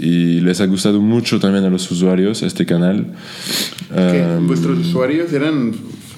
y 0.00 0.40
les 0.40 0.60
ha 0.60 0.66
gustado 0.66 1.00
mucho 1.00 1.40
también 1.40 1.64
a 1.64 1.70
los 1.70 1.90
usuarios 1.90 2.42
este 2.42 2.64
canal. 2.64 3.14
Um, 3.90 4.46
vuestros 4.46 4.78
usuarios 4.78 5.32
eran 5.32 5.72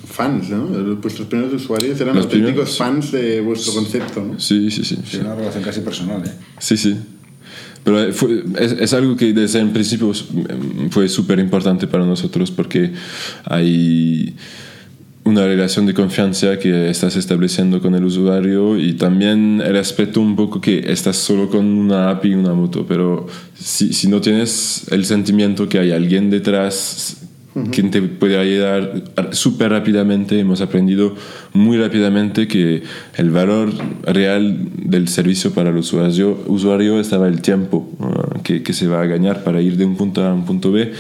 fans, 0.07 0.51
¿no? 0.51 0.67
Vuestros 0.97 1.29
primeros 1.29 1.55
usuarios 1.55 1.99
eran 2.01 2.15
Los 2.17 2.25
auténticos 2.27 2.77
primeros. 2.77 2.77
fans 2.77 3.13
de 3.13 3.41
vuestro 3.41 3.73
concepto, 3.73 4.23
¿no? 4.25 4.39
sí, 4.39 4.71
sí, 4.71 4.85
sí. 4.85 4.99
Sí, 5.09 5.17
una 5.19 5.35
relación 5.35 5.63
casi 5.65 5.81
personal, 5.81 6.23
¿eh? 6.27 6.31
Sí, 6.59 6.77
sí. 6.77 6.95
Pero 7.83 8.03
eh, 8.05 8.13
fue- 8.13 8.45
es, 8.59 8.73
es 8.73 8.93
algo 8.93 9.17
que 9.17 9.33
desde 9.33 9.61
el 9.61 9.71
principio 9.71 10.09
mm, 10.11 10.89
fue 10.91 11.09
súper 11.09 11.39
importante 11.39 11.87
para 11.87 12.05
nosotros 12.05 12.51
porque 12.51 12.93
hay 13.45 14.35
una 15.25 15.47
relación 15.47 15.87
de 15.87 15.95
confianza 15.95 16.59
que 16.59 16.89
estás 16.89 17.17
estableciendo 17.17 17.81
con 17.81 17.95
el 17.95 18.05
usuario 18.05 18.79
y 18.79 18.95
también 18.95 19.63
el 19.65 19.77
aspecto 19.77 20.21
un 20.21 20.35
poco 20.35 20.61
que 20.61 20.91
estás 20.91 21.17
solo 21.17 21.49
con 21.49 21.67
una 21.67 22.11
API 22.11 22.31
y 22.31 22.35
una 22.35 22.55
moto, 22.55 22.87
pero 22.87 23.27
si, 23.55 23.93
si 23.93 24.09
no 24.09 24.21
tienes 24.21 24.87
el 24.91 25.05
sentimiento 25.05 25.69
que 25.69 25.79
hay 25.79 25.93
alguien 25.93 26.31
detrás 26.31 27.30
quien 27.71 27.91
te 27.91 28.03
puede 28.03 28.39
ayudar 28.39 29.03
súper 29.33 29.71
rápidamente, 29.71 30.39
hemos 30.39 30.61
aprendido 30.61 31.15
muy 31.53 31.77
rápidamente 31.79 32.49
que 32.49 32.83
el 33.17 33.31
valor 33.31 33.73
real 34.05 34.59
del 34.77 35.09
servicio 35.09 35.53
para 35.53 35.71
el 35.71 35.77
usuario, 35.77 36.39
usuario 36.47 37.01
estaba 37.01 37.29
el 37.29 37.41
tiempo 37.41 37.91
uh, 37.99 38.43
que, 38.43 38.63
que 38.63 38.73
se 38.73 38.87
va 38.87 39.03
a 39.03 39.07
ganar 39.07 39.45
para 39.45 39.61
ir 39.61 39.77
de 39.77 39.85
un 39.85 39.97
punto 39.97 40.23
A 40.23 40.31
a 40.31 40.35
un 40.35 40.45
punto 40.45 40.73
B 40.73 40.93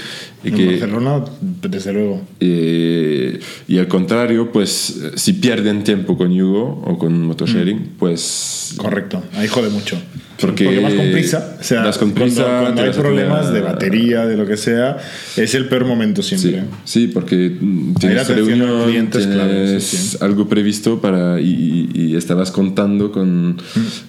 y 0.42 0.49
En 0.49 0.55
que 0.55 0.66
Barcelona, 0.66 1.25
desde 1.62 1.92
luego. 1.92 2.23
eh, 2.40 3.38
y 3.68 3.79
al 3.79 3.88
contrario, 3.88 4.51
pues 4.53 5.01
si 5.16 5.35
pierden 5.35 5.85
tiempo 5.85 6.16
con 6.16 6.33
Yugo 6.33 6.83
o 6.85 6.99
con 6.99 7.27
motosharing, 7.27 7.90
pues 7.99 8.75
Correcto, 8.77 9.23
ahí 9.35 9.49
jode 9.49 9.70
mucho. 9.70 9.96
Porque 10.40 10.81
vas 10.81 10.94
con 10.94 11.11
prisa. 11.12 11.57
O 11.61 11.62
sea, 11.62 11.83
vas 11.85 11.98
con 11.98 12.11
cuando- 12.11 12.24
prisa, 12.26 12.44
cuando, 12.61 12.74
te 12.74 12.83
hay 12.83 12.88
a 12.88 12.92
problemas 12.92 13.46
tener- 13.46 13.55
de 13.55 13.61
batería, 13.61 14.26
de 14.26 14.37
lo 14.37 14.46
que 14.46 14.57
sea, 14.57 14.96
es 15.37 15.55
el 15.55 15.66
peor 15.68 15.85
momento 15.85 16.22
Sí, 16.22 16.38
siempre. 16.38 16.64
sí, 16.85 17.09
porque 17.09 17.57
mm, 17.61 17.92
la 17.92 17.98
tienes 18.00 18.29
reunión, 18.29 18.85
cliente 18.85 19.18
es 19.18 19.26
clave, 19.26 19.64
tienes 19.64 19.85
sí, 19.85 19.96
sí. 19.96 20.16
algo 20.20 20.48
previsto 20.48 21.00
para 21.00 21.40
y, 21.40 21.88
y- 21.94 22.00
y 22.12 22.16
estabas 22.16 22.50
contando 22.50 23.12
con, 23.12 23.50
Mm. 23.57 23.57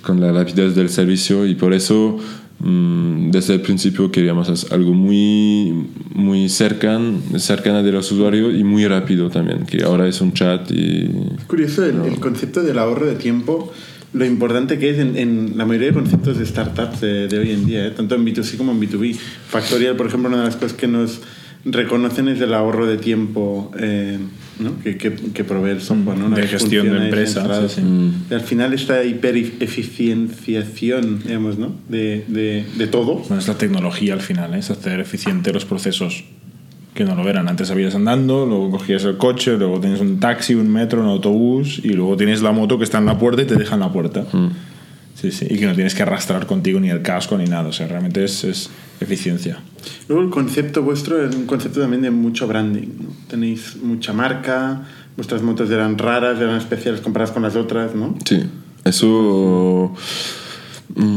con 0.01 0.19
la 0.21 0.31
rapidez 0.31 0.75
del 0.75 0.89
servicio 0.89 1.45
y 1.45 1.55
por 1.55 1.73
eso 1.73 2.17
mm, 2.63 3.31
desde 3.31 3.55
el 3.55 3.61
principio 3.61 4.11
queríamos 4.11 4.47
hacer 4.47 4.71
algo 4.73 4.93
muy 4.93 5.73
muy 6.13 6.47
cercan, 6.49 7.19
cercana 7.37 7.81
de 7.81 7.91
los 7.91 8.11
usuarios 8.11 8.53
y 8.55 8.63
muy 8.63 8.85
rápido 8.87 9.29
también, 9.31 9.65
que 9.65 9.81
ahora 9.83 10.07
es 10.07 10.21
un 10.21 10.31
chat 10.33 10.69
y 10.71 11.09
Curioso 11.47 11.83
el, 11.85 12.01
el 12.05 12.19
concepto 12.19 12.61
del 12.61 12.77
ahorro 12.77 13.07
de 13.07 13.15
tiempo, 13.15 13.71
lo 14.13 14.25
importante 14.25 14.77
que 14.77 14.89
es 14.89 14.99
en, 14.99 15.15
en 15.15 15.53
la 15.57 15.65
mayoría 15.65 15.87
de 15.89 15.93
conceptos 15.93 16.37
de 16.37 16.45
startups 16.45 16.99
de, 17.01 17.27
de 17.27 17.39
hoy 17.39 17.51
en 17.51 17.65
día, 17.65 17.87
¿eh? 17.87 17.91
tanto 17.91 18.15
en 18.15 18.25
B2C 18.25 18.57
como 18.57 18.71
en 18.73 18.81
B2B. 18.81 19.15
Factorial, 19.15 19.95
por 19.95 20.07
ejemplo, 20.07 20.29
una 20.29 20.39
de 20.39 20.45
las 20.45 20.55
cosas 20.55 20.73
que 20.73 20.87
nos 20.87 21.21
reconocen 21.63 22.27
es 22.27 22.41
el 22.41 22.53
ahorro 22.53 22.87
de 22.87 22.97
tiempo 22.97 23.71
eh, 23.79 24.17
¿no? 24.59 24.79
que, 24.83 24.97
que, 24.97 25.13
que 25.13 25.43
provee 25.43 25.69
el 25.71 25.81
software. 25.81 26.17
¿no? 26.17 26.25
Una 26.25 26.37
De 26.37 26.47
gestión 26.47 26.89
de 26.89 27.05
empresa, 27.05 27.41
centrado. 27.41 27.69
sí, 27.69 27.75
sí. 27.75 27.81
Mm. 27.81 28.25
Y 28.31 28.33
al 28.33 28.41
final 28.41 28.73
esta 28.73 29.03
hipereficienciación 29.03 31.21
digamos, 31.23 31.57
¿no? 31.57 31.73
de, 31.87 32.25
de, 32.27 32.65
de 32.77 32.87
todo. 32.87 33.15
Bueno, 33.19 33.37
es 33.37 33.47
la 33.47 33.57
tecnología 33.57 34.13
al 34.13 34.21
final, 34.21 34.53
¿eh? 34.55 34.59
es 34.59 34.71
hacer 34.71 34.99
eficiente 34.99 35.53
los 35.53 35.65
procesos 35.65 36.23
que 36.93 37.05
no 37.05 37.15
lo 37.15 37.27
eran. 37.29 37.47
Antes 37.47 37.71
habías 37.71 37.95
andando, 37.95 38.45
luego 38.45 38.71
cogías 38.71 39.03
el 39.05 39.17
coche, 39.17 39.57
luego 39.57 39.79
tienes 39.79 40.01
un 40.01 40.19
taxi, 40.19 40.55
un 40.55 40.71
metro, 40.71 41.01
un 41.01 41.07
autobús 41.07 41.79
y 41.83 41.89
luego 41.89 42.17
tienes 42.17 42.41
la 42.41 42.51
moto 42.51 42.77
que 42.77 42.83
está 42.83 42.97
en 42.97 43.05
la 43.05 43.17
puerta 43.17 43.41
y 43.41 43.45
te 43.45 43.55
deja 43.55 43.75
en 43.75 43.81
la 43.81 43.91
puerta. 43.91 44.25
Sí, 45.15 45.31
sí. 45.31 45.45
Y 45.49 45.57
que 45.57 45.65
no 45.65 45.75
tienes 45.75 45.93
que 45.93 46.03
arrastrar 46.03 46.47
contigo 46.47 46.79
ni 46.79 46.89
el 46.89 47.01
casco 47.01 47.37
ni 47.37 47.45
nada. 47.45 47.69
O 47.69 47.73
sea, 47.73 47.87
realmente 47.87 48.23
es, 48.23 48.43
es 48.43 48.69
eficiencia. 48.99 49.59
Luego 50.07 50.23
el 50.23 50.29
concepto 50.29 50.83
vuestro 50.83 51.23
es 51.23 51.35
un 51.35 51.45
concepto 51.45 51.79
también 51.79 52.01
de 52.01 52.11
mucho 52.11 52.47
branding. 52.47 52.87
¿no? 52.99 53.09
Tenéis 53.27 53.77
mucha 53.81 54.13
marca, 54.13 54.83
vuestras 55.15 55.41
motos 55.41 55.69
eran 55.69 55.97
raras, 55.97 56.39
eran 56.39 56.57
especiales 56.57 57.01
comparadas 57.01 57.33
con 57.33 57.43
las 57.43 57.55
otras, 57.55 57.95
¿no? 57.95 58.15
Sí, 58.25 58.43
eso 58.83 59.93
mm, 59.93 59.97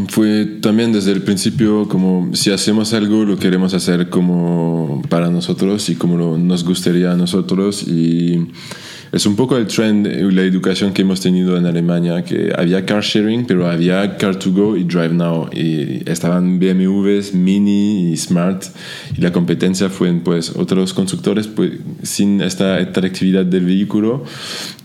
fue 0.08 0.46
también 0.60 0.92
desde 0.92 1.12
el 1.12 1.22
principio 1.22 1.88
como 1.88 2.34
si 2.34 2.50
hacemos 2.50 2.92
algo 2.92 3.24
lo 3.24 3.38
queremos 3.38 3.74
hacer 3.74 4.08
como 4.08 5.02
para 5.08 5.30
nosotros 5.30 5.88
y 5.88 5.96
como 5.96 6.38
nos 6.38 6.64
gustaría 6.64 7.12
a 7.12 7.16
nosotros 7.16 7.82
y 7.86 8.48
es 9.14 9.26
un 9.26 9.36
poco 9.36 9.56
el 9.56 9.66
trend 9.66 10.06
la 10.06 10.42
educación 10.42 10.92
que 10.92 11.02
hemos 11.02 11.20
tenido 11.20 11.56
en 11.56 11.66
Alemania 11.66 12.24
que 12.24 12.52
había 12.56 12.84
car 12.84 13.02
sharing 13.02 13.46
pero 13.46 13.68
había 13.68 14.16
car 14.16 14.36
to 14.36 14.50
go 14.50 14.76
y 14.76 14.84
drive 14.84 15.14
now 15.14 15.48
y 15.52 16.02
estaban 16.10 16.58
BMWs, 16.58 17.32
Mini 17.34 18.12
y 18.12 18.16
Smart 18.16 18.64
y 19.16 19.20
la 19.20 19.32
competencia 19.32 19.88
fue 19.88 20.12
pues 20.24 20.50
otros 20.56 20.92
constructores 20.92 21.46
pues, 21.46 21.72
sin 22.02 22.40
esta 22.40 22.76
atractividad 22.76 23.44
del 23.44 23.64
vehículo 23.64 24.24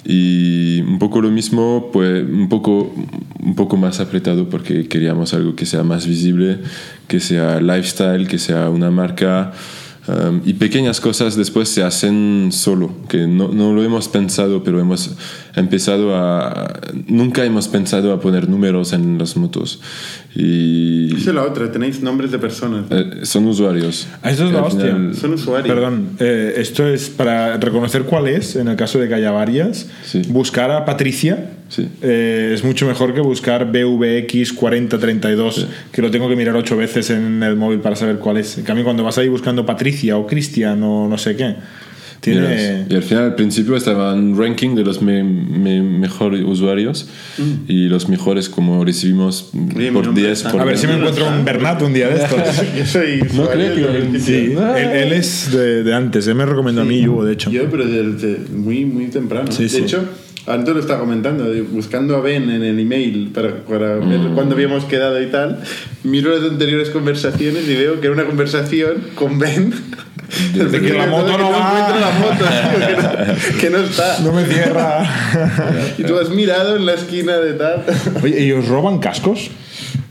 y 0.06 0.82
un 0.82 0.98
poco 0.98 1.22
lo 1.22 1.30
mismo, 1.30 1.90
pues 1.92 2.24
un 2.24 2.48
poco, 2.50 2.94
un 3.42 3.56
poco 3.56 3.78
más 3.78 4.00
apretado 4.00 4.50
porque 4.50 4.88
queríamos 4.88 5.34
algo 5.34 5.56
que 5.56 5.66
sea 5.66 5.84
más 5.84 6.08
visible, 6.08 6.60
que 7.08 7.20
sea 7.20 7.60
lifestyle, 7.60 8.28
que 8.28 8.40
sea 8.40 8.70
una 8.70 8.90
marca. 8.92 9.52
Um, 10.10 10.42
y 10.46 10.54
pequeñas 10.54 11.00
cosas 11.00 11.36
después 11.36 11.70
se 11.70 11.84
hacen 11.84 12.50
solo, 12.52 12.92
que 13.08 13.28
no, 13.28 13.50
no 13.50 13.74
lo 13.74 13.84
hemos 13.84 14.08
pensado, 14.08 14.64
pero 14.64 14.80
hemos 14.80 15.16
empezado 15.60 16.16
a... 16.16 16.80
Nunca 17.08 17.44
hemos 17.46 17.68
pensado 17.68 18.14
a 18.14 18.20
poner 18.20 18.48
números 18.50 18.94
en 18.94 19.18
las 19.18 19.36
motos. 19.38 19.80
Y 20.36 21.16
Esa 21.16 21.30
es 21.32 21.36
la 21.36 21.44
otra, 21.44 21.72
tenéis 21.72 22.02
nombres 22.02 22.32
de 22.32 22.40
personas. 22.40 22.86
eh, 22.90 23.20
son 23.24 23.46
usuarios. 23.48 24.08
Ah, 24.22 24.32
Esto 24.32 24.46
es 24.46 24.52
la 24.52 24.62
hostia. 24.64 24.86
final- 24.88 25.16
Son 25.16 25.34
usuarios. 25.34 25.74
Perdón, 25.76 26.10
eh, 26.20 26.54
esto 26.58 26.88
es 26.88 27.10
para 27.10 27.58
reconocer 27.58 28.04
cuál 28.04 28.28
es, 28.28 28.56
en 28.56 28.68
el 28.68 28.76
caso 28.76 29.00
de 29.00 29.08
que 29.08 29.16
haya 29.16 29.32
varias. 29.32 29.88
Sí. 30.06 30.22
Buscar 30.30 30.72
a 30.72 30.86
Patricia 30.86 31.52
Sí. 31.70 31.88
eh, 32.02 32.52
es 32.54 32.64
mucho 32.64 32.88
mejor 32.88 33.14
que 33.14 33.22
buscar 33.22 33.72
BVX 33.72 34.54
4032, 34.54 35.68
que 35.92 36.02
lo 36.02 36.10
tengo 36.10 36.28
que 36.28 36.36
mirar 36.36 36.56
ocho 36.56 36.76
veces 36.76 37.12
en 37.12 37.44
el 37.44 37.56
móvil 37.56 37.80
para 37.80 37.96
saber 37.96 38.18
cuál 38.18 38.38
es. 38.38 38.58
En 38.58 38.64
cambio, 38.64 38.84
cuando 38.84 39.04
vas 39.04 39.18
ahí 39.20 39.28
buscando 39.30 39.66
Patricia 39.66 40.18
o 40.18 40.26
Cristian 40.26 40.82
o 40.84 41.08
no 41.08 41.18
sé 41.20 41.36
qué, 41.36 41.56
tiene. 42.22 42.86
Y 42.90 42.96
al 42.96 43.04
final, 43.04 43.24
al 43.26 43.36
principio, 43.36 43.76
estaban 43.76 44.38
ranking 44.38 44.76
de 44.76 44.84
los 44.84 45.02
me- 45.02 45.24
me- 45.24 45.82
mejores 45.82 46.44
usuarios 46.44 47.08
y 47.68 47.88
los 47.88 48.10
mejores, 48.10 48.50
como 48.50 48.84
recibimos 48.84 49.50
Mm. 49.54 49.78
Oye, 49.78 49.92
por 49.92 50.06
nombre 50.06 50.24
10. 50.24 50.38
está- 50.40 50.52
Por 50.52 50.62
A 50.62 50.66
ver 50.66 50.78
si 50.78 50.88
me 50.88 50.94
20. 50.94 51.10
encuentro 51.10 51.38
un 51.38 51.46
Bernat 51.46 51.82
un 51.82 51.94
día 51.94 52.10
de 52.10 52.16
estos. 52.24 52.40
Yo 52.78 52.86
soy 52.86 53.22
No 53.36 53.48
creo 53.50 53.76
que. 54.12 54.20
Sí, 54.20 54.54
él, 54.56 54.58
él 54.58 55.14
es 55.14 55.52
de, 55.52 55.84
de 55.84 55.94
antes, 55.94 56.28
él 56.28 56.36
me 56.36 56.46
recomendó 56.46 56.82
a 56.82 56.86
mí, 56.86 57.02
Yugo, 57.02 57.24
de 57.26 57.34
hecho. 57.34 57.50
Yo, 57.52 57.70
pero 57.70 57.86
desde 57.86 58.38
muy, 58.56 58.86
muy 58.86 59.06
temprano. 59.08 59.52
Sí, 59.52 59.64
de 59.64 59.70
sí. 59.70 59.78
hecho, 59.78 60.04
antes 60.48 60.74
lo 60.74 60.80
estaba 60.80 61.00
comentando, 61.02 61.46
buscando 61.72 62.16
a 62.16 62.22
Ben 62.22 62.50
en 62.50 62.64
el 62.64 62.80
email 62.80 63.30
para, 63.34 63.64
para 63.64 63.96
ver 63.98 64.20
Mm. 64.20 64.34
cuándo 64.36 64.56
habíamos 64.56 64.86
quedado 64.86 65.22
y 65.22 65.28
tal, 65.28 65.60
miro 66.04 66.36
las 66.38 66.50
anteriores 66.52 66.90
conversaciones 66.90 67.68
y 67.68 67.76
veo 67.76 68.00
que 68.02 68.08
era 68.08 68.16
una 68.16 68.26
conversación 68.26 68.96
con 69.16 69.38
Ben. 69.40 69.74
De 70.54 70.82
que 70.82 70.94
la 70.94 71.08
moto 71.08 71.38
no 71.38 71.52
va. 71.52 71.58
encuentra 71.58 72.00
la 72.00 72.12
moto, 72.20 72.46
tío, 72.46 72.88
que, 72.88 72.96
no, 72.96 73.60
que 73.60 73.70
no 73.70 73.78
está. 73.80 74.20
No 74.20 74.32
me 74.32 74.46
cierra. 74.46 75.04
Y 75.98 76.04
tú 76.04 76.18
has 76.18 76.30
mirado 76.30 76.76
en 76.76 76.86
la 76.86 76.94
esquina 76.94 77.38
de 77.38 77.54
tal. 77.54 77.84
Oye, 78.24 78.46
¿y 78.46 78.52
os 78.52 78.68
roban 78.68 79.00
cascos? 79.00 79.50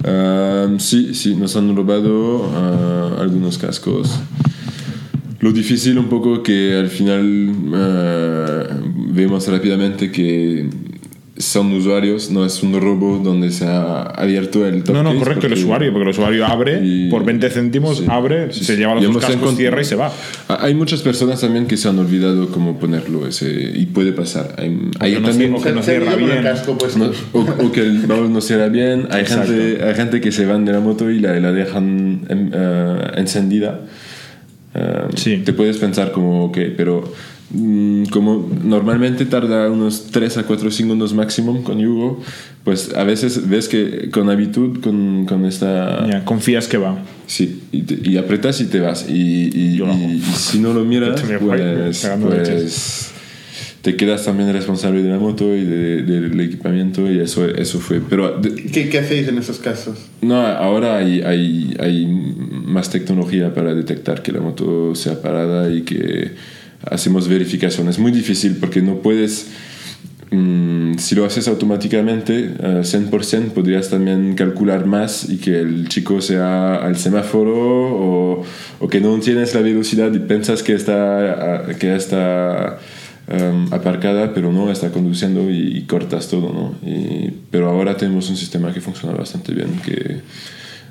Ah, 0.05 0.69
sí, 0.79 1.15
sí, 1.15 1.35
nos 1.35 1.57
han 1.57 1.75
robado 1.75 2.51
ah, 2.55 3.21
algunos 3.21 3.59
cascos. 3.59 4.21
Lo 5.41 5.53
difícil 5.53 5.99
un 5.99 6.09
poco 6.09 6.43
que 6.43 6.77
al 6.77 6.89
final 6.89 7.53
ah, 7.75 8.65
vemos 9.11 9.47
rápidamente 9.47 10.11
que 10.11 10.69
son 11.39 11.73
usuarios, 11.73 12.31
no 12.31 12.45
es 12.45 12.63
un 12.63 12.81
robo 12.81 13.19
donde 13.23 13.51
se 13.53 13.65
ha 13.67 14.03
abierto 14.03 14.67
el 14.67 14.83
top 14.83 14.95
No, 14.97 15.03
no, 15.03 15.11
case 15.11 15.19
correcto, 15.25 15.47
el 15.47 15.53
usuario, 15.53 15.93
porque 15.93 16.03
el 16.03 16.09
usuario 16.11 16.45
abre 16.47 16.81
Y- 16.85 17.09
por 17.11 17.25
20 17.25 17.49
céntimos, 17.51 17.99
sí, 17.99 18.05
abre, 18.09 18.53
sí, 18.53 18.65
se 18.65 18.75
sí. 18.75 18.79
lleva 18.81 18.95
los 18.97 19.05
dos 19.13 19.25
cascos, 19.25 19.55
cierra 19.57 19.81
y 19.81 19.85
se 19.85 19.95
va. 19.95 20.13
Hay 20.49 20.75
muchas 20.75 21.01
personas 21.03 21.41
también 21.41 21.67
que 21.67 21.77
se 21.77 21.89
han 21.89 21.99
olvidado 21.99 22.49
cómo 22.49 22.79
ponerlo 22.79 23.27
ese, 23.27 23.49
y 23.75 23.87
puede 23.87 24.13
pasar. 24.13 24.55
Hay, 24.59 24.77
hay 24.99 25.15
no 25.21 25.29
también 25.29 25.53
sé, 25.53 25.57
o 25.59 25.63
que 25.63 25.73
no 25.73 25.83
cierra 25.83 26.17
bien. 26.17 26.43
casco 26.43 26.77
puesto. 26.77 26.99
no, 26.99 27.11
o, 27.33 27.41
o 27.67 27.73
que 27.73 27.81
el 27.81 28.07
baúl 28.07 28.33
no 28.33 28.41
cierra 28.41 28.69
bien. 28.69 29.07
Hay 29.11 29.21
Exacto. 29.23 29.53
gente, 29.53 29.85
hay 29.85 29.95
gente 29.95 30.21
que 30.21 30.33
se 30.33 30.45
van 30.45 30.65
de 30.65 30.73
la 30.73 30.81
moto 30.81 31.09
y 31.11 31.21
la, 31.21 31.39
la 31.39 31.53
dejan 31.53 32.23
em, 32.29 32.51
eh, 32.53 33.11
encendida. 33.17 33.81
Eh, 34.75 35.03
Sí. 35.15 35.43
Te 35.45 35.53
puedes 35.53 35.79
pensar 35.79 36.13
como 36.13 36.53
que, 36.53 36.67
pero 36.67 37.13
como 38.11 38.51
normalmente 38.65 39.25
tarda 39.25 39.71
unos 39.71 40.09
3 40.11 40.37
a 40.39 40.43
4 40.45 40.71
segundos 40.71 41.15
máximo 41.15 41.63
con 41.63 41.79
Yugo, 41.79 42.21
pues 42.65 42.95
a 42.95 43.05
veces 43.05 43.49
ves 43.49 43.69
que 43.69 44.11
con 44.11 44.29
habitud, 44.29 44.81
con, 44.81 45.25
con 45.27 45.47
esta... 45.47 46.07
Ya, 46.07 46.25
confías 46.25 46.69
que 46.69 46.77
va. 46.77 46.99
Sí, 47.27 47.63
y, 47.73 47.83
te- 47.83 48.01
y 48.09 48.17
apretas 48.19 48.61
y 48.61 48.67
te 48.67 48.81
vas. 48.81 49.07
Y, 49.09 49.13
y- 49.15 49.83
y- 49.83 50.15
y 50.17 50.21
si 50.37 50.59
no 50.59 50.75
lo 50.75 50.85
miras, 50.85 51.23
pues, 51.41 52.07
pues 52.21 53.13
te 53.81 53.97
quedas 53.97 54.25
también 54.25 54.53
responsable 54.53 55.03
de 55.03 55.09
la 55.09 55.19
moto 55.19 55.55
y 55.57 55.65
de- 55.65 56.03
del 56.03 56.39
equipamiento 56.41 57.11
y 57.11 57.21
eso, 57.21 57.47
eso 57.47 57.79
fue. 57.79 58.01
Pero 58.01 58.39
de- 58.39 58.55
¿Qué, 58.55 58.91
qué 58.91 58.99
hacéis 58.99 59.29
en 59.29 59.39
esos 59.39 59.59
casos? 59.59 59.99
no, 60.21 60.37
ahora 60.47 60.99
hay, 60.99 61.23
hay, 61.23 61.75
hay 61.81 62.07
más 62.67 62.91
tecnología 62.91 63.55
para 63.55 63.75
detectar 63.75 64.23
que 64.23 64.33
la 64.33 64.41
moto 64.41 64.95
sea 64.95 65.23
parada 65.23 65.73
y 65.73 65.83
que 65.83 66.33
hacemos 66.83 67.29
verificación. 67.29 67.89
Es 67.89 67.99
muy 67.99 68.13
difícil 68.13 68.57
porque 68.57 68.81
no 68.83 68.97
puedes... 69.03 69.49
mm, 70.31 70.95
si 70.99 71.15
lo 71.15 71.25
haces 71.25 71.49
automáticamente, 71.49 72.55
eh, 72.59 72.81
100% 72.83 73.53
podrías 73.53 73.89
también 73.89 74.35
calcular 74.35 74.85
más 74.87 75.29
y 75.29 75.39
que 75.39 75.61
el 75.61 75.89
chico 75.89 76.21
sea 76.21 76.75
al 76.77 76.97
semáforo 76.97 77.55
o, 77.57 78.45
o 78.81 78.89
que 78.89 79.01
no 79.01 79.19
tienes 79.21 79.55
la 79.55 79.61
velocidad 79.61 80.13
y 80.13 80.19
piensas 80.19 80.63
que 80.63 80.75
está, 80.75 81.61
ah, 81.61 81.75
que 81.79 81.95
está 81.95 82.79
em, 83.29 83.73
aparcada, 83.73 84.33
pero 84.35 84.53
no 84.53 84.71
está 84.73 84.91
conduciendo 84.91 85.51
y, 85.51 85.79
y 85.79 85.83
cortas 85.83 86.29
todo, 86.29 86.53
¿no? 86.53 86.89
Y- 86.89 87.31
pero 87.51 87.69
ahora 87.71 87.97
tenemos 87.97 88.29
un 88.31 88.37
sistema 88.37 88.73
que 88.73 88.81
funciona 88.81 89.15
bastante 89.17 89.53
bien, 89.55 89.81
que 89.85 90.21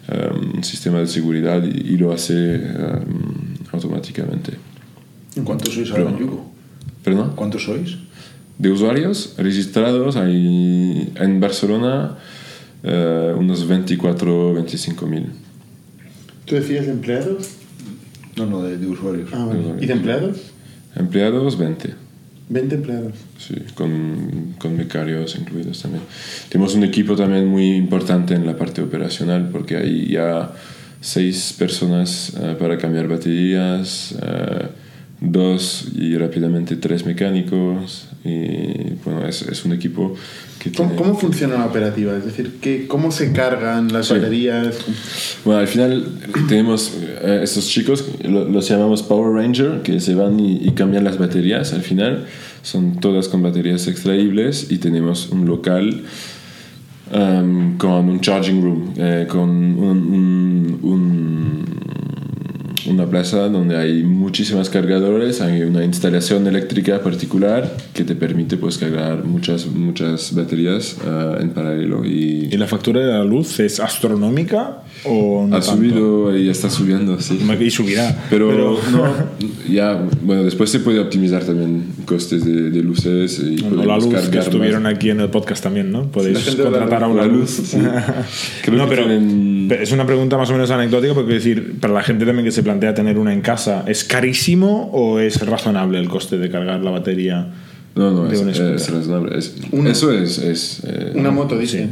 em, 0.09 0.55
un 0.57 0.63
sistema 0.63 0.99
de 0.99 1.07
seguridad 1.07 1.61
y, 1.63 1.93
y 1.93 1.97
lo 1.97 2.11
hace 2.13 2.55
em, 2.55 3.57
automáticamente. 3.73 4.51
¿Cuántos 5.43 5.73
sois 5.73 5.91
ahora 5.91 6.09
en 6.09 6.17
Yugo? 6.17 6.51
¿Perdón? 7.03 7.33
¿Cuántos 7.35 7.63
sois? 7.63 7.97
De 8.57 8.71
usuarios 8.71 9.35
registrados 9.37 10.15
hay 10.15 11.13
en 11.15 11.39
Barcelona 11.39 12.17
eh, 12.83 13.33
unos 13.37 13.67
24 13.67 14.53
25 14.53 15.05
mil. 15.05 15.27
¿Tú 16.45 16.55
decías 16.55 16.85
de 16.85 16.93
empleados? 16.93 17.49
No, 18.35 18.45
no, 18.45 18.63
de, 18.63 18.77
de 18.77 18.87
usuarios. 18.87 19.29
Ah, 19.33 19.45
vale. 19.45 19.61
¿Y 19.79 19.85
de 19.85 19.93
empleados? 19.93 20.37
Empleados 20.95 21.57
20. 21.57 22.07
20 22.49 22.75
empleados. 22.75 23.13
Sí, 23.37 23.55
con, 23.75 24.55
con 24.57 24.77
becarios 24.77 25.35
incluidos 25.35 25.81
también. 25.81 26.03
Tenemos 26.49 26.75
un 26.75 26.83
equipo 26.83 27.15
también 27.15 27.47
muy 27.47 27.75
importante 27.75 28.33
en 28.33 28.45
la 28.45 28.55
parte 28.55 28.81
operacional 28.81 29.49
porque 29.51 29.75
hay 29.75 30.07
ya 30.07 30.53
seis 31.01 31.53
personas 31.57 32.33
eh, 32.39 32.55
para 32.57 32.77
cambiar 32.77 33.07
baterías, 33.07 34.15
eh, 34.21 34.67
dos 35.19 35.87
y 35.95 36.15
rápidamente 36.17 36.75
tres 36.75 37.05
mecánicos. 37.05 38.07
Y 38.23 38.93
bueno, 39.05 39.25
es, 39.27 39.41
es 39.43 39.63
un 39.65 39.71
equipo 39.73 40.13
que 40.59 40.71
¿Cómo, 40.71 40.89
tiene... 40.89 41.03
cómo 41.03 41.17
funciona 41.19 41.55
la 41.57 41.65
operativa? 41.65 42.15
Es 42.17 42.25
decir, 42.25 42.57
¿qué, 42.61 42.87
¿cómo 42.87 43.11
se 43.11 43.31
cargan 43.31 43.91
las 43.93 44.07
Sí. 44.07 44.15
baterías? 44.15 44.75
Bueno, 45.45 45.61
al 45.61 45.67
final 45.67 46.05
tenemos 46.49 46.93
eh, 47.21 47.39
estos 47.43 47.67
chicos, 47.67 48.05
lo- 48.23 48.45
los 48.49 48.67
llamamos 48.67 49.01
Power 49.03 49.33
Ranger, 49.33 49.81
que 49.81 49.99
se 49.99 50.13
van 50.15 50.39
y, 50.39 50.57
y 50.67 50.71
cambian 50.71 51.03
las 51.03 51.17
baterías 51.17 51.73
al 51.73 51.81
final. 51.81 52.25
Son 52.63 52.99
todas 52.99 53.29
con 53.29 53.41
baterías 53.41 53.87
extraíbles 53.87 54.67
y 54.71 54.77
tenemos 54.79 55.29
un 55.29 55.45
local 55.45 56.03
em, 57.13 57.77
con 57.77 58.09
un 58.09 58.19
charging 58.19 58.61
room, 58.61 58.93
eh, 58.97 59.25
con 59.29 59.49
un- 59.49 59.77
un- 59.79 60.79
un- 60.81 61.36
una 62.87 63.05
plaza 63.05 63.47
donde 63.49 63.77
hay 63.77 64.03
muchísimas 64.03 64.69
cargadores, 64.69 65.41
hay 65.41 65.61
una 65.61 65.83
instalación 65.83 66.47
eléctrica 66.47 67.01
particular 67.01 67.75
que 67.93 68.03
te 68.03 68.15
permite 68.15 68.57
pues 68.57 68.77
cargar 68.77 69.23
muchas, 69.23 69.65
muchas 69.67 70.33
baterías 70.35 70.97
eh, 71.05 71.37
en 71.41 71.49
paralelo 71.51 72.05
y... 72.05 72.49
¿Y 72.51 72.57
la 72.57 72.67
factura 72.67 73.01
de 73.01 73.07
la 73.13 73.23
luz 73.23 73.59
es 73.59 73.79
astronómica 73.79 74.83
o 75.05 75.45
no 75.47 75.55
Ha 75.55 75.59
tanto? 75.59 75.75
subido 75.77 76.37
y 76.37 76.49
está 76.49 76.69
subiendo, 76.69 77.19
sí. 77.19 77.39
Y 77.59 77.69
subirá. 77.69 78.25
Pero, 78.29 78.79
no, 78.91 79.13
ya, 79.69 80.01
bueno, 80.21 80.43
después 80.43 80.69
se 80.69 80.79
puede 80.79 80.99
optimizar 80.99 81.43
también 81.43 81.83
costes 82.05 82.45
de, 82.45 82.69
de 82.71 82.83
luces 82.83 83.39
y 83.39 83.61
Bueno, 83.61 83.83
la 83.83 83.97
luz 83.97 84.29
que 84.29 84.37
estuvieron 84.39 84.83
más. 84.83 84.95
aquí 84.95 85.09
en 85.09 85.19
el 85.21 85.29
podcast 85.29 85.63
también, 85.63 85.91
¿no? 85.91 86.03
Podéis 86.11 86.39
contratar 86.55 87.03
a 87.03 87.07
una 87.07 87.25
luz. 87.25 87.57
luz, 87.59 87.67
sí. 87.67 87.77
Creo 88.63 88.77
no, 88.77 88.83
que 88.85 88.89
pero 88.95 89.07
tienen- 89.07 89.56
pero 89.67 89.83
es 89.83 89.91
una 89.91 90.05
pregunta 90.05 90.37
más 90.37 90.49
o 90.49 90.53
menos 90.53 90.69
anecdótica 90.71 91.13
porque 91.13 91.33
decir, 91.33 91.79
para 91.79 91.93
la 91.93 92.03
gente 92.03 92.25
también 92.25 92.45
que 92.45 92.51
se 92.51 92.63
plantea 92.63 92.93
tener 92.93 93.17
una 93.17 93.33
en 93.33 93.41
casa, 93.41 93.83
¿es 93.87 94.03
carísimo 94.03 94.89
o 94.93 95.19
es 95.19 95.45
razonable 95.45 95.99
el 95.99 96.07
coste 96.09 96.37
de 96.37 96.49
cargar 96.49 96.79
la 96.81 96.91
batería? 96.91 97.47
No, 97.95 98.11
no, 98.11 98.25
de 98.25 98.35
es, 98.35 98.41
un 98.41 98.49
es 98.49 98.91
razonable. 98.91 99.37
Es- 99.37 99.55
Una- 99.71 99.89
eso 99.91 100.11
es... 100.11 100.37
es 100.37 100.81
eh, 100.85 101.13
Una 101.15 101.31
moto, 101.31 101.57
dice. 101.57 101.89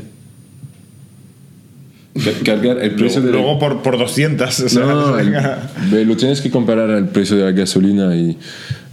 Cargar 2.45 2.81
el 2.81 2.91
precio 2.95 3.19
Luego, 3.19 3.25
de... 3.25 3.31
luego 3.43 3.59
por, 3.59 3.81
por 3.81 3.97
200. 3.97 4.59
o 4.61 4.69
sea, 4.69 4.85
No, 4.85 5.19
el- 5.19 6.07
lo 6.07 6.15
tienes 6.15 6.39
que 6.41 6.49
comparar 6.49 6.89
al 6.89 7.09
precio 7.09 7.35
de 7.35 7.43
la 7.43 7.51
gasolina 7.51 8.15
y 8.15 8.37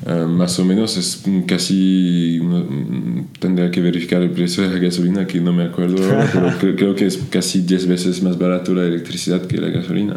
eh, 0.06 0.24
más 0.28 0.58
o 0.58 0.64
menos 0.64 0.96
es 0.96 1.22
casi 1.46 2.40
mm, 2.42 3.38
tendría 3.38 3.70
que 3.70 3.80
verificar 3.80 4.20
el 4.22 4.30
precio 4.30 4.64
de 4.68 4.74
la 4.74 4.80
gasolina 4.84 5.26
que 5.28 5.40
no 5.40 5.52
me 5.52 5.62
acuerdo 5.62 5.96
pero 6.32 6.48
creo, 6.60 6.74
creo 6.76 6.94
que 6.96 7.06
es 7.06 7.18
casi 7.30 7.60
10 7.60 7.86
veces 7.86 8.20
más 8.24 8.36
barato 8.36 8.74
la 8.74 8.82
electricidad 8.82 9.42
que 9.42 9.58
la 9.58 9.68
gasolina 9.68 10.16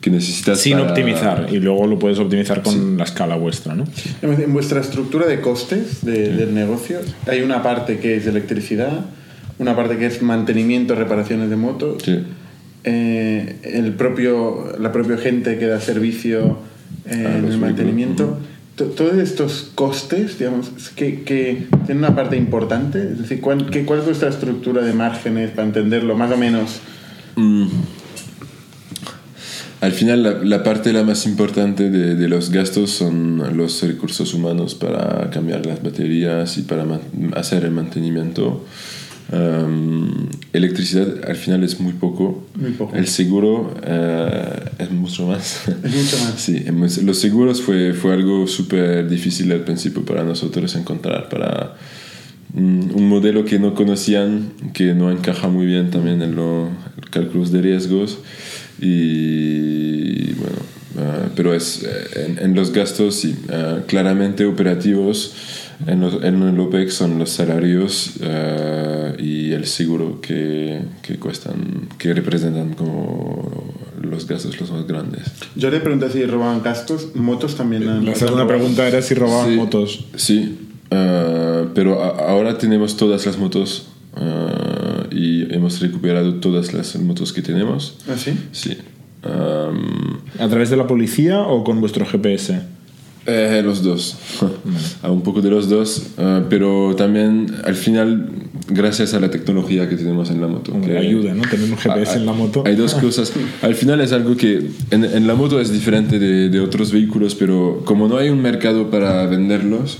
que 0.00 0.10
necesitas 0.10 0.58
Sin 0.58 0.78
para- 0.78 0.88
optimizar. 0.88 1.46
Y 1.52 1.60
luego 1.60 1.86
lo 1.86 1.98
puedes 1.98 2.18
optimizar 2.18 2.62
con 2.62 2.96
la 2.96 3.04
escala 3.04 3.36
vuestra, 3.36 3.74
¿no? 3.76 3.84
En 4.22 4.52
vuestra 4.52 4.80
estructura 4.80 5.26
de 5.26 5.40
costes 5.40 6.02
de- 6.04 6.30
del 6.34 6.54
negocio 6.54 6.98
hay 7.28 7.42
una 7.42 7.62
parte 7.62 7.98
que 7.98 8.16
es 8.16 8.26
electricidad, 8.26 9.04
una 9.58 9.74
parte 9.76 9.96
que 9.98 10.06
es 10.06 10.22
mantenimiento, 10.22 10.94
reparaciones 10.94 11.50
de 11.50 11.56
motos, 11.56 12.02
Sí. 12.02 12.18
eh, 12.84 13.56
el 13.62 13.92
propio, 13.94 14.76
la 14.78 14.90
propia 14.92 15.16
gente 15.18 15.58
que 15.58 15.66
da 15.66 15.80
servicio 15.80 16.58
eh, 17.06 17.24
Ah, 17.26 17.36
en 17.36 17.42
los 17.42 17.54
el 17.54 17.58
mantenimiento. 17.60 18.38
To- 18.76 18.86
Todos 18.86 19.18
estos 19.18 19.70
costes, 19.74 20.38
digamos, 20.38 20.70
que, 20.96 21.22
que 21.22 21.66
tienen 21.86 21.98
una 22.04 22.14
parte 22.14 22.36
importante, 22.36 22.98
es 23.02 23.18
decir, 23.18 23.40
¿cuál, 23.40 23.68
qué, 23.70 23.84
¿cuál 23.84 24.00
es 24.00 24.04
vuestra 24.06 24.28
estructura 24.30 24.82
de 24.82 24.92
márgenes 24.94 25.50
para 25.50 25.66
entenderlo 25.68 26.16
más 26.16 26.32
o 26.32 26.36
menos? 26.36 26.80
Mm. 27.36 27.66
Al 29.80 29.90
final, 29.92 30.22
la, 30.22 30.32
la 30.44 30.62
parte 30.62 30.92
la 30.92 31.02
más 31.02 31.26
importante 31.26 31.90
de, 31.90 32.14
de 32.14 32.28
los 32.28 32.50
gastos 32.50 32.90
son 32.92 33.56
los 33.56 33.82
recursos 33.82 34.32
humanos 34.32 34.76
para 34.76 35.28
cambiar 35.30 35.66
las 35.66 35.82
baterías 35.82 36.56
y 36.56 36.62
para 36.62 36.84
hacer 37.34 37.64
el 37.64 37.72
mantenimiento. 37.72 38.64
Um, 39.32 40.28
electricidad 40.52 41.24
al 41.26 41.36
final 41.36 41.64
es 41.64 41.80
muy 41.80 41.94
poco. 41.94 42.46
Muy 42.54 42.72
poco. 42.72 42.94
El 42.94 43.08
seguro 43.08 43.74
eh, 43.82 44.70
es 44.78 44.90
mucho 44.90 45.26
más. 45.26 45.68
Es 45.68 45.94
mucho 45.94 46.18
más. 46.24 46.34
Sí, 46.36 46.64
los 47.02 47.18
seguros 47.18 47.62
fue, 47.62 47.94
fue 47.94 48.12
algo 48.12 48.46
súper 48.46 49.08
difícil 49.08 49.50
al 49.52 49.64
principio 49.64 50.04
para 50.04 50.22
nosotros 50.22 50.74
encontrar, 50.74 51.30
para 51.30 51.76
mm, 52.52 52.94
un 52.94 53.08
modelo 53.08 53.46
que 53.46 53.58
no 53.58 53.74
conocían, 53.74 54.52
que 54.74 54.92
no 54.92 55.10
encaja 55.10 55.48
muy 55.48 55.64
bien 55.64 55.90
también 55.90 56.20
en 56.20 56.34
los 56.34 56.68
cálculos 57.10 57.50
de 57.52 57.62
riesgos. 57.62 58.18
Y 58.80 60.32
bueno, 60.34 60.56
ah, 60.98 61.28
pero 61.34 61.54
es 61.54 61.84
eh, 61.84 62.26
en, 62.26 62.38
en 62.38 62.54
los 62.54 62.70
gastos, 62.70 63.14
sí, 63.14 63.34
ah, 63.50 63.78
claramente 63.86 64.44
operativos. 64.44 65.34
En, 65.86 66.00
los, 66.00 66.22
en 66.22 66.40
el 66.42 66.58
OPEX 66.60 66.94
son 66.94 67.18
los 67.18 67.30
salarios 67.30 68.12
ah, 68.24 69.12
y 69.18 69.52
el 69.52 69.66
seguro 69.66 70.20
que, 70.20 70.80
que 71.02 71.16
cuestan, 71.18 71.88
que 71.98 72.12
representan 72.14 72.74
como 72.74 73.72
los 74.00 74.26
gastos 74.26 74.58
los 74.60 74.70
más 74.70 74.86
grandes. 74.86 75.22
Yo 75.56 75.70
le 75.70 75.80
pregunté 75.80 76.10
si 76.10 76.24
robaban 76.24 76.60
cascos, 76.60 77.14
motos 77.14 77.56
también 77.56 77.88
han 77.88 78.04
La 78.04 78.14
segunda 78.14 78.46
pregunta 78.46 78.86
era 78.86 79.02
si 79.02 79.14
robaban 79.14 79.50
Sí, 79.50 79.56
motos. 79.56 80.04
Sí, 80.16 80.58
ah, 80.90 81.64
pero 81.74 82.02
a- 82.02 82.30
ahora 82.30 82.58
tenemos 82.58 82.96
todas 82.96 83.24
las 83.26 83.38
motos 83.38 83.88
ah, 84.14 85.04
y 85.10 85.52
hemos 85.54 85.80
recuperado 85.80 86.34
todas 86.34 86.72
las 86.72 86.96
motos 87.00 87.32
que 87.32 87.42
tenemos. 87.42 87.96
¿Ah, 88.08 88.14
sí? 88.16 88.32
Sí. 88.52 88.76
Am, 89.24 90.18
¿A 90.40 90.48
través 90.48 90.70
de 90.70 90.76
la 90.76 90.86
policía 90.86 91.40
o 91.42 91.62
con 91.64 91.80
vuestro 91.80 92.04
GPS? 92.06 92.60
Eh, 93.26 93.62
los 93.64 93.82
dos. 93.82 94.16
A 95.02 95.10
un 95.10 95.22
poco 95.22 95.40
de 95.40 95.50
los 95.50 95.68
dos, 95.68 96.08
ah, 96.18 96.42
pero 96.48 96.94
también 96.96 97.46
al 97.64 97.74
final 97.74 98.30
gracias 98.68 99.12
a 99.14 99.20
la 99.20 99.28
tecnología 99.30 99.88
que 99.88 99.96
tenemos 99.96 100.30
en 100.30 100.40
la 100.40 100.46
moto. 100.46 100.72
Que 100.80 100.96
ayuda, 100.96 101.34
¿no? 101.34 101.42
Tener 101.42 101.70
un 101.70 101.76
GPS 101.76 102.12
hay- 102.12 102.20
en 102.20 102.26
la 102.26 102.32
moto. 102.32 102.62
Hay 102.66 102.76
dos 102.76 102.94
cosas. 102.94 103.32
Al 103.62 103.74
final 103.74 104.00
es 104.00 104.12
algo 104.12 104.36
que 104.36 104.70
en, 104.90 105.04
en 105.04 105.26
la 105.26 105.34
moto 105.34 105.60
es 105.60 105.72
diferente 105.72 106.18
de, 106.18 106.48
de 106.48 106.60
otros 106.60 106.92
vehículos, 106.92 107.34
pero 107.34 107.82
como 107.84 108.08
no 108.08 108.16
hay 108.16 108.28
un 108.30 108.40
mercado 108.40 108.88
para 108.90 109.26
venderlos, 109.26 109.98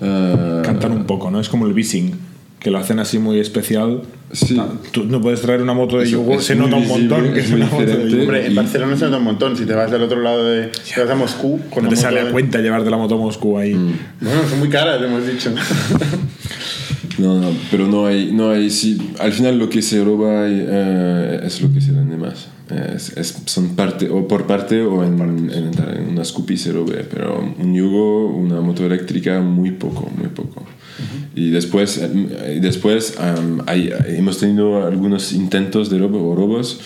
eh, 0.00 0.62
Cantan 0.64 0.92
un 0.92 1.04
poco, 1.04 1.30
¿no? 1.30 1.40
Es 1.40 1.48
como 1.48 1.66
el 1.66 1.74
bising, 1.74 2.12
que 2.60 2.70
lo 2.70 2.78
hacen 2.78 2.98
así 2.98 3.18
muy 3.18 3.38
especial. 3.40 4.02
Sí. 4.32 4.58
Tú 4.92 5.04
no 5.04 5.20
puedes 5.20 5.42
traer 5.42 5.60
una 5.60 5.74
moto 5.74 5.98
de 5.98 6.04
es 6.04 6.10
se 6.44 6.56
nota 6.56 6.76
un 6.76 6.88
montón 6.88 7.32
que 7.34 7.40
es 7.40 7.50
una 7.50 7.66
moto 7.66 7.84
de. 7.84 8.20
Hombre, 8.22 8.46
en 8.46 8.54
Barcelona 8.54 8.96
se 8.96 9.04
nota 9.04 9.18
un 9.18 9.24
montón. 9.24 9.56
Si 9.56 9.66
te 9.66 9.74
vas 9.74 9.90
del 9.90 10.02
otro 10.02 10.22
lado 10.22 10.44
de. 10.44 10.70
Si 10.82 10.98
vas 10.98 11.10
a 11.10 11.14
Moscú 11.14 11.60
con 11.70 11.84
No 11.84 11.90
te 11.90 11.96
sale 11.96 12.20
a 12.20 12.24
de- 12.24 12.32
cuenta 12.32 12.58
llevarte 12.60 12.88
la 12.90 12.96
moto 12.96 13.16
a 13.16 13.18
Moscú 13.18 13.58
ahí. 13.58 13.74
Bueno, 13.74 14.40
son 14.48 14.58
muy 14.58 14.68
caras, 14.70 15.02
hemos 15.02 15.26
dicho. 15.26 15.52
No, 17.18 17.38
no, 17.38 17.50
pero 17.70 17.86
no 17.86 18.06
hay, 18.06 18.32
no 18.32 18.50
hay, 18.50 18.70
sí, 18.70 19.12
al 19.20 19.32
final 19.32 19.58
lo 19.58 19.68
que 19.68 19.82
se 19.82 20.02
roba 20.02 20.46
eh, 20.48 21.40
es 21.44 21.60
lo 21.60 21.72
que 21.72 21.80
se 21.80 21.92
vende 21.92 22.16
más. 22.16 22.48
Es, 22.96 23.14
es- 23.16 23.36
son 23.44 23.76
parte, 23.76 24.08
o 24.08 24.26
por 24.26 24.46
parte 24.46 24.80
o 24.80 25.04
en, 25.04 25.20
en, 25.20 25.50
en 25.50 26.08
una 26.08 26.24
Scoopy 26.24 26.56
se 26.56 26.72
robe, 26.72 27.06
pero 27.08 27.38
un 27.58 27.74
yugo, 27.74 28.28
una 28.28 28.60
moto 28.62 28.86
eléctrica, 28.86 29.40
muy 29.40 29.72
poco, 29.72 30.10
muy 30.16 30.28
poco. 30.28 30.64
Y 31.34 31.50
después, 31.50 32.00
y 32.54 32.60
después 32.60 33.14
um, 33.18 33.60
hay- 33.66 33.92
hemos 34.08 34.38
tenido 34.38 34.86
algunos 34.86 35.32
intentos 35.32 35.90
de 35.90 35.98
robo 35.98 36.30
o 36.30 36.36
robos 36.36 36.78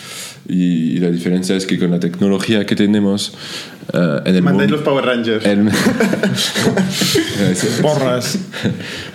y, 0.49 0.93
y 0.93 0.99
la 0.99 1.11
diferencia 1.11 1.57
es 1.57 1.67
que 1.67 1.79
con 1.79 1.91
la 1.91 1.99
tecnología 1.99 2.65
que 2.65 2.77
tenemos 2.77 3.33
eh, 3.93 4.21
en 4.25 4.37
el 4.37 4.43
Mandáis 4.43 4.71
los 4.71 4.83
Power 4.83 5.05
Rangers. 5.05 5.45
el- 5.45 5.69
Porras. 7.83 8.39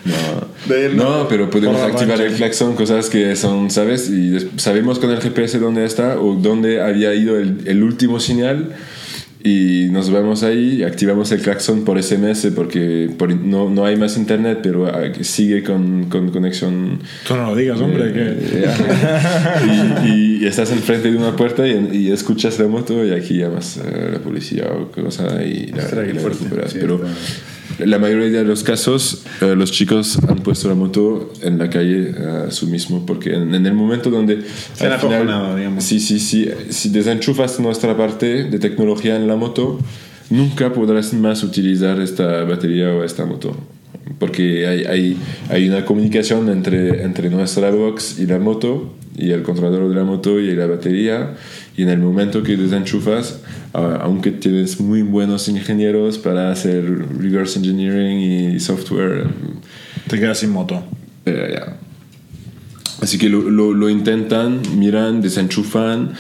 no, 0.06 0.76
él 0.76 0.98
no, 0.98 1.28
pero 1.28 1.50
podemos 1.50 1.82
activar 1.82 2.18
rancha. 2.18 2.26
el 2.26 2.34
claxon, 2.36 2.76
cosas 2.76 3.10
que 3.10 3.36
son, 3.36 3.70
¿sabes? 3.72 4.10
Y 4.10 4.50
sabemos 4.58 5.00
con 5.00 5.12
el 5.12 5.22
GPS 5.22 5.60
dónde 5.60 5.86
está 5.86 6.20
o 6.20 6.36
dónde 6.36 6.82
había 6.82 7.14
ido 7.14 7.38
el, 7.38 7.62
el 7.66 7.84
último 7.84 8.20
señal 8.20 8.70
y 9.44 9.88
nos 9.92 10.12
vamos 10.12 10.44
ahí 10.44 10.84
activamos 10.84 11.32
el 11.32 11.42
claxon 11.42 11.84
por 11.86 12.02
SMS 12.02 12.48
porque 12.56 13.10
por- 13.18 13.34
no, 13.36 13.70
no 13.70 13.86
hay 13.86 13.96
más 13.98 14.18
internet, 14.18 14.60
pero 14.62 14.88
ah, 14.88 15.02
sigue 15.22 15.64
con, 15.64 16.06
con 16.10 16.30
conexión. 16.32 17.00
Tú 17.28 17.36
no 17.36 17.48
lo 17.48 17.56
digas, 17.56 17.80
hombre. 17.80 18.12
que... 18.14 18.22
Eh, 18.30 18.66
y, 20.06 20.44
y 20.44 20.46
estás 20.46 20.72
enfrente 20.72 21.12
de 21.12 21.18
una 21.18 21.36
puerta 21.36 21.68
y, 21.68 21.90
y 21.92 22.12
escuchas 22.12 22.60
la 22.60 22.68
moto 22.68 23.06
y 23.06 23.12
aquí 23.12 23.36
llamas 23.38 23.78
a 23.80 23.90
la 24.12 24.20
policía 24.20 24.66
o 24.72 24.92
cosa 24.92 25.44
y 25.44 25.68
la, 25.68 25.84
Ostras, 25.84 26.08
y 26.10 26.14
la 26.14 26.20
fuerte. 26.22 26.40
recuperas. 26.44 26.72
Sí, 26.72 26.78
Pero 26.82 27.02
la 27.80 27.98
mayoría 28.00 28.30
de 28.30 28.44
los 28.44 28.64
casos, 28.64 29.24
eh, 29.42 29.56
los 29.56 29.72
chicos 29.72 30.18
han 30.28 30.40
puesto 30.40 30.68
la 30.68 30.76
moto 30.76 31.32
en 31.42 31.58
la 31.58 31.70
calle 31.70 32.12
eh, 32.18 32.46
a 32.48 32.52
su 32.52 32.68
mismo, 32.68 33.06
porque 33.06 33.34
en, 33.34 33.54
en 33.56 33.66
el 33.66 33.74
momento 33.74 34.10
donde... 34.10 34.42
Se 34.74 34.86
han 34.86 34.94
al 34.94 35.00
final- 35.00 35.16
acojonado, 35.22 35.56
digamos. 35.56 35.84
Sí, 35.84 36.00
sí, 36.00 36.20
sí. 36.20 36.50
Si 36.70 36.90
desenchufas 36.90 37.60
nuestra 37.60 37.96
parte 37.98 38.44
de 38.46 38.60
tecnología 38.60 39.16
en 39.16 39.28
la 39.28 39.36
moto, 39.36 39.80
nunca 40.30 40.72
podrás 40.74 41.14
más 41.14 41.44
utilizar 41.44 42.00
esta 42.00 42.44
batería 42.44 42.94
o 42.94 43.04
esta 43.04 43.26
moto. 43.26 43.56
Porque 44.20 44.68
hay, 44.68 44.84
hay, 44.86 45.18
hay 45.50 45.70
una 45.70 45.84
comunicación 45.86 46.50
entre, 46.50 47.04
entre 47.04 47.30
nuestra 47.30 47.72
box 47.72 48.20
y 48.20 48.26
la 48.28 48.40
moto, 48.40 48.94
y 49.18 49.32
el 49.32 49.42
controlador 49.44 49.90
de 49.90 49.96
la 49.96 50.04
moto 50.04 50.40
y 50.40 50.54
la 50.56 50.68
batería. 50.68 51.36
Y 51.78 51.84
en 51.84 51.90
el 51.90 52.00
momento 52.00 52.44
que 52.44 52.58
desenchufas, 52.58 53.40
a- 53.74 54.00
aunque 54.04 54.32
tienes 54.32 54.80
muy 54.80 55.02
buenos 55.04 55.48
ingenieros 55.48 56.18
para 56.18 56.52
hacer 56.52 56.84
reverse 57.18 57.60
engineering 57.60 58.20
y 58.56 58.60
software, 58.60 59.28
Te 60.08 60.20
quedas 60.20 60.40
sin 60.40 60.50
moto. 60.52 60.84
ya. 61.26 61.78
Así 63.02 63.18
que 63.18 63.30
lo, 63.30 63.50
lo, 63.50 63.74
lo 63.74 63.90
intentan, 63.90 64.62
miran, 64.78 65.22
desenchufan 65.22 66.12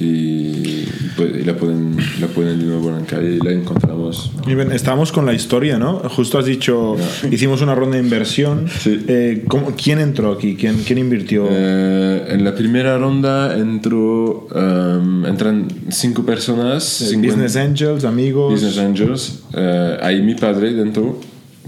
y, 0.00 0.84
pues, 1.16 1.46
la, 1.46 1.54
ponen, 1.56 1.96
la 2.20 2.26
ponen 2.26 2.58
de 2.58 2.64
nuevo 2.66 2.90
calle 3.08 3.36
y 3.36 3.38
la 3.38 3.52
encontramos. 3.52 4.30
Y 4.46 4.58
Estamos 4.74 5.12
con 5.12 5.24
la 5.26 5.32
historia, 5.34 5.78
¿no? 5.78 5.98
Justo 6.10 6.38
has 6.38 6.46
dicho, 6.46 6.96
hicimos 7.30 7.62
una 7.62 7.74
ronda 7.74 7.96
de 7.96 8.02
inversión. 8.02 8.66
Sí. 8.80 9.04
Eh, 9.06 9.44
¿cómo- 9.48 9.72
¿Quién 9.76 10.00
entró 10.00 10.32
aquí? 10.32 10.56
¿Quién, 10.56 10.82
quién 10.84 10.98
invirtió? 10.98 11.46
Eh, 11.50 12.24
en 12.30 12.44
la 12.44 12.54
primera 12.54 12.98
ronda 12.98 13.56
entró, 13.56 14.48
em, 14.54 15.24
entran 15.26 15.68
cinco 15.90 16.24
personas. 16.24 17.00
Eh, 17.02 17.06
50 17.10 17.28
Business 17.36 17.56
Angels, 17.56 18.04
amigos. 18.04 18.52
Business 18.52 18.78
Angels. 18.78 19.42
Eh, 19.54 19.96
hay 20.02 20.22
mi 20.22 20.34
padre 20.34 20.72
dentro, 20.72 21.20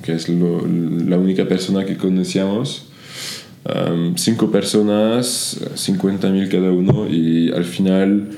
que 0.02 0.14
es 0.14 0.28
lo- 0.28 0.66
la 0.66 1.16
única 1.18 1.46
persona 1.46 1.84
que 1.84 1.96
conocíamos. 1.96 2.86
Um, 3.68 4.14
cinco 4.16 4.50
personas, 4.52 5.58
50 5.74 6.30
mil 6.30 6.48
cada 6.48 6.70
uno, 6.70 7.08
y 7.10 7.50
al 7.50 7.64
final 7.64 8.28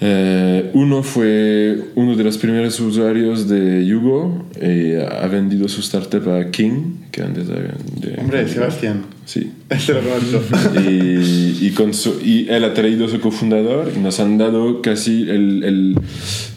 eh, 0.00 0.70
uno 0.74 1.02
fue 1.02 1.78
uno 1.94 2.16
de 2.16 2.24
los 2.24 2.36
primeros 2.36 2.78
usuarios 2.80 3.48
de 3.48 3.86
Yugo 3.86 4.44
y 4.60 4.94
ha 4.94 5.26
vendido 5.28 5.68
su 5.68 5.80
startup 5.80 6.28
a 6.30 6.50
King, 6.50 6.96
que 7.12 7.22
antes 7.22 7.46
de, 7.48 7.54
de- 7.54 8.20
Hombre, 8.20 8.46
Sebastián. 8.48 9.04
Sí. 9.24 9.52
Este 9.70 9.92
lo. 9.94 10.00
Y, 10.82 11.66
y, 11.66 11.70
con 11.74 11.94
su- 11.94 12.20
y 12.22 12.46
él 12.50 12.64
ha 12.64 12.74
traído 12.74 13.06
a 13.06 13.08
su 13.08 13.20
cofundador 13.20 13.92
y 13.96 14.00
nos 14.00 14.20
han 14.20 14.36
dado 14.36 14.82
casi 14.82 15.22
el, 15.30 15.62
el, 15.64 15.98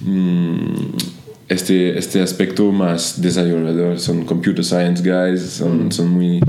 mm, 0.01 0.95
este, 1.47 1.97
este 1.97 2.21
aspecto 2.21 2.71
más 2.71 3.21
desarrollador. 3.21 3.99
Son 3.99 4.25
computer 4.25 4.65
science 4.65 5.01
guys, 5.03 5.41
son, 5.41 5.91
son 5.91 6.09
muy 6.09 6.39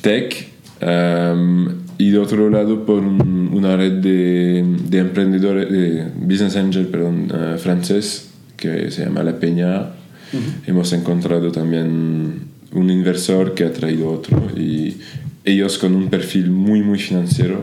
tech. 0.00 0.48
Um, 0.80 1.68
y 1.98 2.10
de 2.10 2.18
otro 2.18 2.48
lado, 2.50 2.86
por 2.86 3.00
un- 3.02 3.50
una 3.52 3.76
red 3.76 3.94
de, 3.94 4.64
de 4.88 4.98
emprendedores, 4.98 5.68
de 5.70 6.04
business 6.20 6.54
angel, 6.56 6.86
perdón, 6.86 7.28
eh, 7.34 7.56
francés, 7.58 8.30
que 8.56 8.90
se 8.92 9.04
llama 9.04 9.24
La 9.24 9.38
Peña, 9.40 9.86
hemos 10.66 10.92
encontrado 10.92 11.50
también 11.50 12.42
un 12.72 12.90
inversor 12.90 13.54
que 13.54 13.64
ha 13.64 13.72
traído 13.72 14.10
otro 14.12 14.46
y 14.56 14.98
ellos 15.44 15.78
con 15.78 15.94
un 15.94 16.08
perfil 16.10 16.50
muy 16.50 16.82
muy 16.82 16.98
financiero 16.98 17.62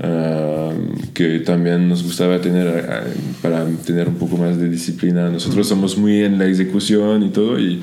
ah, 0.00 0.72
que 1.14 1.40
también 1.40 1.88
nos 1.88 2.02
gustaba 2.02 2.40
tener 2.40 2.68
ah, 2.88 3.04
para 3.42 3.64
tener 3.86 4.08
un 4.08 4.16
poco 4.16 4.36
más 4.36 4.58
de 4.58 4.68
disciplina. 4.68 5.30
Nosotros 5.30 5.66
somos 5.68 5.96
muy 5.96 6.22
en 6.22 6.38
la 6.38 6.46
ejecución 6.46 7.22
y 7.22 7.30
todo 7.30 7.58
y 7.58 7.80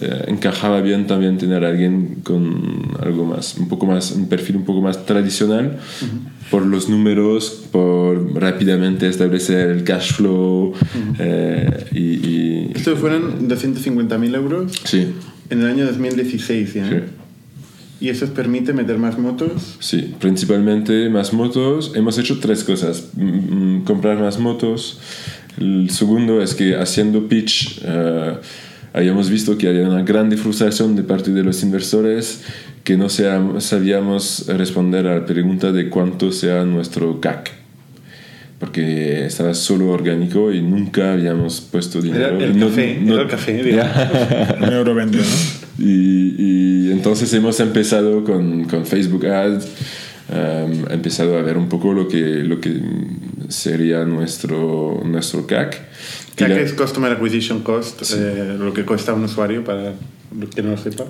eh, 0.00 0.24
encajaba 0.28 0.80
bien 0.80 1.06
también 1.06 1.38
tener 1.38 1.64
a 1.64 1.68
alguien 1.68 2.16
con 2.22 2.92
algo 3.00 3.24
más 3.24 3.56
un 3.58 3.68
poco 3.68 3.86
más 3.86 4.12
un 4.12 4.28
perfil 4.28 4.56
un 4.56 4.64
poco 4.64 4.80
más 4.80 5.04
tradicional 5.06 5.78
por 6.50 6.66
los 6.66 6.88
números 6.88 7.64
por 7.70 8.34
rápidamente 8.34 9.06
establecer 9.08 9.70
el 9.70 9.84
cash 9.84 10.12
flow 10.14 10.72
eh, 11.18 11.86
y, 11.92 11.98
y- 11.98 12.72
Estos 12.74 12.98
fueron 12.98 13.48
250.000 13.48 14.34
euros 14.34 14.72
sí 14.84 15.08
en 15.50 15.60
el 15.60 15.66
año 15.66 15.84
2016 15.86 16.74
ya. 16.74 16.88
Sí. 16.88 16.96
Y 18.02 18.08
eso 18.08 18.24
os 18.24 18.30
permite 18.30 18.72
meter 18.72 18.96
más 18.96 19.18
motos. 19.18 19.76
Sí, 19.80 20.14
principalmente 20.18 21.10
más 21.10 21.34
motos. 21.34 21.92
Hemos 21.94 22.16
hecho 22.16 22.38
tres 22.40 22.64
cosas. 22.64 23.08
Mm, 23.14 23.24
mm, 23.80 23.84
comprar 23.84 24.18
más 24.18 24.38
motos. 24.38 24.98
El 25.58 25.90
segundo 25.90 26.40
es 26.40 26.54
que 26.54 26.76
haciendo 26.76 27.28
pitch 27.28 27.82
eh, 27.84 28.36
habíamos 28.92 29.30
visto 29.30 29.56
que 29.58 29.68
había 29.68 29.88
una 29.88 30.02
grande 30.02 30.36
frustración 30.36 30.96
de 30.96 31.02
parte 31.02 31.30
de 31.30 31.42
los 31.42 31.62
inversores 31.62 32.42
que 32.84 32.96
no 32.96 33.08
sea- 33.08 33.42
sabíamos 33.58 34.46
responder 34.48 35.06
a 35.06 35.16
la 35.20 35.26
pregunta 35.26 35.70
de 35.72 35.88
cuánto 35.88 36.32
sea 36.32 36.64
nuestro 36.64 37.20
CAC. 37.20 37.50
Porque 38.58 39.24
estaba 39.24 39.54
solo 39.54 39.88
orgánico 39.88 40.52
y 40.52 40.60
nunca 40.60 41.14
habíamos 41.14 41.62
puesto 41.62 41.98
Era 42.00 42.30
dinero. 42.30 42.40
el 42.40 42.58
No- 42.58 42.68
café, 42.68 42.98
no- 43.00 43.14
era 43.14 43.22
el 43.22 43.28
café, 43.28 43.62
digamos. 43.64 43.96
Un 44.60 44.72
euro 44.72 44.94
vende, 44.94 45.18
¿no? 45.18 45.24
y, 45.78 46.34
y 46.88 46.92
entonces 46.92 47.32
hemos 47.32 47.58
empezado 47.60 48.22
con, 48.22 48.64
con 48.64 48.84
Facebook 48.84 49.24
Ads, 49.26 49.66
um, 50.28 50.90
empezado 50.92 51.38
a 51.38 51.42
ver 51.42 51.56
un 51.56 51.70
poco 51.70 51.94
lo 51.94 52.06
que, 52.06 52.18
lo 52.18 52.60
que 52.60 52.82
sería 53.48 54.04
nuestro, 54.04 55.00
nuestro 55.06 55.46
CAC. 55.46 55.80
Y 56.40 56.44
CAC 56.44 56.48
la- 56.50 56.60
es 56.60 56.72
Customer 56.72 57.12
Acquisition 57.12 57.60
Cost, 57.60 58.02
eh, 58.14 58.56
lo 58.58 58.72
que 58.72 58.84
cuesta 58.84 59.12
un 59.14 59.24
usuario 59.24 59.62
para 59.64 59.92
que 60.54 60.62
no 60.62 60.70
lo 60.70 60.76
sepa. 60.78 61.04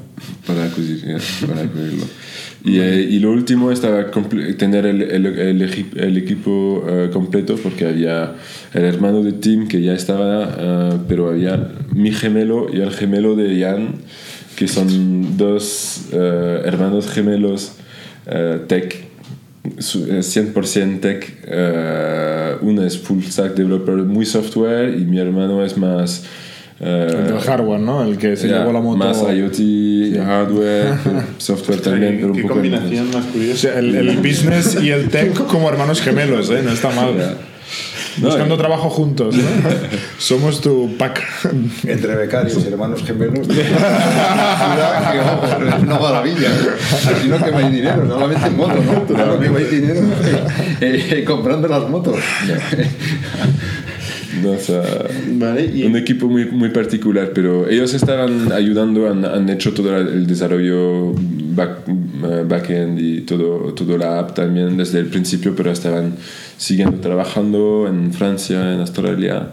para, 0.46 0.66
acudir- 0.66 1.04
para 1.46 1.62
acudirlo. 1.62 2.04
Y, 2.62 2.78
eh, 2.78 3.00
y 3.10 3.20
lo 3.20 3.30
último 3.30 3.72
estaba 3.72 4.10
tener 4.58 4.84
el, 4.84 5.00
el, 5.00 5.24
el 5.24 5.62
el 5.96 6.18
equipo 6.18 6.84
eh, 6.86 7.08
completo 7.10 7.56
porque 7.56 7.86
había 7.86 8.34
el 8.74 8.84
hermano 8.84 9.22
de 9.22 9.32
Tim 9.32 9.66
que 9.66 9.80
ya 9.80 9.94
estaba, 9.94 10.56
eh, 10.58 10.98
pero 11.08 11.30
había 11.30 11.72
mi 11.94 12.12
gemelo 12.12 12.66
y 12.70 12.80
el 12.82 12.90
gemelo 12.90 13.34
de 13.34 13.58
Jan, 13.62 13.94
que 14.56 14.68
son 14.68 15.38
dos 15.38 16.08
eh, 16.12 16.60
hermanos 16.66 17.08
gemelos 17.10 17.72
tech, 18.68 18.99
100% 19.64 21.00
tech. 21.00 21.38
eh, 21.46 22.56
uno 22.62 22.84
es 22.84 22.98
full 22.98 23.22
stack 23.22 23.54
developer, 23.54 23.96
muy 23.96 24.24
software, 24.26 24.94
y 24.98 25.04
mi 25.04 25.18
hermano 25.18 25.64
es 25.64 25.76
más 25.76 26.24
eh, 26.80 27.26
El 27.28 27.38
hardware, 27.40 27.80
¿no? 27.80 28.02
El 28.02 28.16
que 28.16 28.36
se 28.36 28.48
ya, 28.48 28.60
llevó 28.60 28.72
la 28.72 28.80
moto. 28.80 28.96
Más 28.96 29.18
IoT, 29.20 30.16
hardware, 30.24 30.94
software 31.38 31.80
también, 31.80 32.16
pero 32.16 32.28
un 32.28 32.36
Qué 32.36 32.42
poco 32.42 32.54
combinación 32.54 33.10
más 33.10 33.26
O 33.26 33.32
curiosa. 33.32 33.58
sea, 33.60 33.78
el, 33.78 33.94
el 33.94 34.16
business 34.18 34.78
y 34.82 34.90
el 34.90 35.08
tech 35.10 35.34
como 35.46 35.68
hermanos 35.68 36.00
gemelos, 36.00 36.48
¿eh? 36.50 36.62
No 36.64 36.70
está 36.72 36.90
mal. 36.90 37.36
No, 38.18 38.26
Buscando 38.26 38.54
eh, 38.54 38.58
trabajo 38.58 38.90
juntos, 38.90 39.36
¿no? 39.36 39.42
Somos 40.18 40.60
tu 40.60 40.96
pack. 40.96 41.22
Entre 41.84 42.14
becarios 42.14 42.64
y 42.64 42.68
hermanos 42.68 43.02
gemelos. 43.04 43.46
Ciudad 43.50 45.12
que, 45.12 45.18
vamos, 45.18 45.82
una 45.82 45.98
maravilla. 45.98 46.48
Así 46.92 47.28
no 47.28 47.38
quemáis 47.44 47.72
dinero, 47.72 48.06
solamente 48.08 48.46
en 48.46 48.56
moto, 48.56 48.74
¿no? 48.82 49.26
Lo 49.26 49.38
que 49.38 49.46
quemáis 49.46 49.70
dinero 49.70 50.00
eh, 50.80 51.08
eh, 51.10 51.24
comprando 51.24 51.68
las 51.68 51.88
motos. 51.88 52.16
no, 54.42 54.50
o 54.52 54.58
sea, 54.58 54.82
Vale, 55.32 55.66
y 55.66 55.84
un 55.84 55.96
equipo 55.96 56.28
muy, 56.28 56.46
muy 56.46 56.70
particular, 56.70 57.30
pero 57.34 57.68
ellos 57.68 57.94
estaban 57.94 58.52
ayudando, 58.52 59.08
han, 59.10 59.24
han 59.24 59.48
hecho 59.48 59.72
todo 59.72 59.96
el 59.96 60.26
desarrollo 60.26 61.14
back, 61.54 61.88
eh, 61.88 61.94
backend 62.20 62.98
y 63.00 63.20
todo, 63.22 63.72
todo 63.74 63.96
la 63.98 64.18
app 64.18 64.34
también 64.34 64.76
desde 64.76 65.00
el 65.00 65.06
principio, 65.06 65.54
pero 65.56 65.70
estaban 65.70 66.14
siguiendo 66.56 66.98
trabajando 66.98 67.86
en 67.88 68.12
Francia, 68.12 68.74
en 68.74 68.80
Australia 68.80 69.50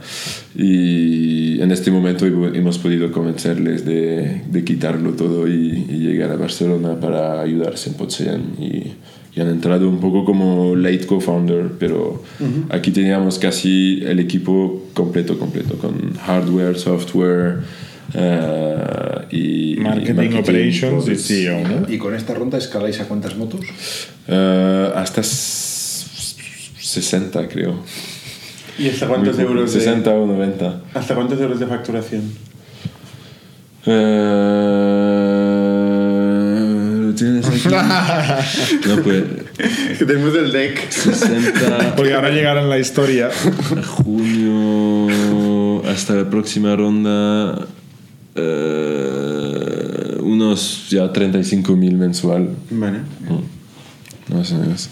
y 0.56 1.62
en 1.62 1.72
este 1.72 1.92
momento 1.92 2.26
hemos 2.26 2.78
podido 2.78 3.12
convencerles 3.12 3.86
de, 3.86 4.42
de 4.50 4.64
quitarlo 4.64 5.12
todo 5.12 5.48
y, 5.48 5.86
y 5.90 6.00
llegar 6.00 6.32
a 6.32 6.36
Barcelona 6.36 7.00
para 7.00 7.42
ayudarse 7.42 7.90
en 7.90 7.96
Potsen 7.96 8.42
y, 8.60 8.94
y 9.38 9.42
han 9.42 9.50
entrado 9.50 9.88
un 9.88 10.00
poco 10.00 10.26
como 10.26 10.76
late 10.76 11.06
co-founder, 11.06 11.70
pero 11.78 12.24
aquí 12.70 12.90
teníamos 12.90 13.38
casi 13.38 14.02
el 14.04 14.20
equipo 14.20 14.88
completo, 14.96 15.38
completo, 15.38 15.76
con 15.78 16.16
hardware, 16.16 16.78
software 16.78 17.60
eh, 18.14 18.78
y 19.32 19.76
Marketing, 19.80 20.38
operations 20.40 21.08
y. 21.08 21.16
CEO, 21.16 21.60
¿no? 21.68 21.86
¿Y 21.92 21.98
con 21.98 22.14
esta 22.16 22.34
ronda 22.34 22.58
escaláis 22.58 23.00
a 23.00 23.06
cuántas 23.08 23.36
motos? 23.36 23.62
Eh, 24.28 24.92
hasta 24.96 25.22
s- 25.22 26.06
60 26.80 27.48
creo. 27.48 27.80
¿Y 28.80 28.90
hasta 28.90 29.08
cuántos 29.08 29.36
Muy- 29.36 29.46
euros 29.46 29.74
de, 29.74 29.80
60 29.80 30.12
o 30.12 30.26
90. 30.28 30.82
hasta 30.94 31.16
cuántos 31.16 31.40
euros 31.42 31.60
de 31.60 31.66
facturación? 31.68 32.24
Eh, 35.78 37.04
¿Lo 37.08 37.14
tienes 37.14 37.46
aquí? 37.48 37.68
no, 38.88 38.96
pues 39.04 39.24
que 39.98 40.06
tenemos 40.06 40.36
el 40.36 40.52
deck. 40.52 40.90
60 40.90 41.96
Porque 41.96 42.14
ahora 42.14 42.30
llegará 42.30 42.62
la 42.64 42.78
historia. 42.80 43.30
junio 43.86 45.08
hasta 45.90 46.14
la 46.16 46.30
próxima 46.30 46.76
ronda 46.76 47.66
eh, 48.38 50.18
unos 50.22 50.90
ya 50.90 51.12
35 51.12 51.76
mil 51.76 51.96
mensual. 51.98 52.50
Vale. 52.72 53.00
más 54.34 54.52
o 54.52 54.58
menos. 54.58 54.90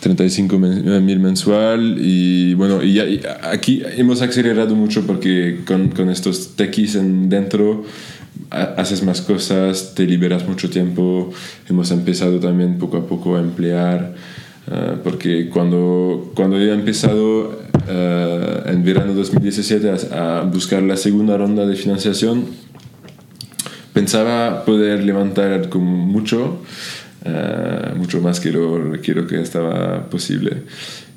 35 0.00 0.58
mil 0.58 1.18
mensual 1.20 1.96
y 2.00 2.54
bueno 2.54 2.82
y, 2.82 2.94
ya- 2.94 3.06
y 3.06 3.20
aquí 3.42 3.82
hemos 3.96 4.22
acelerado 4.22 4.74
mucho 4.74 5.06
porque 5.06 5.60
con, 5.66 5.88
con 5.90 6.08
estos 6.08 6.56
techies 6.56 6.94
en 6.94 7.28
dentro 7.28 7.84
ha- 8.50 8.74
haces 8.78 9.02
más 9.02 9.20
cosas 9.20 9.92
te 9.94 10.06
liberas 10.06 10.46
mucho 10.48 10.70
tiempo. 10.70 11.30
Hemos 11.68 11.90
empezado 11.90 12.38
también 12.40 12.78
poco 12.78 12.96
a 12.96 13.06
poco 13.06 13.36
a 13.36 13.40
emplear 13.40 14.14
eh, 14.70 14.96
porque 15.02 15.48
cuando, 15.50 16.32
cuando 16.34 16.56
yo 16.58 16.66
he 16.70 16.74
empezado 16.74 17.60
eh, 17.88 18.62
en 18.68 18.84
verano 18.84 19.12
2017 19.14 19.90
a, 20.12 20.38
a 20.38 20.42
buscar 20.44 20.82
la 20.82 20.96
segunda 20.96 21.36
ronda 21.36 21.66
de 21.66 21.74
financiación 21.76 22.44
pensaba 24.00 24.64
poder 24.64 25.04
levantar 25.04 25.68
como 25.68 25.94
mucho, 26.06 26.62
eh, 27.22 27.92
mucho 27.96 28.22
más 28.22 28.40
que 28.40 28.50
que 29.02 29.12
lo 29.12 29.26
que 29.26 29.42
estaba 29.42 30.08
posible. 30.08 30.62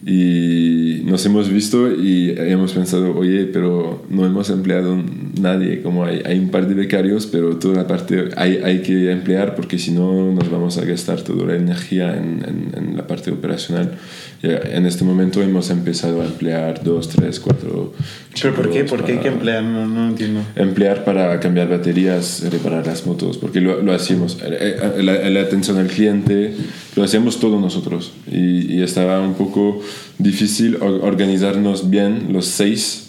Y 0.05 1.01
nos 1.05 1.25
hemos 1.25 1.49
visto 1.49 1.91
y 1.91 2.33
hemos 2.37 2.73
pensado, 2.73 3.15
oye, 3.15 3.45
pero 3.45 4.03
no 4.09 4.25
hemos 4.25 4.49
empleado 4.49 5.01
nadie, 5.39 5.81
como 5.81 6.03
hay, 6.05 6.21
hay 6.25 6.39
un 6.39 6.49
par 6.49 6.67
de 6.67 6.73
becarios, 6.75 7.25
pero 7.25 7.55
toda 7.57 7.75
la 7.75 7.87
parte 7.87 8.29
hay, 8.35 8.57
hay 8.63 8.81
que 8.81 9.11
emplear 9.11 9.55
porque 9.55 9.77
si 9.79 9.91
no 9.91 10.31
nos 10.33 10.51
vamos 10.51 10.77
a 10.77 10.85
gastar 10.85 11.21
toda 11.21 11.45
la 11.45 11.55
energía 11.55 12.15
en, 12.17 12.43
en- 12.47 12.71
en 12.89 12.97
la 12.97 13.07
parte 13.07 13.31
operacional. 13.31 13.93
Ya, 14.41 14.57
en 14.57 14.85
este 14.85 15.05
momento 15.05 15.41
hemos 15.41 15.69
empezado 15.69 16.21
a 16.21 16.25
emplear 16.25 16.83
dos, 16.83 17.07
tres, 17.07 17.39
cuatro. 17.39 17.93
¿Pero 18.41 18.53
por 18.53 18.69
qué? 18.69 18.83
¿Por 18.83 19.05
qué 19.05 19.13
hay 19.13 19.17
que 19.19 19.29
emplear? 19.29 19.63
No, 19.63 19.87
no 19.87 20.09
entiendo. 20.09 20.41
emplear 20.57 21.05
para 21.05 21.39
cambiar 21.39 21.69
baterías, 21.69 22.43
reparar 22.51 22.85
las 22.85 23.05
motos, 23.07 23.37
porque 23.37 23.61
lo, 23.61 23.81
lo 23.81 23.93
hacíamos. 23.93 24.37
Eh, 24.43 24.77
eh, 24.97 25.01
La, 25.03 25.29
la 25.29 25.41
atención 25.41 25.77
al 25.77 25.87
cliente 25.87 26.53
lo 26.97 27.03
hacíamos 27.03 27.39
todos 27.39 27.61
nosotros 27.61 28.11
y, 28.29 28.73
y 28.75 28.81
estaba 28.81 29.21
un 29.21 29.35
poco 29.35 29.81
difícil 30.17 30.75
or- 30.81 31.01
organizarnos 31.03 31.89
bien 31.89 32.27
los 32.31 32.45
seis 32.45 32.99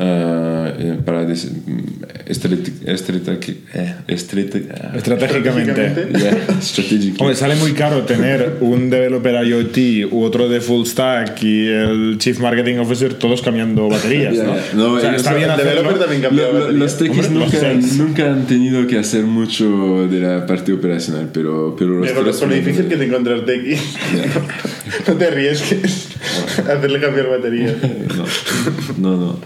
eh, 0.00 0.96
para 1.04 1.24
mm, 1.24 2.04
eh, 3.74 3.94
ah, 4.70 4.92
Estratégicamente. 4.96 6.08
yeah, 6.16 6.36
sale 7.34 7.56
muy 7.56 7.72
caro 7.72 8.02
tener 8.02 8.58
un 8.60 8.90
developer 8.90 9.44
IoT 9.44 10.12
u 10.12 10.22
otro 10.22 10.48
de 10.48 10.60
full 10.60 10.84
stack 10.86 11.42
y 11.42 11.66
el 11.66 12.16
chief 12.18 12.38
marketing 12.38 12.76
officer 12.78 13.14
todos 13.14 13.42
cambiando 13.42 13.88
baterías, 13.88 14.36
Ya, 14.36 14.44
¿no? 14.44 14.54
No, 14.74 14.92
o 14.94 15.00
sea, 15.00 15.16
está 15.16 15.32
bien 15.34 15.46
el 15.46 15.50
hacerlo. 15.52 15.70
developer 15.72 15.98
también 16.00 16.22
cambia 16.22 16.44
Lo- 16.52 16.70
los 16.70 16.74
los 17.00 17.30
nunca, 17.30 17.56
nunca 17.96 18.32
han 18.32 18.46
tenido 18.46 18.86
que 18.86 18.98
hacer 18.98 19.24
mucho 19.24 20.06
de 20.08 20.20
la 20.20 20.46
parte 20.46 20.72
operacional, 20.72 21.30
pero, 21.32 21.74
pero 21.76 21.90
los 21.94 22.02
Mira, 22.02 22.14
con, 22.14 22.24
lo- 22.50 22.56
difícil 22.56 22.86
que 22.86 22.94
es 22.94 23.00
encontrarte 23.00 23.52
aquí. 23.58 23.74
no 25.08 25.14
te 25.14 25.24
arriesgues 25.26 26.07
hacerle 26.58 27.00
cambiar 27.00 27.28
batería. 27.30 27.76
no, 28.98 29.16
no, 29.16 29.16
no. 29.16 29.36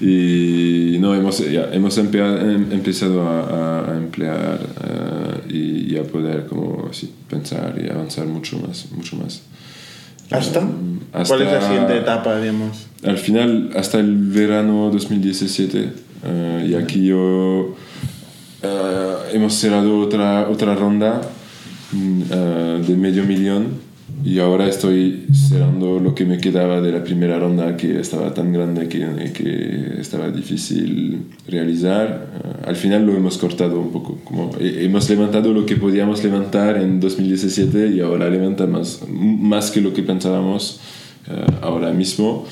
Y 0.00 0.96
no, 1.00 1.14
hemos, 1.14 1.38
ya, 1.50 1.68
hemos 1.72 1.98
empea- 1.98 2.40
em- 2.40 2.70
empezado 2.72 3.22
a, 3.22 3.90
a- 3.92 3.96
emplear 3.96 4.60
eh, 4.84 5.52
y, 5.52 5.94
y 5.94 5.98
a 5.98 6.04
poder 6.04 6.46
como 6.46 6.92
sí, 6.92 7.12
pensar 7.28 7.74
y 7.84 7.90
avanzar 7.90 8.26
mucho 8.26 8.58
más. 8.58 8.86
Mucho 8.92 9.16
más. 9.16 9.42
¿Hasta? 10.30 10.60
hasta- 11.12 11.34
¿Cuál 11.36 11.42
es 11.46 11.52
la 11.52 11.60
siguiente 11.62 11.96
etapa, 11.98 12.38
digamos? 12.40 12.86
Al 13.02 13.18
final, 13.18 13.70
hasta 13.76 13.98
el 13.98 14.14
verano 14.16 14.90
2017, 14.92 15.92
eh, 16.24 16.66
y 16.70 16.74
aquí 16.74 17.06
yo 17.06 17.74
eh, 18.62 19.14
hemos 19.32 19.54
cerrado 19.54 19.98
otra, 20.00 20.48
otra 20.48 20.74
ronda 20.74 21.22
mm, 21.92 22.22
de 22.86 22.96
medio 22.96 23.24
millón 23.24 23.87
y 24.24 24.38
ahora 24.40 24.68
estoy 24.68 25.26
cerrando 25.32 26.00
lo 26.00 26.14
que 26.14 26.24
me 26.24 26.38
quedaba 26.38 26.80
de 26.80 26.92
la 26.92 27.02
primera 27.04 27.38
ronda 27.38 27.76
que 27.76 28.00
estaba 28.00 28.34
tan 28.34 28.52
grande 28.52 28.88
que, 28.88 29.32
que 29.32 30.00
estaba 30.00 30.30
difícil 30.30 31.22
realizar. 31.46 32.28
Eh, 32.34 32.66
al 32.66 32.76
final 32.76 33.06
lo 33.06 33.16
hemos 33.16 33.38
cortado 33.38 33.78
un 33.80 33.90
poco, 33.90 34.18
como 34.24 34.50
he- 34.60 34.84
hemos 34.84 35.08
levantado 35.08 35.52
lo 35.52 35.64
que 35.66 35.76
podíamos 35.76 36.22
levantar 36.24 36.76
en 36.78 37.00
2017 37.00 37.88
y 37.88 38.00
ahora 38.00 38.28
levantamos 38.28 39.02
más 39.08 39.70
que 39.70 39.80
lo 39.80 39.92
que 39.94 40.02
pensábamos 40.02 40.80
eh, 41.28 41.44
ahora 41.62 41.92
mismo. 41.92 42.44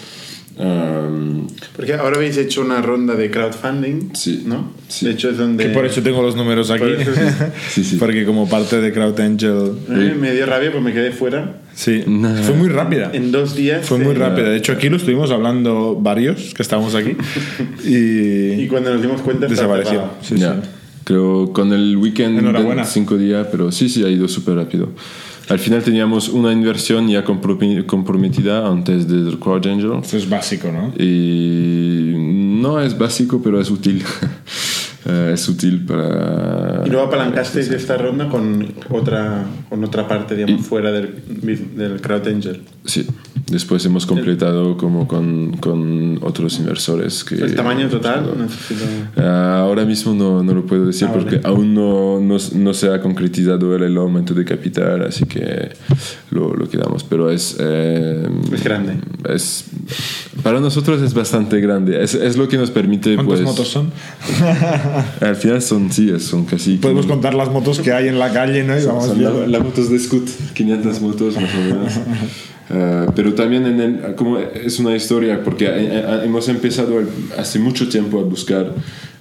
Um, 0.58 1.46
Porque 1.74 1.92
ahora 1.94 2.16
habéis 2.16 2.36
hecho 2.38 2.62
una 2.62 2.80
ronda 2.80 3.14
de 3.14 3.30
crowdfunding, 3.30 4.14
Sí. 4.14 4.44
¿no? 4.46 4.72
Sí. 4.88 5.04
De 5.06 5.12
hecho 5.12 5.28
es 5.30 5.36
donde... 5.36 5.64
Que 5.64 5.70
por 5.70 5.84
eso 5.84 6.00
tengo 6.02 6.22
los 6.22 6.34
números 6.34 6.70
aquí. 6.70 6.80
Por 6.84 6.92
eso 6.92 7.14
sí. 7.14 7.20
Sí, 7.70 7.84
sí. 7.84 7.96
Porque 7.96 8.24
como 8.24 8.48
parte 8.48 8.80
de 8.80 8.92
Crowd 8.92 9.20
Angel. 9.20 9.72
Eh, 9.90 10.14
me 10.18 10.32
dio 10.32 10.46
rabia 10.46 10.70
pues 10.72 10.82
me 10.82 10.92
quedé 10.94 11.12
fuera. 11.12 11.60
Sí. 11.74 12.04
Nah. 12.06 12.42
Fue 12.42 12.54
muy 12.54 12.68
rápida. 12.68 13.10
En 13.12 13.32
dos 13.32 13.54
días... 13.54 13.86
Fue 13.86 13.98
muy 13.98 14.14
rápida. 14.14 14.48
De 14.48 14.56
hecho, 14.56 14.72
aquí 14.72 14.88
lo 14.88 14.96
estuvimos 14.96 15.30
hablando 15.30 15.96
varios 16.00 16.54
que 16.54 16.62
estábamos 16.62 16.94
aquí. 16.94 17.16
Y, 17.84 18.62
Y 18.62 18.66
cuando 18.68 18.92
nos 18.92 19.02
dimos 19.02 19.20
cuenta... 19.20 19.46
desapareció. 19.46 20.10
Sí, 20.22 20.38
sí. 20.38 20.44
Creo 21.04 21.52
con 21.52 21.72
el 21.72 21.96
weekend 21.98 22.38
Enhorabuena. 22.38 22.82
de 22.82 22.88
cinco 22.88 23.16
días, 23.16 23.46
pero 23.50 23.70
sí, 23.70 23.88
sí, 23.88 24.02
ha 24.04 24.08
ido 24.08 24.26
súper 24.26 24.56
rápido. 24.56 24.88
Al 25.48 25.60
final 25.60 25.82
teníamos 25.82 26.28
una 26.28 26.52
inversión 26.52 27.08
ya 27.08 27.22
comprometida 27.24 28.66
antes 28.66 29.06
del 29.06 29.38
Crowd 29.38 29.66
Angel. 29.66 29.92
Esto 30.02 30.16
es 30.16 30.28
básico, 30.28 30.72
¿no? 30.72 30.92
Y 31.02 32.14
no 32.16 32.80
es 32.80 32.98
básico, 32.98 33.40
pero 33.42 33.60
es 33.60 33.70
útil. 33.70 34.02
Eh, 35.08 35.30
es 35.34 35.48
útil 35.48 35.84
para... 35.86 36.82
Y 36.84 36.90
luego 36.90 37.06
apalancasteis 37.06 37.68
esta 37.70 37.96
ronda 37.96 38.28
con 38.28 38.66
otra, 38.90 39.44
con 39.68 39.84
otra 39.84 40.08
parte, 40.08 40.34
digamos, 40.34 40.66
fuera 40.66 40.90
del, 40.90 41.14
del 41.76 42.00
Crowd 42.00 42.26
Angel. 42.26 42.62
Sí, 42.84 43.06
después 43.48 43.84
hemos 43.86 44.04
completado 44.04 44.76
como 44.76 45.06
con, 45.06 45.56
con 45.58 46.18
otros 46.22 46.58
inversores 46.58 47.22
que... 47.22 47.36
¿El 47.36 47.54
tamaño 47.54 47.88
total? 47.88 48.32
Necesito... 48.36 48.84
Ah, 49.16 49.60
ahora 49.60 49.84
mismo 49.84 50.12
no, 50.14 50.42
no 50.42 50.54
lo 50.54 50.66
puedo 50.66 50.86
decir 50.86 51.06
Ah, 51.08 51.12
porque 51.12 51.36
vale. 51.36 51.48
aún 51.54 51.72
no, 51.74 52.18
no, 52.20 52.36
no 52.54 52.74
se 52.74 52.92
ha 52.92 53.00
concretizado 53.00 53.76
el, 53.76 53.84
el 53.84 53.96
aumento 53.98 54.34
de 54.34 54.44
capital, 54.44 55.02
así 55.06 55.24
que 55.24 55.70
lo, 56.30 56.54
lo 56.54 56.68
quedamos. 56.68 57.04
Pero 57.04 57.30
es, 57.30 57.56
eh, 57.60 58.26
Es 58.52 58.64
grande. 58.64 58.94
es 59.28 59.66
para 60.42 60.60
nosotros 60.60 61.00
es 61.02 61.14
bastante 61.14 61.60
grande. 61.60 62.02
Es, 62.02 62.14
es 62.14 62.36
lo 62.36 62.48
que 62.48 62.56
nos 62.58 62.70
permite, 62.70 63.14
¿Cuántas 63.14 63.40
pues... 63.40 63.42
motos 63.48 63.68
son? 63.68 63.90
Al 65.20 65.36
final 65.36 65.62
son, 65.62 65.92
sí, 65.92 66.10
son 66.20 66.44
casi... 66.44 66.76
Podemos 66.76 67.06
contar 67.06 67.34
las 67.34 67.50
motos 67.50 67.80
que 67.80 67.92
hay 67.92 68.08
en 68.08 68.18
la 68.18 68.32
calle, 68.32 68.64
¿no? 68.64 68.78
Y 68.78 68.84
vamos 68.84 69.06
Son 69.06 69.22
la- 69.22 69.46
las 69.46 69.62
motos 69.62 69.90
de 69.90 69.98
Scoot, 69.98 70.28
500 70.54 71.00
motos 71.00 71.34
más 71.40 71.54
o 71.54 71.58
menos. 71.58 71.92
Eh, 72.70 73.06
pero 73.14 73.34
también 73.34 73.66
en 73.66 73.80
el- 73.80 74.14
como 74.14 74.38
es 74.38 74.78
una 74.78 74.94
historia, 74.96 75.42
porque 75.44 75.66
eh, 75.66 75.70
eh, 75.76 76.20
hemos 76.24 76.48
empezado 76.48 77.00
hace 77.38 77.58
mucho 77.58 77.88
tiempo 77.88 78.18
a 78.20 78.24
buscar 78.24 78.72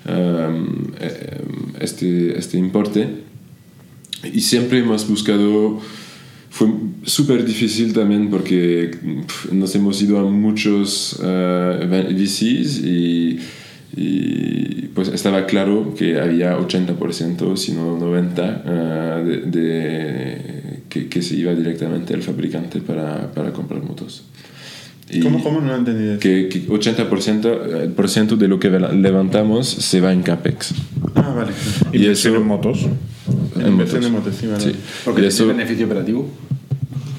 um, 0.07 0.91
este, 1.79 2.37
este 2.37 2.57
importe 2.57 3.07
y 4.33 4.41
siempre 4.41 4.79
hemos 4.79 5.07
buscado, 5.07 5.79
fue 6.49 6.67
súper 7.03 7.45
difícil 7.45 7.93
también 7.93 8.29
porque 8.29 8.91
pf, 9.27 9.53
nos 9.53 9.75
hemos 9.75 10.01
ido 10.01 10.17
a 10.19 10.23
muchos 10.23 11.19
eh, 11.23 12.07
VCs 12.11 12.79
y, 12.79 13.39
y, 13.95 14.87
pues 14.93 15.09
estaba 15.09 15.45
claro 15.45 15.93
que 15.97 16.19
había 16.19 16.57
80%, 16.57 17.55
si 17.57 17.71
no 17.73 17.97
90%, 17.99 18.61
eh, 18.65 19.23
de, 19.25 19.59
de- 19.59 20.65
que, 20.89 21.07
que 21.07 21.21
se 21.21 21.35
iba 21.35 21.53
directamente 21.53 22.13
al 22.13 22.21
fabricante 22.21 22.79
para, 22.79 23.31
para 23.33 23.51
comprar 23.51 23.81
motos. 23.83 24.23
Y 25.09 25.19
¿Cómo, 25.19 25.43
cómo? 25.43 25.61
No 25.61 25.67
lo 25.67 25.75
he 25.75 25.77
entendido. 25.79 26.19
Que, 26.19 26.49
que 26.49 26.67
80% 26.67 27.45
eh, 27.45 27.89
por 27.95 28.09
ciento 28.09 28.37
de 28.37 28.47
lo 28.47 28.59
que 28.59 28.69
levantamos 28.69 29.67
se 29.67 30.01
va 30.01 30.11
en 30.13 30.23
CAPEX. 30.23 30.73
Ah, 31.15 31.33
vale. 31.35 31.51
Y 31.93 31.97
Inversión 31.97 32.33
eso- 32.33 32.41
en 32.41 32.47
motos. 32.47 32.85
En 33.59 33.67
inversión 33.67 34.01
de 34.01 34.09
motos, 34.09 34.35
sí, 34.39 34.47
vale. 34.47 34.59
Sí. 34.63 34.71
Porque 35.03 35.19
Y 35.21 35.23
tenéis 35.23 35.35
eso- 35.35 35.47
beneficio 35.47 35.85
operativo. 35.85 36.29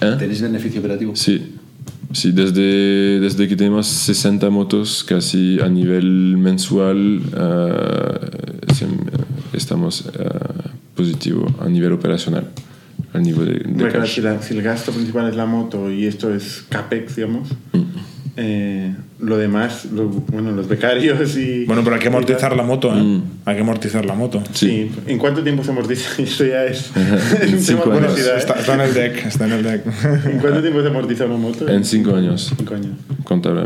¿Eh? 0.00 0.16
¿Tenéis 0.18 0.40
beneficio 0.42 0.80
operativo? 0.80 1.14
Sí, 1.16 1.54
sí 2.12 2.32
desde, 2.32 3.20
desde 3.20 3.48
que 3.48 3.56
tenemos 3.56 3.86
60 3.86 4.48
motos 4.50 5.04
casi 5.04 5.58
a 5.60 5.68
nivel 5.68 6.36
mensual 6.38 7.20
se- 8.74 8.86
estamos 9.56 10.04
eh, 10.18 10.28
positivo 10.94 11.46
a 11.60 11.68
nivel 11.68 11.92
operacional, 11.92 12.48
a 13.12 13.18
nivel 13.18 13.46
de, 13.46 13.52
de 13.70 13.74
claro, 13.76 14.00
cash. 14.00 14.14
si, 14.16 14.20
la- 14.20 14.42
si 14.42 14.54
el 14.56 14.62
gasto 14.62 14.92
principal 14.92 15.28
es 15.28 15.36
la 15.36 15.46
moto 15.46 15.90
y 15.90 16.06
esto 16.06 16.32
es 16.34 16.64
CAPEX, 16.68 17.16
digamos, 17.16 17.48
Mm. 17.72 17.82
Eh, 18.36 18.94
lo 19.20 19.38
demás, 19.38 19.86
lo- 19.92 20.08
bueno, 20.08 20.52
los 20.52 20.68
becarios 20.68 21.36
y... 21.36 21.64
Bueno, 21.64 21.82
pero 21.82 21.96
hay 21.96 22.02
que 22.02 22.08
amortizar 22.08 22.54
la 22.54 22.62
moto, 22.62 22.92
¿eh? 22.94 23.00
Mm. 23.02 23.22
Hay 23.46 23.54
que 23.56 23.62
amortizar 23.62 24.04
la 24.04 24.14
moto. 24.14 24.42
Sí. 24.52 24.90
¿En 25.06 25.18
cuánto 25.18 25.42
tiempo 25.42 25.64
se 25.64 25.70
amortiza? 25.70 26.10
Esto 26.22 26.44
ya 26.44 26.64
es, 26.64 26.90
es 26.96 26.96
un 26.96 27.36
tema 27.40 27.58
Cinco 27.60 27.90
años. 27.92 27.98
curiosidad. 28.06 28.34
¿eh? 28.34 28.38
Está, 28.38 28.54
está 28.54 28.74
en 28.74 28.80
el 28.82 28.94
deck, 28.94 29.26
está 29.26 29.46
en 29.46 29.52
el 29.52 29.62
deck. 29.62 29.82
¿En 30.32 30.38
cuánto 30.38 30.60
tiempo 30.60 30.82
se 30.82 30.88
amortiza 30.88 31.24
una 31.26 31.36
moto? 31.36 31.68
En 31.68 31.84
5 31.84 32.14
años, 32.14 32.52
Cinco 32.56 32.74
años. 32.74 32.90
contable. 33.24 33.62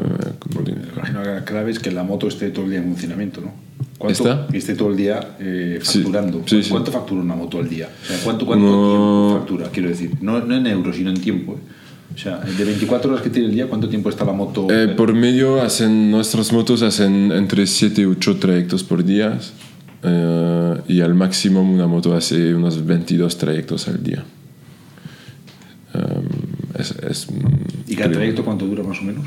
Imagino 0.97 1.23
que 1.23 1.29
la 1.29 1.45
clave 1.45 1.71
es 1.71 1.79
que 1.79 1.91
la 1.91 2.03
moto 2.05 2.29
esté 2.29 2.51
todo 2.51 2.65
el 2.65 2.71
día 2.71 2.81
en 2.81 2.87
funcionamiento, 2.87 3.41
¿no? 3.41 3.53
¿Cuánto, 3.99 4.23
¿Está? 4.31 4.47
Esté 4.57 4.75
todo 4.75 4.91
el 4.91 4.97
día 4.97 5.37
eh, 5.41 5.79
Sí, 5.83 5.99
facturando. 5.99 6.43
sí, 6.47 6.63
sí. 6.63 6.71
¿Cuánto 6.71 6.91
factura 6.91 7.21
una 7.21 7.35
moto 7.35 7.59
al 7.59 7.69
día? 7.69 7.89
O 8.03 8.07
sea, 8.07 8.19
¿cuánto, 8.25 8.47
cuánto 8.47 8.65
No. 8.67 8.73
tiempo 8.89 9.39
factura? 9.41 9.69
Quiero 9.73 9.89
decir, 9.91 10.13
no, 10.23 10.41
no 10.41 10.57
en 10.57 10.67
euros, 10.69 10.97
sino 10.97 11.11
en 11.11 11.21
tiempo. 11.21 11.55
¿eh? 11.55 11.73
O 12.15 12.19
sea, 12.19 12.39
de 12.39 12.65
24 12.65 13.11
horas 13.11 13.23
que 13.23 13.31
tiene 13.31 13.49
el 13.49 13.55
día, 13.55 13.67
¿cuánto 13.67 13.89
tiempo 13.89 14.09
está 14.11 14.25
la 14.25 14.33
moto? 14.33 14.67
Eh, 14.71 14.89
por 14.89 15.15
medio 15.15 15.63
hacen 15.63 16.11
nuestras 16.11 16.53
motos 16.53 16.83
hacen 16.83 17.31
entre 17.33 17.67
7 17.67 18.01
y 18.03 18.05
8 18.05 18.37
trayectos 18.37 18.83
por 18.85 19.05
día 19.05 19.39
eh, 20.03 20.75
y 20.89 21.01
al 21.01 21.15
máximo 21.15 21.63
una 21.63 21.87
moto 21.87 22.15
hace 22.15 22.55
unos 22.55 22.85
22 22.85 23.39
trayectos 23.39 23.89
al 23.89 24.03
día. 24.03 24.25
Um, 25.93 26.79
es, 26.79 26.91
es, 26.93 27.27
¿Y 27.89 27.97
cada 27.97 28.13
trayecto 28.13 28.45
cuánto 28.45 28.67
dura 28.67 28.83
más 28.83 28.99
o 29.01 29.03
menos? 29.03 29.27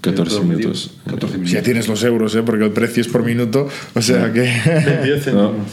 14 0.00 0.32
¿El 0.32 0.38
promedio? 0.38 0.58
minutos. 0.58 0.90
14 1.06 1.26
Si 1.26 1.32
minutos. 1.40 1.52
ya 1.52 1.62
tienes 1.62 1.88
los 1.88 2.04
euros, 2.04 2.34
¿eh? 2.36 2.42
Porque 2.44 2.64
el 2.64 2.70
precio 2.70 3.00
es 3.00 3.08
por 3.08 3.24
minuto. 3.24 3.68
O 3.94 4.02
sea 4.02 4.32
que. 4.32 4.42
22 4.42 5.26
No, 5.34 5.48
céntimos. 5.48 5.66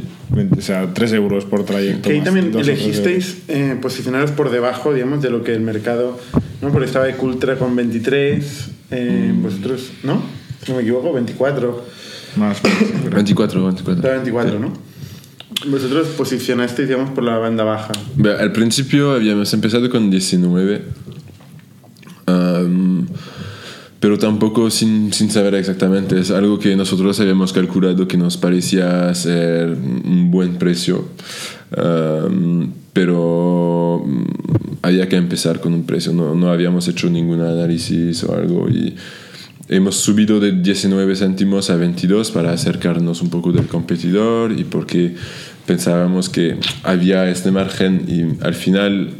Sí. 0.00 0.48
o 0.56 0.60
sea, 0.60 0.92
3 0.92 1.12
euros 1.14 1.44
por 1.44 1.64
trayecto. 1.64 2.08
Que 2.08 2.16
ahí 2.16 2.20
también 2.22 2.52
elegisteis 2.56 3.38
eh, 3.48 3.76
posicionaros 3.80 4.30
por 4.32 4.50
debajo, 4.50 4.92
digamos, 4.92 5.22
de 5.22 5.30
lo 5.30 5.42
que 5.42 5.52
el 5.52 5.60
mercado... 5.60 6.18
¿no? 6.62 6.70
Porque 6.72 6.86
estaba 6.86 7.08
Ecultra 7.08 7.56
con 7.56 7.76
23, 7.76 8.70
eh, 8.90 9.32
Mm. 9.34 9.42
vosotros, 9.42 9.90
¿no? 10.02 10.22
Si 10.64 10.70
no 10.72 10.76
me 10.76 10.82
equivoco, 10.82 11.12
24. 11.12 11.66
euros. 11.66 11.82
Más. 12.36 12.60
24, 13.12 13.62
24. 13.64 13.94
Estaba 13.94 14.14
24, 14.14 14.58
¿no? 14.58 14.72
Vosotros 15.70 16.08
posicionasteis, 16.16 16.88
digamos, 16.88 17.10
por 17.10 17.22
la 17.22 17.38
banda 17.38 17.64
baja. 17.64 17.92
Al 18.38 18.52
principio 18.52 19.12
habíamos 19.12 19.52
empezado 19.52 19.88
con 19.90 20.10
19, 20.10 20.82
um, 22.26 23.06
pero 24.04 24.18
tampoco 24.18 24.70
sin, 24.70 25.14
sin 25.14 25.30
saber 25.30 25.54
exactamente. 25.54 26.20
Es 26.20 26.30
algo 26.30 26.58
que 26.58 26.76
nosotros 26.76 27.18
habíamos 27.20 27.54
calculado 27.54 28.06
que 28.06 28.18
nos 28.18 28.36
parecía 28.36 29.14
ser 29.14 29.70
un 29.70 30.30
buen 30.30 30.56
precio, 30.56 31.08
um, 31.74 32.70
pero 32.92 34.04
mm, 34.06 34.24
había 34.82 35.08
que 35.08 35.16
empezar 35.16 35.58
con 35.58 35.72
un 35.72 35.86
precio. 35.86 36.12
No, 36.12 36.34
no 36.34 36.50
habíamos 36.50 36.86
hecho 36.86 37.08
ningún 37.08 37.40
análisis 37.40 38.22
o 38.24 38.34
algo 38.34 38.68
y 38.68 38.94
hemos 39.70 39.96
subido 39.96 40.38
de 40.38 40.52
19 40.52 41.16
céntimos 41.16 41.70
a 41.70 41.76
22 41.76 42.30
para 42.30 42.52
acercarnos 42.52 43.22
un 43.22 43.30
poco 43.30 43.52
del 43.52 43.68
competidor 43.68 44.52
y 44.52 44.64
porque 44.64 45.14
pensábamos 45.64 46.28
que 46.28 46.58
había 46.82 47.30
este 47.30 47.50
margen 47.50 48.04
y 48.06 48.44
al 48.44 48.52
final 48.52 49.14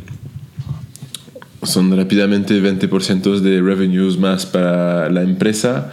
son 1.66 1.96
rápidamente 1.96 2.60
20% 2.62 3.40
de 3.40 3.60
revenues 3.60 4.18
más 4.18 4.46
para 4.46 5.08
la 5.10 5.22
empresa 5.22 5.90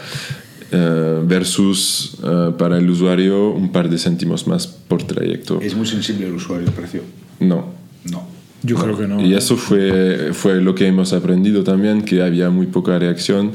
eh, 0.72 1.22
versus 1.26 2.18
eh, 2.24 2.52
para 2.58 2.78
el 2.78 2.90
usuario 2.90 3.50
un 3.52 3.72
par 3.72 3.90
de 3.90 3.98
céntimos 3.98 4.48
más 4.48 4.68
por 4.68 5.04
trayecto. 5.04 5.60
¿Es 5.62 5.76
muy 5.76 5.86
sensible 5.88 6.28
el 6.28 6.34
usuario 6.36 6.68
el 6.68 6.74
precio? 6.74 7.02
No. 7.40 7.74
No. 8.10 8.28
Yo 8.64 8.76
creo 8.76 8.98
que 8.98 9.08
no. 9.08 9.22
Y 9.22 9.34
eso 9.34 9.58
fue, 9.58 10.30
fue 10.34 10.62
lo 10.62 10.76
que 10.76 10.86
hemos 10.88 11.14
aprendido 11.14 11.64
también, 11.64 12.04
que 12.04 12.22
había 12.22 12.50
muy 12.52 12.68
poca 12.68 12.98
reacción. 13.00 13.48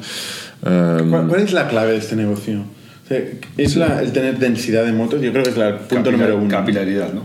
Um, 0.63 1.11
¿Cuál, 1.11 1.29
cuál 1.29 1.41
es 1.43 1.53
la 1.53 1.69
clave 1.69 1.93
de 1.93 1.99
este 1.99 2.17
negocio? 2.17 2.61
O 3.05 3.09
sea, 3.09 3.23
¿Es 3.57 3.77
la- 3.77 4.03
el 4.03 4.11
tener 4.13 4.39
densidad 4.41 4.85
de 4.85 4.93
motos? 4.93 5.23
Yo 5.23 5.31
creo 5.31 5.45
que 5.45 5.51
es 5.51 5.57
la- 5.57 5.69
el 5.69 5.75
punto 5.77 6.11
Capilar- 6.11 6.13
número 6.13 6.37
uno. 6.39 6.49
Capilaridad, 6.49 7.13
¿no? 7.15 7.23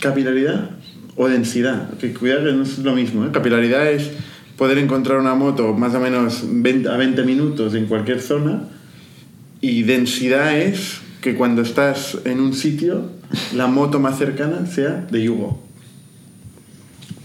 ¿Capilaridad 0.00 0.70
o 1.16 1.28
densidad? 1.28 1.90
Que 1.98 2.12
cuidado 2.12 2.44
que 2.46 2.52
no 2.52 2.62
es 2.62 2.78
lo 2.78 2.94
mismo. 2.94 3.24
¿eh? 3.24 3.28
Capilaridad 3.32 3.90
es 3.90 4.10
poder 4.56 4.78
encontrar 4.78 5.18
una 5.18 5.34
moto 5.34 5.72
más 5.74 5.94
o 5.94 6.00
menos 6.00 6.42
20 6.46 6.88
a 6.88 6.96
20 6.96 7.22
minutos 7.24 7.74
en 7.74 7.86
cualquier 7.86 8.20
zona. 8.20 8.64
Y 9.60 9.82
densidad 9.84 10.58
es 10.58 10.98
que 11.20 11.34
cuando 11.34 11.62
estás 11.62 12.18
en 12.24 12.40
un 12.40 12.52
sitio, 12.54 13.10
la 13.54 13.66
moto 13.66 13.98
más 14.00 14.18
cercana 14.18 14.66
sea 14.66 15.06
de 15.10 15.22
yugo. 15.22 15.62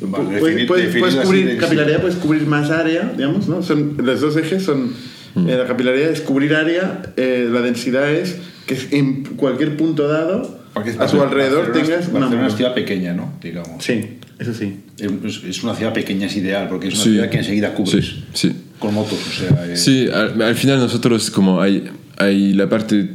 Vale, 0.01 0.39
Puedes, 0.39 0.65
puedes- 0.67 0.95
puedes 0.95 1.15
cubrir 1.15 1.45
de- 1.47 1.57
capilaridad, 1.57 1.99
puedes 1.99 2.15
cubrir 2.17 2.45
más 2.47 2.69
área, 2.71 3.11
digamos, 3.17 3.47
¿no? 3.49 3.61
Son, 3.61 3.95
los 4.01 4.21
dos 4.21 4.37
ejes 4.37 4.63
son. 4.63 4.93
eh, 5.35 5.55
la 5.57 5.65
capilaridad 5.67 6.09
es 6.09 6.21
cubrir 6.21 6.55
área, 6.55 7.01
eh, 7.17 7.47
la 7.51 7.61
densidad 7.61 8.09
es 8.11 8.37
que 8.65 8.77
en 8.97 9.23
cualquier 9.35 9.75
punto 9.77 10.07
dado, 10.07 10.58
Porque 10.83 11.03
a 11.03 11.07
tu 11.07 11.21
alrededor 11.21 11.71
tengas 11.71 12.07
una 12.09 12.27
moto. 12.29 12.55
ciudad 12.55 12.73
pequeña, 12.73 13.13
¿no? 13.13 13.33
Digamos. 13.41 13.83
Sí, 13.83 14.17
eso 14.39 14.53
sí. 14.53 14.79
Es, 14.97 15.43
es 15.43 15.63
una 15.63 15.75
ciudad 15.75 15.93
pequeña, 15.93 16.27
es 16.27 16.35
ideal, 16.35 16.67
porque 16.69 16.87
es 16.87 16.93
una 16.95 17.03
Sí. 17.03 17.09
ciudad 17.11 17.29
que 17.29 17.37
enseguida 17.37 17.73
cubres 17.73 18.05
Sí, 18.05 18.23
sí. 18.33 18.55
con 18.79 18.93
motos. 18.93 19.19
O 19.27 19.31
sea, 19.31 19.65
eh, 19.65 19.77
Sí, 19.77 20.07
al, 20.13 20.41
al 20.41 20.55
final 20.55 20.79
nosotros 20.79 21.29
como 21.31 21.61
hay, 21.61 21.89
hay 22.21 22.53
la 22.53 22.67
parte 22.67 23.09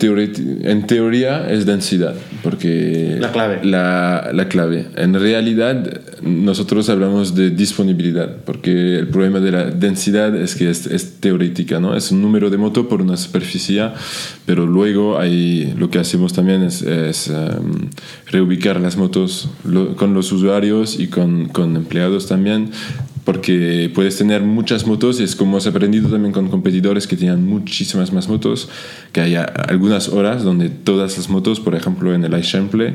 en 0.63 0.87
teoría 0.87 1.49
es 1.51 1.67
densidad, 1.67 2.15
porque 2.43 3.17
La 3.21 3.31
clave. 3.31 3.61
La, 3.63 4.31
la 4.33 4.49
clave. 4.49 4.87
En 4.97 5.13
realidad 5.15 6.01
nosotros 6.23 6.89
hablamos 6.89 7.35
de 7.35 7.51
disponibilidad, 7.51 8.35
porque 8.47 8.99
el 8.99 9.09
problema 9.09 9.41
de 9.41 9.53
la 9.53 9.65
densidad 9.71 10.35
es 10.35 10.55
que 10.55 10.71
es, 10.71 10.87
es 10.87 11.21
teorética, 11.21 11.81
¿no? 11.81 11.95
Es 11.95 12.11
un 12.13 12.23
número 12.23 12.49
de 12.49 12.57
moto 12.57 12.89
por 12.89 13.03
una 13.03 13.17
superficie, 13.19 13.91
pero 14.47 14.67
luego 14.67 15.19
hay, 15.19 15.75
lo 15.79 15.91
que 15.91 15.99
hacemos 15.99 16.33
también 16.33 16.63
es, 16.63 16.81
es, 16.81 17.29
em, 17.29 17.91
reubicar 18.31 18.81
las 18.81 18.97
motos 18.97 19.51
lo- 19.69 19.97
con 19.97 20.15
los 20.15 20.33
usuarios 20.33 20.99
y 20.99 21.09
con, 21.09 21.49
con 21.49 21.77
empleados 21.77 22.27
también 22.27 22.71
porque 23.25 23.91
puedes 23.95 24.17
tener 24.17 24.43
muchas 24.43 24.87
motos 24.87 25.21
y 25.21 25.25
es 25.25 25.35
como 25.35 25.53
hemos 25.53 25.67
aprendido 25.67 26.11
también 26.11 26.33
con 26.33 26.49
competidores 26.49 27.07
que 27.07 27.17
tenían 27.17 27.45
muchísimas 27.45 28.13
más 28.13 28.29
motos, 28.29 28.69
que 29.13 29.21
hay 29.21 29.35
algunas 29.35 30.09
horas 30.09 30.45
donde 30.45 30.69
todas 30.69 31.17
las 31.17 31.29
motos, 31.29 31.61
por 31.61 31.75
ejemplo 31.75 32.15
en 32.15 32.25
el 32.25 32.39
iShample, 32.39 32.95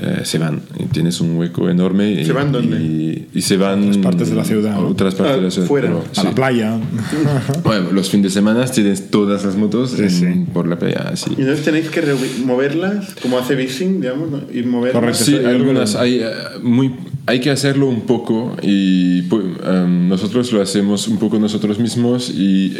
eh, 0.00 0.20
se 0.24 0.38
van. 0.38 0.60
Y 0.78 0.84
tienes 0.86 1.20
un 1.20 1.36
hueco 1.36 1.68
enorme. 1.70 2.16
¿Se 2.24 2.30
y, 2.30 2.34
van 2.34 2.50
dónde? 2.52 2.76
Y, 2.78 3.28
y 3.32 3.42
se 3.42 3.56
van... 3.56 3.80
Otras 3.88 3.98
partes 3.98 4.30
de 4.30 4.34
la 4.36 4.44
ciudad, 4.44 4.72
A 4.72 4.80
¿no? 4.80 4.88
otras 4.88 5.14
partes 5.14 5.34
Ah, 5.34 5.36
de 5.38 5.42
la 5.44 5.50
ciudad. 5.50 5.68
fuera. 5.68 5.88
pero 5.88 6.04
A 6.16 6.22
la 6.24 6.30
sí. 6.30 6.34
playa. 6.34 6.78
Bueno, 7.64 7.92
los 7.92 8.10
fines 8.10 8.24
de 8.24 8.30
semana 8.30 8.64
tienes 8.66 9.10
todas 9.10 9.44
las 9.44 9.56
motos 9.56 9.98
en- 9.98 10.10
sí. 10.10 10.26
por 10.52 10.66
la 10.66 10.78
playa, 10.78 11.08
así. 11.12 11.30
Y 11.36 11.40
entonces 11.42 11.64
tenéis 11.64 11.88
que 11.90 12.02
moverlas, 12.44 13.14
como 13.22 13.38
hace 13.38 13.54
Bising, 13.54 14.00
digamos, 14.00 14.30
¿no? 14.30 14.40
y 14.52 14.62
moverlas. 14.64 15.00
Correcto. 15.00 15.24
Sí, 15.24 15.36
algunas 15.36 15.94
hay, 15.96 16.20
eh, 16.22 16.30
muy, 16.62 16.94
hay 17.26 17.40
que 17.40 17.50
hacerlo 17.50 17.86
un 17.86 18.02
poco 18.02 18.56
y 18.62 19.20
em, 19.20 20.08
nosotros 20.08 20.52
lo 20.52 20.60
hacemos 20.60 21.08
un 21.08 21.18
poco 21.18 21.38
nosotros 21.38 21.78
mismos 21.78 22.30
y 22.30 22.74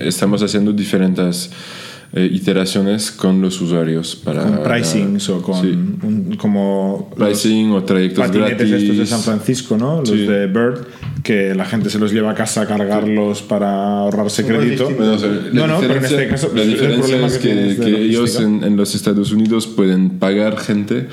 estamos 0.00 0.42
haciendo 0.42 0.72
diferentes 0.72 1.50
eh, 2.14 2.26
iteraciones 2.32 3.10
con 3.10 3.42
los 3.42 3.60
usuarios 3.60 4.16
para 4.16 4.42
Con 4.42 4.62
pricings 4.62 5.28
o 5.28 5.42
con 5.42 5.60
Sí. 5.60 5.68
un- 5.68 6.36
como 6.38 7.10
los 7.16 7.28
pricing 7.28 7.70
o 7.72 7.84
trayectos 7.84 8.26
patinetes 8.26 8.56
gratis. 8.70 8.82
estos 8.82 8.96
de 8.98 9.06
San 9.06 9.20
Francisco, 9.20 9.76
¿no? 9.76 10.00
Los 10.00 10.08
Sí. 10.08 10.26
de 10.26 10.46
Bird, 10.46 10.86
que 11.22 11.54
la 11.54 11.66
gente 11.66 11.90
se 11.90 11.98
los 11.98 12.10
lleva 12.12 12.30
a 12.30 12.34
casa 12.34 12.62
a 12.62 12.66
cargarlos 12.66 13.42
para 13.42 13.98
ahorrarse 13.98 14.46
crédito. 14.46 14.90
Bueno, 14.96 15.12
o 15.14 15.18
sea, 15.18 15.28
la 15.28 15.50
No, 15.52 15.66
no, 15.66 15.80
pero 15.80 15.96
en 15.96 16.04
este 16.06 16.28
caso 16.28 16.50
la 16.54 16.62
es 16.62 16.66
el 16.68 16.72
diferencia 16.74 17.00
problema 17.04 17.26
es 17.26 17.38
que 17.38 17.48
que, 17.48 17.84
que 17.84 18.02
ellos 18.02 18.40
en, 18.40 18.64
en 18.64 18.76
los 18.76 18.94
Estados 18.94 19.30
Unidos 19.32 19.66
pueden 19.66 20.18
pagar 20.18 20.58
gente 20.58 21.08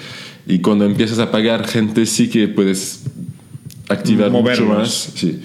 y 0.47 0.59
cuando 0.59 0.85
empiezas 0.85 1.19
a 1.19 1.29
pagar 1.29 1.67
gente 1.67 2.05
sí 2.05 2.29
que 2.29 2.47
puedes 2.47 3.03
activar 3.89 4.31
mucho 4.31 4.43
Moverlos. 4.43 4.67
más. 4.77 5.09
Sí. 5.15 5.41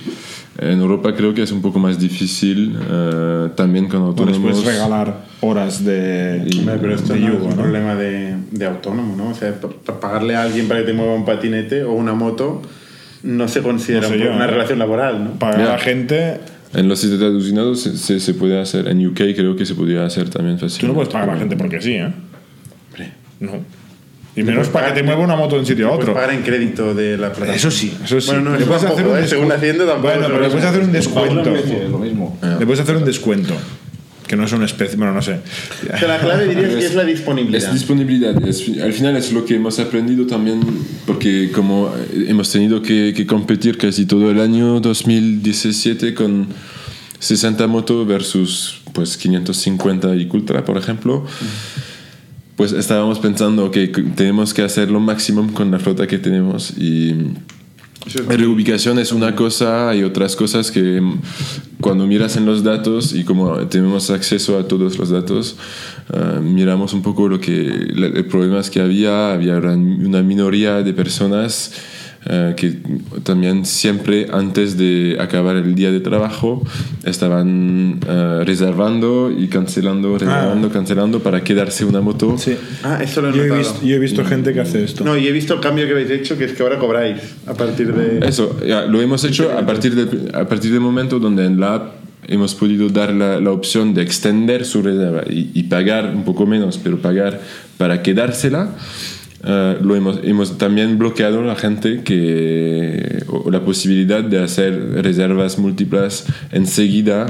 En 0.59 0.79
Europa 0.81 1.15
creo 1.15 1.33
que 1.33 1.43
es 1.43 1.53
un 1.53 1.63
poco 1.63 1.79
más 1.79 1.99
difícil 1.99 2.77
eh, 2.91 3.49
también 3.55 3.87
con 3.89 4.01
Bueno, 4.01 4.09
autónomos. 4.09 4.41
puedes 4.61 4.65
regalar 4.65 5.25
horas 5.41 5.83
de, 5.85 6.47
Hombre, 6.59 6.77
pero 6.81 6.95
esto 6.95 7.15
de 7.15 7.21
no 7.21 7.27
yugo, 7.29 7.39
es 7.39 7.45
un 7.45 7.51
¿no? 7.51 7.57
problema 7.63 7.95
de, 7.95 8.35
de 8.51 8.67
autónomo, 8.67 9.17
¿no? 9.17 9.31
O 9.31 9.35
sea, 9.35 9.55
pa- 9.59 9.69
pa- 9.69 10.01
pagarle 10.01 10.35
a 10.37 10.43
alguien 10.43 10.69
para 10.69 10.81
que 10.81 10.87
te 10.87 10.93
mueva 10.93 11.15
un 11.15 11.25
patinete 11.25 11.83
o 11.85 11.93
una 11.93 12.13
moto 12.15 12.61
no 13.23 13.49
se 13.49 13.63
considera 13.63 14.03
No 14.03 14.09
sé 14.09 14.15
un- 14.17 14.23
yo, 14.25 14.33
una 14.35 14.45
¿eh? 14.45 14.49
relación 14.49 14.79
laboral, 14.79 15.25
¿no? 15.25 15.31
Pagar 15.39 15.55
a 15.55 15.59
Mira. 15.59 15.73
la 15.73 15.79
gente... 15.79 16.41
En 16.75 16.89
los 16.89 17.03
Estados 17.05 17.45
Unidos 17.49 17.81
se, 17.81 17.97
se, 17.97 18.21
se 18.21 18.35
puede 18.35 18.61
hacer, 18.61 18.87
en 18.89 19.05
UK 19.07 19.17
creo 19.35 19.57
que 19.57 19.65
se 19.67 19.75
podría 19.75 20.05
hacer 20.05 20.29
también 20.31 20.57
Tú 20.57 20.67
fácilmente. 20.67 20.87
no 20.89 20.95
puedes 20.95 21.13
pagar 21.13 21.31
a 21.31 21.33
la 21.35 21.39
gente 21.39 21.57
porque 21.57 21.81
sí, 21.81 21.93
¿eh? 21.95 22.13
Hombre, 22.91 23.13
No. 23.41 23.53
Y 24.41 24.43
menos 24.45 24.69
para 24.69 24.89
que 24.89 25.01
te 25.01 25.03
mueva 25.03 25.21
una 25.23 25.37
moto 25.37 25.55
de 25.57 25.61
un 25.61 25.67
sitio 25.67 25.87
a 25.87 25.91
puedes 25.91 26.03
otro. 26.05 26.15
pagar 26.15 26.35
en 26.35 26.43
crédito 26.43 26.95
de 26.95 27.13
la 27.19 27.29
plataforma. 27.29 27.55
Eso 27.55 27.71
sí, 27.71 27.93
eso 28.05 28.21
sí. 28.21 28.27
Bueno, 28.29 28.51
no, 28.51 28.57
le 28.59 28.65
puedes 28.67 28.85
hacer 28.85 29.07
un 29.07 29.17
¿eh? 29.19 29.27
Según 29.27 29.49
descuento. 29.49 29.55
Hacienda 29.55 29.87
tampoco 29.87 30.15
Bueno, 30.15 30.27
pero 30.29 30.41
le 30.41 30.49
puedes 30.49 30.65
hacer 30.67 30.81
un 30.83 30.93
descuento. 30.93 31.55
Es 31.57 31.91
lo 31.91 31.99
mismo. 31.99 32.39
Le 32.59 32.67
puedes 32.67 32.81
hacer 32.81 32.97
un 32.97 33.05
descuento. 33.05 33.55
Que 34.27 34.37
no 34.37 34.45
es 34.45 34.53
una 34.53 34.65
especie. 34.65 34.97
Bueno, 34.97 35.13
no 35.13 35.21
sé. 35.23 35.41
O 35.93 35.99
sea, 35.99 36.07
la 36.07 36.19
clave 36.21 36.47
dirías 36.47 36.73
que 36.77 36.87
es 36.87 36.95
la 36.95 37.03
Es 37.03 37.09
disponibilidad. 37.09 37.73
disponibilidad. 37.73 38.47
Es- 38.47 38.69
al 38.81 38.93
final 38.93 39.17
es 39.17 39.33
lo 39.33 39.45
que 39.45 39.57
hemos 39.57 39.81
aprendido 39.81 40.25
también, 40.27 40.61
porque 41.05 41.51
como 41.53 41.93
hemos 42.15 42.49
tenido 42.53 42.81
que, 42.81 43.13
que 43.17 43.27
competir 43.27 43.77
casi 43.77 44.07
todo 44.07 44.31
el 44.31 44.41
año 44.41 44.79
2017 44.79 46.15
con 46.15 46.47
60 47.19 47.67
motos 47.67 48.07
versus 48.07 48.81
pues 48.93 49.17
550 49.17 50.15
y 50.15 50.27
Cultra, 50.27 50.65
por 50.65 50.77
ejemplo, 50.79 51.27
pues 52.57 52.73
estábamos 52.73 53.19
pensando 53.19 53.71
que 53.71 53.89
tenemos 53.89 54.53
que 54.55 54.63
hacer 54.63 54.91
lo 54.91 55.01
máximo 55.01 55.53
con 55.55 55.71
la 55.71 55.79
flota 55.79 56.07
que 56.07 56.19
tenemos 56.19 56.73
y 56.79 57.15
Reubicación 58.29 58.99
es 58.99 59.13
una 59.13 59.37
cosa, 59.37 59.91
hay 59.91 60.03
otras 60.05 60.35
cosas 60.35 60.71
que 60.71 61.01
mm, 61.03 61.21
cuando 61.83 62.07
miras 62.07 62.37
en 62.37 62.47
los 62.47 62.63
datos 62.65 63.15
y 63.15 63.25
como 63.25 63.55
tenemos 63.69 64.09
acceso 64.11 64.59
a 64.59 64.67
todos 64.67 64.97
los 64.99 65.11
datos, 65.11 65.57
ah, 66.13 66.41
miramos 66.43 66.95
un 66.95 67.03
poco 67.03 67.29
lo 67.29 67.39
que 67.41 67.89
la- 67.95 68.07
el 68.07 68.25
problema 68.25 68.59
es 68.61 68.71
que 68.71 68.81
había, 68.81 69.33
había 69.35 69.59
una 69.59 70.23
minoría 70.23 70.83
de 70.83 70.95
personas 70.95 71.73
ah, 72.27 72.55
que 72.57 72.79
también 73.23 73.65
siempre 73.65 74.29
antes 74.33 74.77
de 74.77 75.17
acabar 75.21 75.57
el 75.57 75.75
día 75.75 75.91
de 75.91 76.01
trabajo 76.01 76.63
estaban 77.05 78.01
ah, 78.09 78.43
reservando 78.45 79.31
y 79.37 79.49
cancelando, 79.49 80.19
reservando, 80.19 80.71
cancelando 80.71 81.21
para 81.21 81.43
quedarse 81.43 81.85
una 81.85 82.01
moto. 82.01 82.37
Sí. 82.39 82.57
Ah, 82.83 82.99
eso 83.03 83.23
lo 83.23 83.31
he 83.31 83.37
Yo 83.37 83.45
he, 83.45 83.59
visto, 83.59 83.81
yo 83.85 83.97
he 83.97 83.99
visto 83.99 84.25
gente 84.25 84.53
que 84.53 84.61
hace 84.61 84.85
esto. 84.85 85.05
No, 85.05 85.17
y 85.17 85.27
he 85.27 85.33
visto 85.33 85.55
el 85.55 85.61
cambio 85.61 85.87
que 85.87 85.93
habéis 85.93 86.11
hecho, 86.11 86.37
que 86.37 86.45
es 86.45 86.53
que 86.53 86.63
ahora 86.63 86.79
cobráis 86.79 87.21
a 87.47 87.55
partir 87.55 87.93
de... 87.95 88.27
Eso, 88.27 88.59
ya, 88.67 88.85
lo 88.87 89.01
hemos 89.01 89.25
hecho 89.25 89.51
a 89.57 89.65
partir, 89.67 89.95
de, 89.95 90.39
a 90.39 90.49
partir 90.49 90.73
del 90.73 90.81
momento 90.81 91.19
donde 91.19 91.47
en 91.47 91.61
la 91.61 91.75
app 91.75 91.93
hemos 92.29 92.55
podido 92.55 92.89
dar 92.89 93.13
la, 93.13 93.41
la 93.41 93.51
opción 93.51 93.93
de 93.95 94.03
extender 94.03 94.65
su 94.65 94.83
reserva 94.83 95.23
y, 95.29 95.51
y 95.55 95.65
pagar 95.65 96.13
un 96.15 96.25
poco 96.25 96.47
menos, 96.47 96.79
pero 96.79 96.99
pagar 96.99 97.41
para 97.77 98.03
quedársela. 98.03 98.71
Eh, 99.45 99.79
lo 99.81 99.97
hemos, 99.97 100.21
hemos 100.23 100.59
también 100.59 100.99
bloqueado 100.99 101.43
la 101.43 101.57
gente 101.57 102.03
que, 102.03 103.25
o 103.29 103.51
la 103.51 103.65
posibilidad 103.65 104.23
de 104.23 104.43
hacer 104.43 105.03
reservas 105.03 105.59
múltiples 105.59 106.27
enseguida 106.53 107.27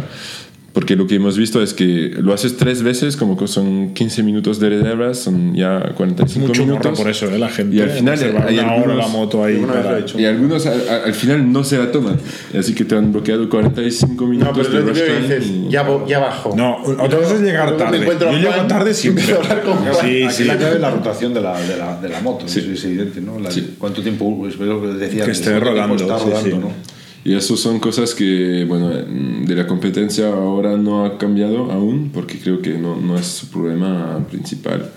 porque 0.73 0.95
lo 0.97 1.07
que 1.07 1.17
hemos 1.17 1.37
visto 1.37 1.61
es 1.63 1.75
que 1.75 2.13
lo 2.19 2.33
haces 2.33 2.57
tres 2.57 2.83
veces, 2.83 3.17
como 3.17 3.37
que 3.37 3.49
son 3.49 3.93
15 3.93 4.23
minutos 4.23 4.61
de 4.61 4.69
reservas, 4.71 5.19
son 5.19 5.55
ya 5.55 5.93
45 5.97 6.47
Mucho 6.47 6.65
minutos. 6.65 6.99
por 6.99 7.11
eso, 7.11 7.27
¿eh? 7.29 7.39
La 7.39 7.49
gente. 7.49 7.77
Y 7.77 7.81
al 7.81 7.91
final 7.91 8.19
hay 8.47 8.59
una 8.59 8.67
hora 8.67 8.75
algunos- 8.75 8.97
la 8.99 9.07
moto 9.09 9.45
ahí. 9.45 9.57
Para- 9.57 9.99
he. 9.99 10.21
Y 10.21 10.25
algunos 10.27 10.67
al, 10.67 10.89
al- 10.89 11.05
al 11.07 11.15
final 11.15 11.53
no 11.53 11.65
se 11.65 11.77
la 11.79 11.91
toman. 11.91 12.17
Así 12.57 12.75
que 12.75 12.85
te 12.85 12.95
han 12.97 13.13
bloqueado 13.13 13.49
45 13.49 14.25
No, 14.25 14.31
minutos 14.31 14.69
pero 14.71 14.85
de 14.85 14.93
que 14.93 15.19
dices, 15.21 15.47
y- 15.49 15.69
ya, 15.71 15.85
ya 16.07 16.19
bajo. 16.21 16.55
No, 16.57 16.77
otra 16.83 17.19
cosa 17.19 17.35
es 17.35 17.41
llegar 17.41 17.73
me 17.73 17.77
tarde. 17.79 17.97
encuentro 17.99 18.29
a 18.29 18.33
Yo 18.33 18.39
llego 18.39 18.53
Juan 18.53 18.69
tarde 18.69 18.95
siempre. 18.95 19.25
Sí, 19.25 20.23
Aquí 20.25 20.35
sí. 20.35 20.45
la 20.45 20.57
clave 20.57 20.75
es 20.77 20.81
la 20.81 20.91
rotación 20.91 21.35
de 21.35 21.41
la, 21.41 21.61
de 21.61 21.77
la, 21.77 22.01
de 22.01 22.09
la 22.09 22.21
moto, 22.21 22.47
eso 22.47 22.61
es 22.61 22.85
evidente, 22.85 23.21
¿no? 23.21 23.39
La- 23.39 23.51
¿Cuánto 23.79 24.03
tiempo, 24.03 24.37
pues, 24.39 24.57
lo 24.59 24.81
que 24.81 24.89
decía 24.89 25.25
Que 25.25 25.33
esté 25.33 25.59
rodando, 25.59 25.97
está 25.97 26.19
sí, 26.19 26.25
rodando, 26.27 26.51
sí. 26.51 26.57
¿no? 26.57 27.00
Y 27.25 27.35
eso 27.35 27.57
son 27.57 27.81
cosas 27.81 28.15
que, 28.15 28.65
bueno, 28.67 28.89
de 28.89 29.55
la 29.55 29.67
competencia 29.67 30.29
ahora 30.29 30.77
no 30.79 31.05
ha 31.05 31.19
cambiado 31.19 31.71
aún, 31.71 32.11
porque 32.15 32.39
creo 32.39 32.63
que 32.63 32.79
no, 32.79 32.97
no 32.97 33.17
es 33.19 33.27
su 33.27 33.49
problema 33.49 34.27
principal. 34.31 34.91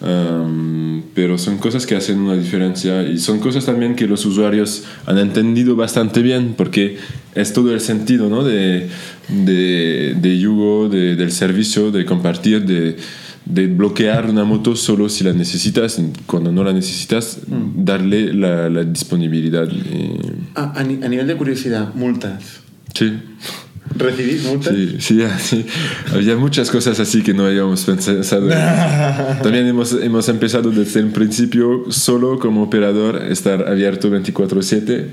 Um, 0.00 1.02
pero 1.14 1.38
son 1.38 1.56
cosas 1.56 1.86
que 1.86 1.94
hacen 1.96 2.18
una 2.18 2.34
diferencia 2.36 3.04
y 3.04 3.16
son 3.18 3.38
cosas 3.38 3.64
también 3.64 3.94
que 3.94 4.06
los 4.06 4.26
usuarios 4.26 4.82
han 5.06 5.16
entendido 5.18 5.76
bastante 5.76 6.20
bien, 6.20 6.54
porque 6.58 6.98
es 7.34 7.52
todo 7.52 7.72
el 7.72 7.80
sentido 7.80 8.28
¿no? 8.28 8.42
de, 8.44 8.88
de, 9.28 10.14
de 10.20 10.38
Yugo, 10.38 10.88
de- 10.90 11.16
del 11.16 11.32
servicio, 11.32 11.90
de 11.90 12.04
compartir, 12.04 12.66
de, 12.66 12.96
de 13.44 13.66
bloquear 13.66 14.28
una 14.30 14.44
moto 14.44 14.74
solo 14.74 15.08
si 15.08 15.22
la 15.24 15.32
necesitas, 15.32 16.00
cuando 16.26 16.50
no 16.50 16.64
la 16.64 16.72
necesitas, 16.72 17.38
darle 17.76 18.32
la, 18.32 18.68
la 18.70 18.84
disponibilidad. 18.84 19.68
Ah, 20.54 20.72
a, 20.76 20.82
ni- 20.82 21.02
a 21.04 21.08
nivel 21.08 21.26
de 21.26 21.36
curiosidad, 21.36 21.92
multas. 21.94 22.60
Sí, 22.94 23.12
¿Recibís 23.96 24.44
multas? 24.44 24.74
sí, 24.74 24.96
sí, 24.98 25.20
sí. 25.38 25.66
Había 26.12 26.36
muchas 26.36 26.70
cosas 26.70 26.98
así 27.00 27.22
que 27.22 27.34
no 27.34 27.44
habíamos 27.46 27.84
pensado. 27.84 28.48
También 29.42 29.66
hemos, 29.66 29.92
hemos 29.92 30.28
empezado 30.30 30.70
desde 30.70 31.00
el 31.00 31.08
principio 31.08 31.84
solo 31.90 32.38
como 32.38 32.62
operador 32.62 33.22
estar 33.30 33.68
abierto 33.68 34.10
24/7 34.10 35.08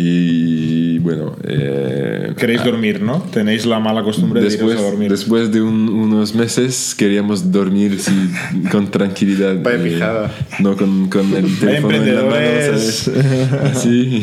y 0.00 0.98
bueno... 1.00 1.34
eh, 1.44 2.32
Queréis 2.36 2.62
dormir, 2.62 3.02
¿no? 3.02 3.20
Tenéis 3.32 3.66
la 3.66 3.80
mala 3.80 4.04
costumbre 4.04 4.40
de 4.40 4.46
Después, 4.46 4.74
iros 4.74 4.86
a 4.86 4.90
dormir. 4.90 5.10
después 5.10 5.50
de 5.50 5.60
un- 5.60 5.88
unos 5.88 6.34
meses 6.36 6.94
queríamos 6.96 7.50
dormir 7.50 7.98
sí, 7.98 8.12
con 8.70 8.90
tranquilidad. 8.90 9.56
Vaya 9.60 9.78
eh, 9.84 9.90
pijada. 9.90 10.30
no 10.60 10.76
con, 10.76 11.08
con 11.08 11.34
el 11.34 11.58
teléfono 11.58 11.96
en 11.96 12.14
la 12.14 12.22
mano, 12.22 12.36
emprendedores. 12.36 12.94
¿sabes? 12.96 13.08
Así. 13.76 14.22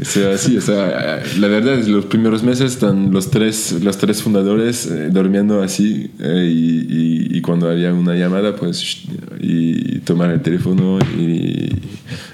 O 0.00 0.04
sea, 0.04 0.36
sí, 0.38 0.56
o 0.56 0.60
sea, 0.60 1.22
la 1.38 1.46
verdad 1.48 1.78
es 1.78 1.86
los 1.88 2.06
primeros 2.06 2.42
meses 2.42 2.72
están 2.72 3.12
los 3.12 3.30
tres, 3.30 3.72
los 3.82 3.96
tres 3.96 4.22
fundadores 4.22 4.86
eh, 4.86 5.08
durmiendo 5.10 5.62
así 5.62 6.10
eh, 6.18 6.50
y, 6.50 6.86
y- 7.32 7.38
y 7.38 7.40
cuando 7.40 7.68
había 7.70 7.92
una 7.92 8.14
llamada 8.16 8.56
pues 8.56 9.02
y 9.40 9.98
tomar 10.00 10.30
el 10.32 10.40
teléfono 10.42 10.98
y 11.18 11.68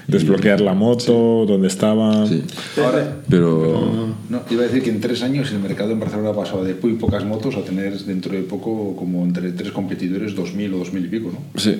Desbloquear 0.07 0.59
la 0.59 0.73
moto, 0.73 1.45
donde 1.47 1.67
estaba. 1.67 2.27
sí. 2.27 2.43
Ahora, 2.83 3.17
pero 3.29 4.13
no, 4.29 4.41
iba 4.49 4.63
a 4.63 4.65
decir 4.65 4.83
que 4.83 4.89
en 4.89 4.99
tres 4.99 5.21
años 5.23 5.51
el 5.51 5.59
mercado 5.59 5.91
en 5.91 5.99
Barcelona 5.99 6.29
ha 6.31 6.35
pasado 6.35 6.63
de 6.65 6.75
muy 6.81 6.93
pocas 6.93 7.23
motos 7.23 7.55
a 7.55 7.61
tener 7.63 7.97
dentro 7.99 8.33
de 8.33 8.41
poco 8.41 8.95
como 8.97 9.23
entre 9.23 9.51
tres 9.53 9.71
competidores 9.71 10.35
2.000 10.35 10.73
o 10.73 10.83
2.000 10.83 11.05
y 11.05 11.07
pico, 11.07 11.31
¿no? 11.31 11.59
sí, 11.59 11.77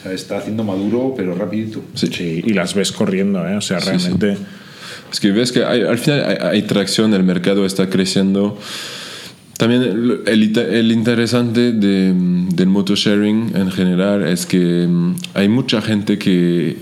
O 0.00 0.02
sea, 0.02 0.12
está 0.12 0.38
haciendo 0.38 0.64
maduro, 0.64 1.14
pero 1.16 1.34
rapidito. 1.34 1.80
sí. 1.94 2.08
Sí, 2.10 2.42
y 2.44 2.52
las 2.52 2.74
ves 2.74 2.90
corriendo, 2.90 3.46
¿eh? 3.46 3.56
O 3.56 3.60
sea, 3.60 3.78
realmente. 3.78 4.36
Es 5.12 5.20
que 5.20 5.32
ves 5.32 5.52
que 5.52 5.64
hay- 5.64 5.82
al 5.82 5.98
final 5.98 6.24
hay, 6.28 6.36
hay 6.50 6.62
tracción, 6.62 7.14
el 7.14 7.22
mercado 7.24 7.64
está 7.66 7.88
creciendo. 7.88 8.58
También 9.56 9.82
el, 9.82 10.20
el 10.26 10.56
el 10.58 10.92
interesante 10.92 11.72
de, 11.72 12.12
del 12.14 12.68
motosharing 12.68 13.52
en 13.56 13.70
general 13.72 14.26
es 14.26 14.46
que 14.46 14.86
mm, 14.88 15.14
hay 15.34 15.48
mucha 15.48 15.80
gente 15.82 16.16
que, 16.18 16.76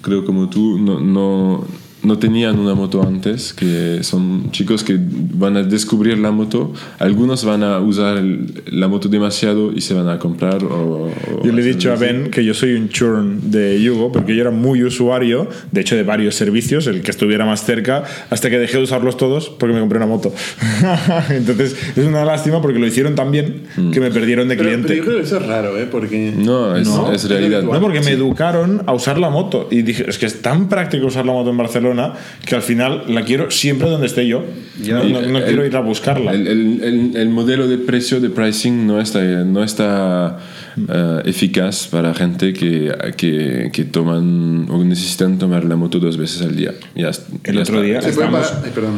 creo 0.00 0.24
como 0.24 0.48
tú, 0.48 0.78
no, 0.78 0.98
no, 1.00 1.66
no 2.06 2.18
tenían 2.18 2.58
una 2.58 2.74
moto 2.74 3.02
antes, 3.02 3.52
que 3.52 3.98
son 4.02 4.50
chicos 4.52 4.82
que 4.84 4.96
van 4.98 5.56
a 5.56 5.62
descubrir 5.62 6.18
la 6.18 6.30
moto. 6.30 6.72
Algunos 6.98 7.44
van 7.44 7.62
a 7.62 7.80
usar 7.80 8.16
el- 8.18 8.62
la 8.70 8.88
moto 8.88 9.08
demasiado 9.08 9.72
y 9.72 9.80
se 9.80 9.92
van 9.94 10.08
a 10.08 10.18
comprar. 10.18 10.62
O, 10.64 11.10
o 11.10 11.10
Yo 11.44 11.52
le 11.52 11.62
he 11.62 11.64
dicho 11.64 11.92
a. 11.92 11.96
Ben 11.96 12.30
que 12.30 12.44
yo 12.44 12.54
soy 12.54 12.74
un 12.74 12.88
churn 12.88 13.50
de 13.50 13.80
Yugo 13.82 14.12
porque 14.12 14.34
yo 14.36 14.42
era 14.42 14.50
muy 14.50 14.82
usuario, 14.84 15.48
de 15.72 15.80
hecho 15.80 15.96
de 15.96 16.02
varios 16.04 16.34
servicios, 16.36 16.86
el 16.86 17.02
que 17.02 17.10
estuviera 17.10 17.44
más 17.44 17.64
cerca, 17.64 18.04
hasta 18.30 18.48
que 18.50 18.58
dejé 18.58 18.76
de 18.78 18.84
usarlos 18.84 19.16
todos 19.16 19.48
porque 19.50 19.74
me 19.74 19.80
compré 19.80 19.96
una 19.98 20.06
moto. 20.06 20.32
Entonces 21.30 21.76
es 21.96 22.04
una 22.04 22.24
lástima 22.24 22.60
porque 22.62 22.78
lo 22.78 22.86
hicieron 22.86 23.14
tan 23.14 23.30
bien 23.30 23.62
que 23.92 24.00
me 24.00 24.10
perdieron 24.10 24.48
de 24.48 24.56
Pero, 24.56 24.68
cliente. 24.68 24.88
pero 24.88 24.98
yo 25.00 25.04
creo 25.04 25.18
que 25.18 25.24
eso 25.24 25.36
es 25.38 25.46
raro, 25.46 25.78
¿eh? 25.78 25.86
Porque. 25.90 26.32
No, 26.36 26.76
es, 26.76 26.86
No, 26.86 27.12
es 27.12 27.28
realidad. 27.28 27.62
No, 27.62 27.80
porque 27.80 28.00
me 28.00 28.10
educaron 28.12 28.82
a 28.86 28.92
usar 28.92 29.18
la 29.18 29.30
moto. 29.30 29.68
Y 29.70 29.82
dije, 29.82 30.04
es 30.08 30.18
que 30.18 30.26
es 30.26 30.42
tan 30.42 30.68
práctico 30.68 31.06
usar 31.06 31.24
la 31.26 31.32
moto 31.32 31.50
en 31.50 31.56
Barcelona 31.56 31.95
que 32.44 32.54
al 32.54 32.62
final 32.62 33.04
la 33.08 33.24
quiero 33.24 33.50
siempre 33.50 33.88
donde 33.88 34.06
esté 34.06 34.26
yo. 34.26 34.44
No, 34.86 35.04
no- 35.04 35.22
no 35.22 35.38
El- 35.38 35.44
quiero 35.44 35.64
ir 35.66 35.76
a 35.76 35.80
buscarla. 35.80 36.32
El, 36.32 36.46
el- 36.46 36.80
el- 36.82 37.16
el 37.16 37.28
modelo 37.30 37.66
de 37.68 37.78
precio 37.78 38.20
de 38.20 38.30
pricing 38.30 38.86
no 38.86 39.00
está, 39.00 39.20
no 39.44 39.62
está 39.64 40.38
eh, 40.88 41.22
eficaz 41.24 41.86
para 41.88 42.12
gente 42.14 42.52
que, 42.52 42.92
que, 43.16 43.70
que 43.72 43.84
toman 43.84 44.66
o 44.70 44.84
necesitan 44.84 45.38
tomar 45.38 45.64
la 45.64 45.76
moto 45.76 45.98
dos 45.98 46.16
veces 46.16 46.42
al 46.42 46.54
día. 46.56 46.72
Ya, 46.94 47.10
El 47.44 47.54
ya 47.56 47.60
otro 47.62 47.76
está. 47.76 47.80
día 47.82 47.98
estábamos, 48.00 48.52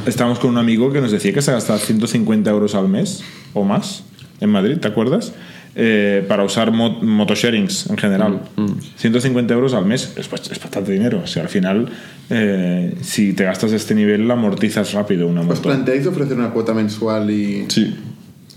estábamos 0.06 0.38
con 0.40 0.50
un 0.50 0.58
amigo 0.58 0.92
que 0.92 1.00
nos 1.00 1.12
decía 1.12 1.32
que 1.32 1.42
se 1.42 1.52
gastaba 1.52 1.78
150 1.78 2.50
euros 2.50 2.74
al 2.74 2.88
mes 2.88 3.22
o 3.54 3.62
más 3.64 4.02
en 4.40 4.50
Madrid, 4.50 4.78
¿te 4.78 4.88
acuerdas? 4.88 5.32
Eh, 5.80 6.24
para 6.26 6.42
usar 6.42 6.72
mo- 6.72 6.98
motosharings 7.02 7.88
en 7.88 7.96
general. 7.96 8.40
Mm, 8.56 8.66
150 8.96 9.54
euros 9.54 9.74
al 9.74 9.86
mes 9.86 10.12
es, 10.16 10.26
es 10.26 10.60
bastante 10.60 10.90
dinero. 10.90 11.20
O 11.22 11.26
sea, 11.28 11.44
al 11.44 11.48
final, 11.48 11.88
eh, 12.30 12.96
si 13.00 13.32
te 13.32 13.44
gastas 13.44 13.70
este 13.72 13.94
nivel, 13.94 14.26
la 14.26 14.34
amortizas 14.34 14.92
rápido 14.92 15.28
una 15.28 15.42
¿Os 15.42 15.46
moto. 15.46 15.62
planteáis 15.62 16.04
ofrecer 16.08 16.36
una 16.36 16.50
cuota 16.50 16.74
mensual 16.74 17.30
y.? 17.30 17.66
Sí. 17.68 17.94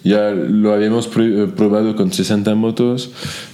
Ya 0.03 0.31
lo 0.31 0.73
habíamos 0.73 1.13
pr- 1.13 1.43
eh, 1.43 1.51
probado 1.55 1.95
con 1.95 2.11
60 2.11 2.55
motos, 2.55 3.11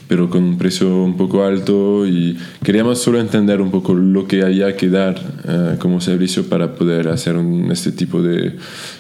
pero 0.08 0.30
con 0.30 0.46
un 0.46 0.58
precio 0.58 1.04
un 1.04 1.18
poco 1.18 1.44
alto 1.44 2.08
y 2.08 2.38
queríamos 2.64 3.00
solo 3.02 3.20
entender 3.20 3.60
un 3.60 3.70
poco 3.70 3.94
lo 3.94 4.30
que 4.30 4.44
había 4.44 4.78
que 4.78 4.88
dar 4.88 5.20
eh, 5.46 5.76
como 5.78 6.00
servicio 6.00 6.48
para 6.48 6.74
poder 6.74 7.10
hacer 7.10 7.36
un- 7.36 7.70
este 7.70 7.92
tipo 7.92 8.22
de, 8.24 8.56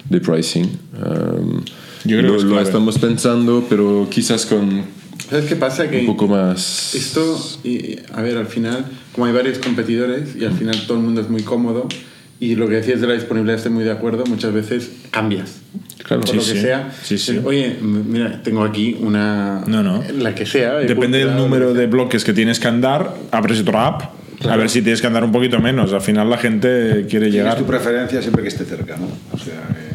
de 0.09 0.19
pricing. 0.19 0.65
Um, 1.01 1.61
Yo 2.05 2.17
creo 2.17 2.21
lo, 2.21 2.31
que 2.33 2.37
es 2.37 2.43
lo 2.43 2.49
clave. 2.51 2.63
estamos 2.65 2.97
pensando, 2.99 3.65
pero 3.69 4.07
quizás 4.09 4.45
con 4.45 4.83
¿Sabes 5.29 5.45
qué 5.45 5.55
pasa? 5.55 5.89
Que 5.89 6.01
un 6.01 6.05
poco 6.05 6.27
más... 6.27 6.95
esto, 6.95 7.37
y, 7.63 7.97
a 8.13 8.21
ver, 8.21 8.37
al 8.37 8.47
final, 8.47 8.85
como 9.13 9.25
hay 9.25 9.33
varios 9.33 9.57
competidores 9.59 10.35
y 10.39 10.45
al 10.45 10.53
final 10.53 10.79
todo 10.87 10.97
el 10.97 11.03
mundo 11.03 11.19
es 11.21 11.29
muy 11.29 11.41
cómodo, 11.41 11.87
y 12.39 12.55
lo 12.55 12.69
que 12.69 12.75
decías 12.75 13.01
de 13.01 13.07
la 13.07 13.13
disponibilidad, 13.15 13.57
estoy 13.57 13.71
muy 13.71 13.83
de 13.83 13.91
acuerdo, 13.91 14.23
muchas 14.27 14.53
veces 14.53 14.89
cambias. 15.11 15.55
Claro. 16.03 16.21
Por 16.21 16.29
Sí, 16.29 16.35
lo 16.37 16.41
que 16.43 16.51
sí. 16.51 16.61
sea. 16.61 16.91
Sí, 17.03 17.17
sí. 17.17 17.39
Oye, 17.43 17.75
mira, 17.81 18.41
tengo 18.43 18.63
aquí 18.63 18.95
una. 19.01 19.63
No, 19.67 19.81
no. 19.83 20.03
La 20.19 20.33
que 20.35 20.45
sea. 20.45 20.75
de 20.75 20.85
Depende 20.85 21.17
del 21.17 21.35
número 21.35 21.73
de 21.73 21.87
bloques 21.87 22.23
que 22.23 22.31
tienes 22.33 22.59
que 22.59 22.67
andar, 22.67 23.13
abres 23.31 23.59
otra 23.61 23.87
app. 23.87 24.01
A 24.47 24.55
ver 24.55 24.69
si 24.69 24.83
tienes 24.83 25.01
que 25.01 25.07
andar 25.07 25.23
un 25.23 25.31
poquito 25.31 25.59
menos. 25.59 25.91
Al 25.93 26.01
final 26.01 26.29
la 26.29 26.37
gente 26.37 27.07
quiere 27.09 27.31
llegar. 27.31 27.57
tu 27.57 27.65
preferencia 27.65 28.21
siempre 28.21 28.43
que 28.43 28.49
esté 28.49 28.63
cerca, 28.65 28.95
¿no? 28.97 29.07
O 29.33 29.37
sea, 29.37 29.55
eh, 29.75 29.86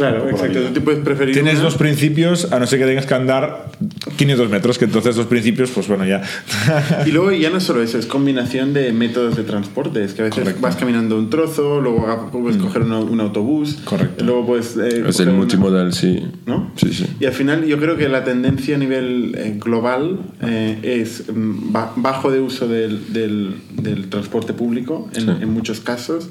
Claro, 0.00 0.28
exacto. 0.30 0.60
Tú 0.60 0.72
te 0.74 0.80
puedes 0.80 1.00
preferir. 1.04 1.34
Tienes 1.34 1.54
una- 1.54 1.64
dos 1.64 1.76
principios, 1.76 2.50
a 2.52 2.58
no 2.58 2.66
ser 2.66 2.78
que 2.78 2.86
tengas 2.86 3.06
que 3.06 3.14
andar 3.14 3.70
500 4.16 4.48
metros, 4.50 4.78
que 4.78 4.86
entonces 4.86 5.14
dos 5.16 5.26
principios, 5.26 5.70
pues 5.70 5.88
bueno, 5.88 6.04
ya. 6.06 6.22
Y 7.06 7.10
luego 7.10 7.30
ya 7.32 7.50
no 7.50 7.58
es 7.58 7.64
solo 7.64 7.82
eso, 7.82 7.98
es 7.98 8.06
combinación 8.06 8.72
de 8.72 8.92
métodos 8.92 9.36
de 9.36 9.42
transporte. 9.44 10.02
Es 10.04 10.14
que 10.14 10.22
a 10.22 10.24
veces 10.24 10.38
Correcto. 10.40 10.60
Mm. 10.60 10.62
vas 10.62 10.76
caminando 10.76 11.18
un 11.18 11.30
trozo, 11.30 11.80
luego 11.80 12.06
a- 12.08 12.30
puedes 12.30 12.56
coger 12.56 12.82
un, 12.82 12.92
un 12.92 13.20
autobús. 13.20 13.78
Correcto. 13.84 14.24
Luego 14.24 14.46
puedes. 14.46 14.76
eh, 14.76 15.04
Es 15.06 15.20
el 15.20 15.28
una- 15.28 15.38
multimodal, 15.38 15.92
sí. 15.92 16.24
¿no? 16.46 16.72
Sí, 16.76 16.92
sí. 16.92 17.06
Y 17.20 17.26
al 17.26 17.32
final 17.32 17.64
yo 17.66 17.78
creo 17.78 17.96
que 17.96 18.08
la 18.08 18.24
tendencia 18.24 18.76
a 18.76 18.78
nivel 18.78 19.34
eh, 19.36 19.56
global 19.58 20.18
eh, 20.42 20.78
es 20.82 21.24
mm, 21.32 21.72
ba- 21.72 21.92
bajo 21.96 22.30
de 22.30 22.40
uso 22.40 22.66
del, 22.68 23.12
del- 23.12 23.54
del 23.76 24.08
transporte 24.08 24.52
público 24.52 25.08
en, 25.14 25.22
Sí. 25.22 25.30
en 25.42 25.52
muchos 25.52 25.80
casos. 25.80 26.30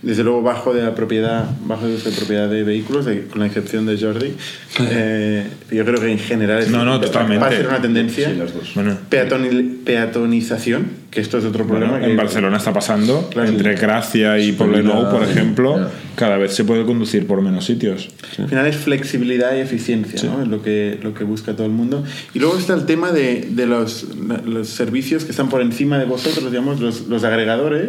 Desde 0.00 0.22
luego 0.22 0.42
bajo 0.42 0.72
de 0.72 0.82
la 0.82 0.94
propiedad, 0.94 1.44
bajo 1.66 1.88
de 1.88 1.96
uso 1.96 2.08
de 2.10 2.16
propiedad 2.16 2.48
de 2.48 2.62
vehículos, 2.62 3.04
de- 3.04 3.22
con 3.26 3.40
la 3.40 3.46
excepción 3.46 3.84
de 3.84 3.98
Jordi. 3.98 4.32
Eh, 4.80 5.44
yo 5.72 5.84
creo 5.84 6.00
que 6.00 6.12
en 6.12 6.20
general 6.20 6.60
es- 6.62 6.70
No, 6.70 6.84
no, 6.84 6.92
va 6.92 7.00
totalmente. 7.00 7.44
a 7.44 7.50
ser 7.50 7.66
una 7.66 7.82
tendencia. 7.82 8.28
Sí, 8.30 8.36
las 8.36 8.54
dos. 8.54 8.74
Bueno, 8.76 8.96
Peatonil- 9.10 9.78
peatonización, 9.84 10.86
que 11.10 11.20
esto 11.20 11.38
es 11.38 11.44
otro 11.44 11.66
problema. 11.66 11.92
Bueno, 11.94 12.04
que- 12.06 12.10
en 12.12 12.16
Barcelona 12.16 12.58
está 12.58 12.72
pasando, 12.72 13.28
Claro. 13.32 13.48
entre 13.48 13.74
Gracia 13.74 14.38
y 14.38 14.52
Poblenou, 14.52 15.10
por 15.10 15.24
ejemplo, 15.24 15.76
ya. 15.78 15.90
cada 16.14 16.36
vez 16.36 16.54
se 16.54 16.62
puede 16.64 16.84
conducir 16.84 17.26
por 17.26 17.42
menos 17.42 17.64
sitios. 17.64 18.08
Al 18.38 18.48
final 18.48 18.66
es 18.66 18.76
flexibilidad 18.76 19.56
y 19.56 19.60
eficiencia, 19.60 20.22
¿no? 20.30 20.42
Es 20.42 20.48
lo 20.48 20.62
que, 20.62 20.98
lo 21.02 21.12
que 21.12 21.24
busca 21.24 21.54
todo 21.54 21.66
el 21.66 21.72
mundo. 21.72 22.04
Y 22.34 22.38
luego 22.38 22.56
está 22.56 22.74
el 22.74 22.86
tema 22.86 23.10
de, 23.10 23.48
de 23.50 23.66
los, 23.66 24.06
los 24.46 24.68
servicios 24.68 25.24
que 25.24 25.32
están 25.32 25.48
por 25.48 25.60
encima 25.60 25.98
de 25.98 26.04
vosotros, 26.04 26.52
digamos, 26.52 26.78
los, 26.80 27.08
los 27.08 27.24
agregadores, 27.24 27.88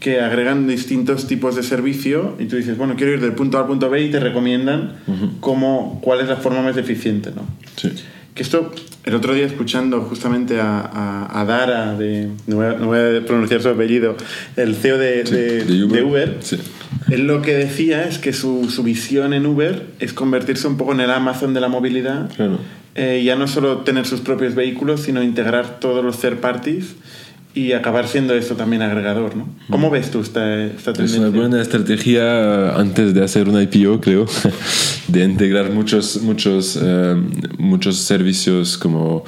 que 0.00 0.20
agregan 0.20 0.66
distintos 0.68 1.26
tipos 1.26 1.56
de 1.56 1.62
servicio 1.62 2.36
y 2.38 2.44
tú 2.44 2.56
dices, 2.56 2.76
bueno, 2.78 2.94
quiero 2.96 3.12
ir 3.14 3.20
del 3.20 3.32
punto 3.32 3.58
A 3.58 3.62
al 3.62 3.66
punto 3.66 3.90
B 3.90 4.00
y 4.02 4.10
te 4.10 4.20
recomiendan 4.20 4.92
cómo, 5.40 6.00
cuál 6.02 6.20
es 6.20 6.28
la 6.28 6.36
forma 6.36 6.62
más 6.62 6.76
eficiente, 6.76 7.30
¿no? 7.34 7.42
Sí. 7.76 7.90
Que 8.34 8.44
esto, 8.44 8.72
el 9.04 9.14
otro 9.16 9.34
día 9.34 9.44
escuchando 9.46 10.00
justamente 10.02 10.60
a, 10.60 10.78
a, 10.80 11.40
a 11.40 11.44
Dara, 11.44 11.96
de, 11.96 12.28
no, 12.46 12.56
voy 12.56 12.66
a, 12.66 12.72
no 12.74 12.86
voy 12.86 12.98
a 12.98 13.26
pronunciar 13.26 13.60
su 13.60 13.68
apellido, 13.70 14.16
el 14.56 14.76
CEO 14.76 14.98
de, 14.98 15.24
de- 15.24 15.64
de 15.64 15.84
Uber. 15.84 16.04
Uber, 16.04 16.36
Sí. 16.40 16.56
él 17.10 17.26
lo 17.26 17.42
que 17.42 17.54
decía 17.54 18.04
es 18.06 18.18
que 18.18 18.32
su, 18.32 18.70
su 18.70 18.84
visión 18.84 19.32
en 19.32 19.44
Uber 19.46 19.86
es 19.98 20.12
convertirse 20.12 20.68
un 20.68 20.76
poco 20.76 20.92
en 20.92 21.00
el 21.00 21.10
Amazon 21.10 21.52
de 21.54 21.60
la 21.60 21.66
movilidad. 21.68 22.30
Claro. 22.36 22.60
Eh, 22.94 23.22
ya 23.24 23.34
no 23.34 23.48
solo 23.48 23.78
tener 23.78 24.06
sus 24.06 24.20
propios 24.20 24.54
vehículos, 24.54 25.00
sino 25.02 25.22
integrar 25.22 25.80
todos 25.80 26.04
los 26.04 26.20
third 26.20 26.36
parties 26.38 26.94
y 27.58 27.72
acabar 27.72 28.06
siendo 28.06 28.34
esto 28.34 28.54
también 28.54 28.82
agregador. 28.82 29.34
¿no? 29.36 29.48
¿Cómo 29.68 29.90
ves 29.90 30.10
tú 30.10 30.20
esta, 30.20 30.64
esta 30.64 30.92
Es 30.92 30.96
tendencia? 30.96 31.20
una 31.20 31.30
buena 31.30 31.60
estrategia 31.60 32.76
antes 32.76 33.14
de 33.14 33.24
hacer 33.24 33.48
una 33.48 33.62
IPO, 33.62 34.00
creo, 34.00 34.26
de 35.08 35.24
integrar 35.24 35.70
muchos, 35.72 36.22
muchos, 36.22 36.78
eh, 36.80 37.16
muchos 37.58 37.96
servicios 37.96 38.78
como 38.78 39.24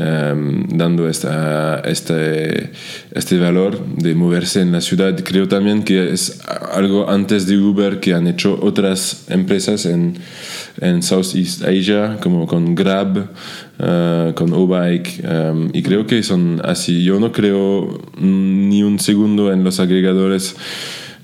eh, 0.00 0.64
dando 0.68 1.08
esta, 1.08 1.80
este, 1.80 2.72
este 3.12 3.38
valor 3.38 3.84
de 3.96 4.14
moverse 4.14 4.60
en 4.60 4.72
la 4.72 4.80
ciudad. 4.80 5.16
Creo 5.24 5.46
también 5.46 5.84
que 5.84 6.12
es 6.12 6.40
algo 6.72 7.08
antes 7.08 7.46
de 7.46 7.58
Uber 7.58 8.00
que 8.00 8.12
han 8.14 8.26
hecho 8.26 8.58
otras 8.60 9.24
empresas 9.28 9.86
en, 9.86 10.18
en 10.80 11.02
Southeast 11.02 11.62
Asia, 11.62 12.18
como 12.20 12.46
con 12.46 12.74
Grab, 12.74 13.30
eh, 13.78 14.32
con 14.34 14.52
O-Bike, 14.52 15.20
eh, 15.22 15.68
y 15.72 15.82
creo 15.82 16.06
que 16.06 16.22
son 16.22 16.60
así. 16.64 17.04
Yo 17.04 17.20
no 17.20 17.30
creo 17.30 18.00
ni 18.18 18.82
un 18.82 18.98
segundo 18.98 19.52
en 19.52 19.62
los 19.62 19.78
agregadores 19.78 20.56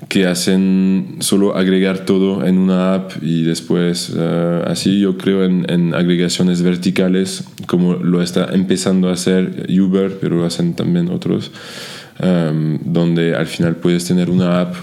que 0.08 0.26
hacen 0.26 1.16
solo 1.20 1.56
agregar 1.56 2.04
todo 2.04 2.46
en 2.46 2.58
una 2.58 2.94
app 2.94 3.12
y 3.22 3.42
después 3.42 4.12
eh, 4.16 4.62
así 4.66 5.00
yo 5.00 5.16
creo 5.16 5.44
en, 5.44 5.68
en 5.70 5.94
agregaciones 5.94 6.62
verticales 6.62 7.44
como 7.66 7.94
lo 7.94 8.22
está 8.22 8.50
empezando 8.52 9.08
a 9.08 9.12
hacer 9.12 9.66
Uber 9.70 10.18
pero 10.20 10.36
lo 10.36 10.44
hacen 10.44 10.74
también 10.74 11.08
otros 11.08 11.50
em, 12.18 12.78
donde 12.84 13.34
al 13.34 13.46
final 13.46 13.76
puedes 13.76 14.04
tener 14.04 14.30
una 14.30 14.60
app 14.60 14.74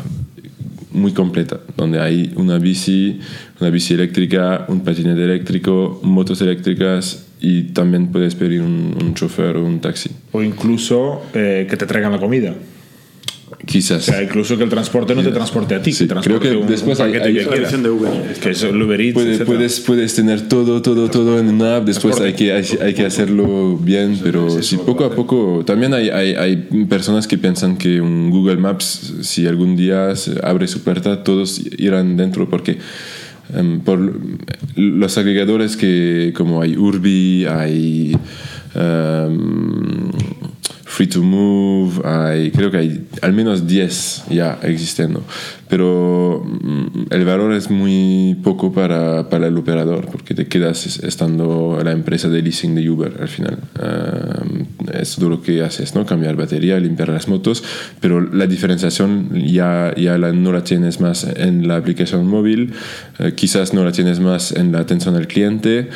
muy 0.92 1.14
completa 1.14 1.60
donde 1.78 2.00
hay 2.00 2.34
una 2.36 2.58
bici 2.58 3.20
una 3.60 3.70
bici 3.70 3.94
eléctrica 3.94 4.66
un 4.70 4.82
patinete 4.82 5.24
eléctrico 5.24 6.00
motos 6.04 6.42
eléctricas 6.42 7.28
y 7.42 7.64
también 7.74 8.08
puedes 8.12 8.36
pedir 8.36 8.62
un, 8.62 8.96
un 9.02 9.14
chofer 9.16 9.58
o 9.58 9.66
un 9.66 9.80
taxi 9.82 10.12
O 10.32 10.42
incluso 10.44 11.24
eh, 11.34 11.66
que 11.70 11.76
te 11.76 11.86
traigan 11.88 12.12
la 12.12 12.20
comida. 12.20 12.54
quizás 13.66 14.08
O 14.08 14.12
sea, 14.12 14.24
incluso 14.24 14.58
que 14.58 14.64
el 14.64 14.70
transporte 14.70 15.14
no 15.14 15.22
te 15.24 15.32
transporte 15.32 15.76
a 15.76 15.82
ti, 15.82 15.92
Sí, 15.92 16.08
que 16.08 16.16
creo 16.16 16.40
que 16.40 16.56
un, 16.56 16.68
después 16.68 17.00
un 17.00 17.06
hay- 17.08 17.14
hay- 17.16 17.34
que 17.34 17.78
de 17.78 17.90
Uber. 17.90 18.12
Que 18.42 18.52
es 18.52 18.64
el 18.64 18.82
Uber 18.82 19.00
Eats, 19.02 19.14
Puede- 19.14 19.28
etcétera. 19.32 19.46
puedes, 19.46 19.80
puedes 19.82 20.16
tener 20.16 20.48
todo, 20.48 20.82
todo, 20.82 21.10
todo 21.10 21.40
en 21.40 21.50
una 21.50 21.78
app, 21.78 21.86
después 21.86 22.20
hay 22.22 22.34
que, 22.34 22.54
hay, 22.54 22.66
hay 22.82 22.94
que 22.94 23.06
hacerlo 23.06 23.78
bien, 23.78 24.20
pero 24.24 24.62
sí, 24.62 24.78
poco 24.78 25.04
a 25.06 25.14
poco. 25.16 25.64
También 25.66 25.94
hay, 25.94 26.10
hay, 26.10 26.34
hay 26.36 26.56
personas 26.90 27.28
que 27.28 27.38
piensan 27.38 27.78
que 27.78 28.00
un 28.02 28.30
Google 28.32 28.58
Maps, 28.58 29.14
si 29.22 29.46
algún 29.48 29.76
día 29.76 30.14
abre 30.44 30.68
su 30.68 30.82
puerta, 30.84 31.24
todos 31.24 31.62
irán 31.78 32.18
dentro, 32.18 32.50
porque 32.50 32.78
em, 33.56 33.80
por 33.82 34.00
los 34.76 35.18
agregadores 35.18 35.78
que, 35.78 36.34
como 36.36 36.62
hay 36.62 36.76
Urbi, 36.78 37.46
hay. 37.46 38.18
em, 38.76 40.12
Free 40.86 41.08
to 41.08 41.22
Move, 41.24 42.02
hay, 42.06 42.52
creo 42.52 42.70
que 42.70 42.78
hay 42.78 43.08
al 43.22 43.32
menos 43.32 43.66
10 43.66 44.26
ya 44.30 44.60
existiendo, 44.62 45.24
pero 45.70 46.44
mm, 46.46 47.14
el 47.14 47.24
valor 47.26 47.54
es 47.54 47.72
muy 47.72 48.36
poco 48.44 48.74
para, 48.74 49.30
para 49.30 49.48
el 49.48 49.58
operador 49.58 50.08
porque 50.12 50.34
te 50.36 50.48
quedas 50.48 50.86
es- 50.86 51.00
estando 51.02 51.80
la 51.82 51.94
empresa 51.94 52.28
de 52.28 52.42
leasing 52.42 52.76
de 52.76 52.90
Uber 52.90 53.14
al 53.22 53.30
final. 53.30 53.58
Um, 53.82 54.61
es 54.94 55.16
todo 55.16 55.30
lo 55.30 55.42
que 55.42 55.62
haces, 55.64 55.96
¿no? 55.96 56.06
Cambiar 56.06 56.36
batería, 56.36 56.80
limpiar 56.80 57.10
las 57.10 57.28
motos, 57.28 57.64
pero 58.00 58.22
la 58.22 58.48
diferenciación 58.48 59.30
ya, 59.46 59.94
ya 59.96 60.18
la, 60.18 60.32
no 60.32 60.52
la 60.52 60.64
tienes 60.64 61.00
más 61.00 61.24
en 61.24 61.68
la 61.68 61.78
aplicación 61.78 62.28
móvil, 62.28 62.74
eh, 63.20 63.34
quizás 63.36 63.74
no 63.74 63.84
la 63.84 63.92
tienes 63.92 64.20
más 64.20 64.52
en 64.52 64.72
la 64.72 64.80
atención 64.80 65.16
al 65.16 65.28
cliente. 65.28 65.90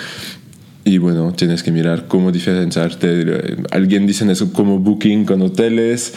Y 0.87 0.99
bueno, 0.99 1.33
tienes 1.35 1.63
que 1.63 1.71
mirar 1.71 2.05
cómo 2.07 2.31
diferenciarte. 2.31 3.57
Alguien 3.71 4.05
dice 4.05 4.31
eso 4.31 4.53
como 4.53 4.77
booking 4.77 5.25
con 5.25 5.41
hoteles 5.41 6.13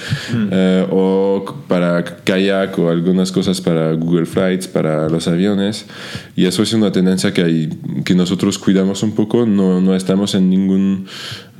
eh, 0.52 0.86
o 0.90 1.42
para 1.66 2.04
kayak 2.04 2.78
o 2.78 2.90
algunas 2.90 3.32
cosas 3.32 3.62
para 3.62 3.94
Google 3.94 4.26
Flights, 4.26 4.68
para 4.68 5.08
los 5.08 5.26
aviones. 5.26 5.86
Y 6.36 6.44
eso 6.44 6.62
es 6.62 6.74
una 6.74 6.92
tendencia 6.92 7.32
que, 7.32 7.44
hay, 7.44 7.70
que 8.04 8.14
nosotros 8.14 8.58
cuidamos 8.58 9.02
un 9.02 9.12
poco. 9.12 9.46
No, 9.46 9.80
no 9.80 9.96
estamos 9.96 10.34
en 10.34 10.50
ningún 10.50 11.06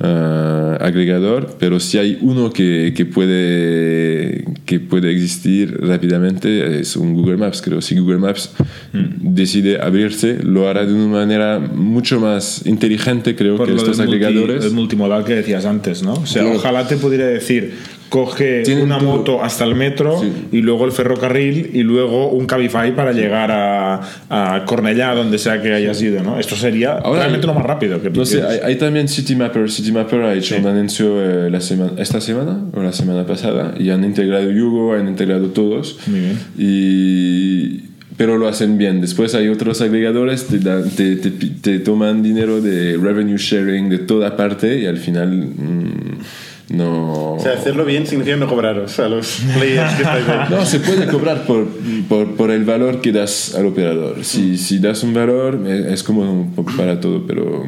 eh, 0.01 0.77
agregador, 0.79 1.57
pero 1.59 1.79
si 1.79 1.97
hay 1.97 2.19
uno 2.21 2.51
que, 2.51 2.93
que, 2.95 3.07
puede, 3.07 4.45
que 4.67 4.79
puede 4.79 5.11
existir 5.11 5.75
rápidamente 5.81 6.79
es 6.79 6.95
un 6.95 7.15
Google 7.15 7.37
Maps. 7.37 7.63
Creo 7.63 7.81
si 7.81 7.97
Google 7.97 8.19
Maps 8.19 8.51
decide 8.93 9.81
abrirse, 9.81 10.43
lo 10.43 10.69
hará 10.69 10.85
de 10.85 10.93
una 10.93 11.07
manera 11.07 11.57
mucho 11.57 12.19
más 12.19 12.67
inteligente 12.67 12.98
gente, 12.99 13.35
creo 13.35 13.55
Por 13.57 13.67
que 13.67 13.75
estos 13.75 13.97
multi- 13.97 14.13
agregadores. 14.15 14.65
el 14.65 14.71
multimodal 14.71 15.23
que 15.25 15.35
decías 15.35 15.65
antes, 15.65 16.03
¿no? 16.03 16.13
O 16.13 16.25
sea, 16.25 16.43
Claro. 16.43 16.57
ojalá 16.57 16.87
te 16.87 16.97
pudiera 16.97 17.25
decir, 17.25 17.73
coge 18.09 18.63
Tienen 18.63 18.85
una 18.85 18.97
todo. 18.97 19.17
moto 19.17 19.43
hasta 19.43 19.63
el 19.65 19.75
metro 19.75 20.19
Sí. 20.19 20.31
y 20.51 20.61
luego 20.61 20.85
el 20.85 20.91
ferrocarril 20.91 21.69
y 21.73 21.83
luego 21.83 22.29
un 22.31 22.47
Cabify 22.47 22.95
para 22.95 23.11
llegar 23.11 23.51
a, 23.51 24.01
a 24.29 24.65
Cornellá, 24.65 25.13
donde 25.13 25.37
sea 25.37 25.61
que 25.61 25.73
hayas 25.73 26.01
ido, 26.01 26.23
¿no? 26.23 26.39
Esto 26.39 26.55
sería 26.55 26.93
Ahora 26.93 27.19
realmente 27.21 27.45
hay- 27.45 27.53
lo 27.53 27.59
más 27.59 27.67
rápido 27.67 28.01
que 28.01 28.09
No 28.09 28.25
sé, 28.25 28.41
hay, 28.41 28.59
hay 28.63 28.75
también 28.77 29.07
Citymapper. 29.07 29.69
Citymapper 29.69 30.21
ha 30.23 30.33
hecho 30.33 30.55
Sí. 30.55 30.61
un 30.61 30.67
anuncio 30.67 31.21
eh, 31.23 31.49
la 31.51 31.61
semana, 31.61 31.91
esta 31.97 32.19
semana 32.19 32.59
o 32.73 32.81
la 32.81 32.91
semana 32.93 33.25
pasada 33.27 33.75
y 33.77 33.91
han 33.91 34.03
integrado 34.03 34.49
Yugo, 34.51 34.95
han 34.95 35.07
integrado 35.07 35.47
todos. 35.49 35.97
Muy 36.07 36.19
bien. 36.19 36.39
Y, 36.57 37.88
pero 38.19 38.37
lo 38.37 38.49
hacen 38.49 38.77
bien. 38.77 38.99
Después 38.99 39.33
hay 39.33 39.47
otros 39.47 39.79
agregadores, 39.79 40.45
te, 40.47 40.59
dan- 40.59 40.89
te, 40.89 41.15
te, 41.15 41.31
te 41.31 41.79
toman 41.79 42.21
dinero 42.21 42.59
de 42.59 42.97
revenue 42.97 43.37
sharing 43.37 43.87
de 43.87 43.99
toda 43.99 44.35
parte 44.35 44.77
y 44.77 44.85
al 44.87 44.97
final 44.97 45.29
mm, 45.31 46.75
no... 46.75 47.35
O 47.35 47.39
sea, 47.39 47.53
hacerlo 47.53 47.85
bien 47.85 48.05
significa 48.05 48.35
no 48.35 48.45
cobraros 48.47 48.99
a 48.99 49.07
los 49.07 49.39
players 49.57 49.93
que 49.93 50.03
estáis 50.03 50.27
ahí. 50.27 50.47
No, 50.49 50.65
se 50.65 50.81
puede 50.81 51.07
cobrar 51.07 51.45
por, 51.45 51.65
por, 52.09 52.35
por 52.35 52.51
el 52.51 52.65
valor 52.65 52.99
que 52.99 53.13
das 53.13 53.55
al 53.55 53.67
operador. 53.67 54.25
Si, 54.25 54.57
si 54.57 54.79
das 54.79 55.01
un 55.03 55.13
valor, 55.13 55.57
eh, 55.65 55.87
es 55.93 56.03
como 56.03 56.53
para 56.75 56.99
todo, 56.99 57.25
pero... 57.25 57.65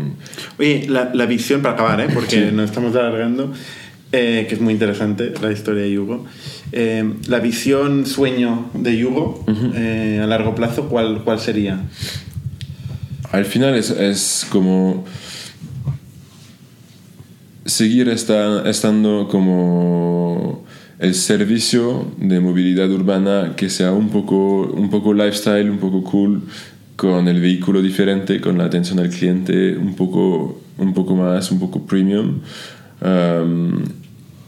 Oye, 0.60 0.86
la, 0.89 1.12
la 1.14 1.26
visión, 1.28 1.62
para 1.62 1.76
acabar, 1.76 2.02
¿eh? 2.02 2.08
porque 2.14 2.49
Sí. 2.49 2.49
nos 2.54 2.66
estamos 2.70 2.93
alargando, 2.97 3.54
eh, 4.12 4.45
que 4.49 4.56
es 4.56 4.60
muy 4.62 4.74
interesante 4.74 5.32
la 5.41 5.49
historia 5.54 5.84
de 5.84 5.93
Yugo. 5.93 6.26
Eh, 6.74 7.14
la 7.28 7.40
visión 7.40 8.06
sueño 8.06 8.70
de 8.74 8.98
Yugo 8.98 9.44
eh, 9.76 10.20
a 10.24 10.28
largo 10.28 10.56
plazo, 10.56 10.88
¿cuál, 10.88 11.24
cuál 11.24 11.40
sería? 11.40 11.82
Al 13.32 13.46
final 13.46 13.76
es, 13.76 13.90
es 13.92 14.48
como 14.50 15.04
seguir 17.66 18.10
esta- 18.10 18.68
estando 18.70 19.28
como 19.30 20.64
el 21.00 21.14
servicio 21.16 22.08
de 22.18 22.40
movilidad 22.40 22.90
urbana 22.92 23.54
que 23.56 23.70
sea 23.70 23.92
un 23.92 24.10
poco, 24.10 24.64
un 24.68 24.90
poco 24.90 25.14
lifestyle, 25.14 25.70
un 25.70 25.78
poco 25.78 26.04
cool, 26.04 26.44
con 26.96 27.28
el 27.28 27.40
vehículo 27.42 27.82
diferente, 27.82 28.40
con 28.40 28.58
la 28.58 28.66
atención 28.66 29.00
al 29.00 29.10
cliente 29.10 29.76
un 29.78 29.96
poco, 29.96 30.62
un 30.78 30.94
poco 30.94 31.16
más, 31.16 31.52
un 31.52 31.60
poco 31.60 31.86
premium. 31.86 32.40
Um, 33.04 33.84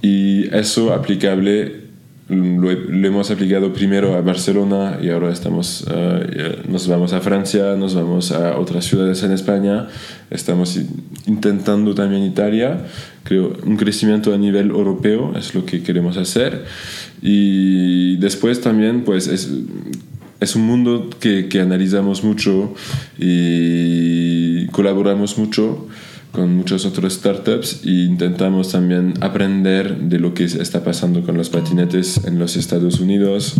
y 0.02 0.48
eso 0.56 0.94
aplicable 0.94 1.83
lo, 2.30 2.72
lo 2.72 3.08
hemos 3.08 3.32
aplicado 3.32 3.74
primero 3.74 4.16
a 4.16 4.22
Barcelona 4.22 5.00
y 5.02 5.10
ahora 5.10 5.32
estamos, 5.32 5.86
ya 5.86 6.56
nos 6.68 6.88
vamos 6.88 7.14
a 7.14 7.20
Francia, 7.20 7.76
nos 7.76 7.96
vamos 7.96 8.32
a 8.32 8.58
otras 8.58 8.86
ciudades 8.86 9.24
en 9.24 9.32
España, 9.32 9.88
estamos 10.30 10.80
intentando 11.26 11.94
también 11.94 12.24
Italia, 12.24 12.86
creo 13.24 13.58
un 13.66 13.76
crecimiento 13.78 14.34
a 14.34 14.38
nivel 14.38 14.70
europeo 14.70 15.34
es 15.38 15.54
lo 15.54 15.66
que 15.66 15.84
queremos 15.84 16.18
hacer. 16.18 16.66
Y 17.22 18.18
después 18.18 18.62
también 18.62 19.04
pues 19.04 19.28
es, 19.28 19.50
es 20.40 20.56
un 20.56 20.66
mundo 20.66 21.10
que, 21.20 21.48
que 21.48 21.62
analizamos 21.62 22.24
mucho 22.24 22.74
y 23.18 24.68
colaboramos 24.68 25.38
mucho 25.38 25.88
con 26.34 26.56
muchos 26.58 26.84
otros 26.88 27.14
startups 27.14 27.82
e 27.86 27.92
intentamos 28.06 28.72
también 28.72 29.14
aprender 29.22 29.96
de 29.98 30.18
lo 30.18 30.34
que 30.34 30.46
está 30.46 30.84
pasando 30.84 31.22
con 31.22 31.38
los 31.38 31.50
patinetes 31.50 32.26
en 32.26 32.40
los 32.40 32.56
Estados 32.56 33.00
Unidos, 33.00 33.54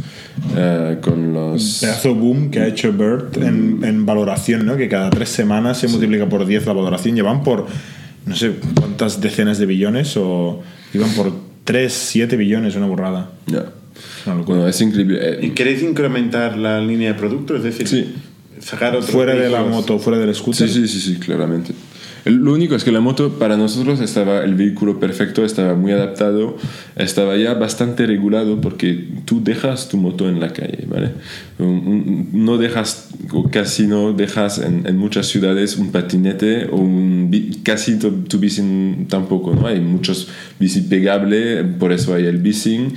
eh, 0.58 0.98
con 1.02 1.34
los... 1.34 1.78
Pedazo 1.82 2.16
boom 2.16 2.50
que 2.50 2.62
ha 2.62 2.68
hecho 2.68 2.92
Bert 2.92 3.38
en, 3.38 3.82
en 3.84 4.08
valoración, 4.08 4.66
¿no? 4.66 4.76
Que 4.76 4.90
cada 4.90 5.12
tres 5.12 5.30
semanas 5.30 5.78
se 5.78 5.88
multiplica 5.88 6.28
por 6.28 6.48
10 6.48 6.66
la 6.66 6.74
valoración. 6.74 7.16
Llevan 7.16 7.44
por 7.44 7.68
no 8.26 8.36
sé 8.36 8.54
cuántas 8.76 9.22
decenas 9.22 9.60
de 9.60 9.68
billones 9.68 10.18
o 10.18 10.64
iban 10.96 11.12
por 11.12 11.32
3, 11.66 11.94
7 11.94 12.36
billones, 12.38 12.76
una 12.76 12.88
burrada. 12.88 13.30
Ya. 13.46 13.66
Una 14.26 14.36
locura. 14.36 14.58
Bueno, 14.58 14.68
es 14.68 14.82
increíble. 14.82 15.20
Eh, 15.22 15.40
¿Y 15.46 15.50
queréis 15.52 15.84
incrementar 15.84 16.58
la 16.58 16.82
línea 16.82 17.14
de 17.14 17.20
producto? 17.20 17.56
Es 17.56 17.62
decir, 17.62 17.88
Sí. 17.88 18.16
sacar 18.60 18.96
otros 18.96 19.12
fuera 19.12 19.36
de 19.36 19.48
la 19.50 19.62
moto, 19.62 20.00
fuera 20.00 20.18
del 20.18 20.34
scooter. 20.34 20.68
Sí, 20.68 20.74
sí, 20.74 20.88
sí, 20.88 21.00
sí, 21.14 21.20
claramente. 21.20 21.74
Lo 22.26 22.54
único 22.54 22.76
es 22.76 22.86
que 22.86 22.92
la 22.92 23.02
moto 23.02 23.38
para 23.38 23.58
nosotros 23.58 24.00
estaba 24.00 24.44
el 24.44 24.56
vehículo 24.56 25.00
perfecto, 25.00 25.44
estaba 25.44 25.76
muy 25.76 25.92
adaptado, 25.92 26.56
estaba 26.96 27.36
ya 27.36 27.54
bastante 27.54 28.06
regulado 28.06 28.62
porque 28.62 29.08
tú 29.26 29.44
dejas 29.44 29.90
tu 29.90 29.98
moto 29.98 30.30
en 30.30 30.40
la 30.40 30.54
calle, 30.54 30.86
¿vale? 30.88 31.12
No 31.60 32.58
dejas, 32.58 33.10
o 33.32 33.50
casi 33.50 33.88
no 33.88 34.14
dejas 34.14 34.60
en, 34.60 34.88
en 34.88 34.98
muchas 34.98 35.28
ciudades 35.28 35.78
un 35.78 35.92
patinete 35.92 36.68
o 36.68 36.78
un, 36.78 37.30
casi 37.64 38.00
tu, 38.00 38.24
tu 38.24 38.40
bici 38.40 38.64
tampoco, 39.10 39.54
¿no? 39.54 39.68
Hay 39.68 39.82
muchos 39.82 40.30
bici 40.60 40.82
pegable, 40.82 41.64
por 41.64 41.92
eso 41.92 42.14
hay 42.14 42.26
el 42.26 42.38
bicing, 42.38 42.94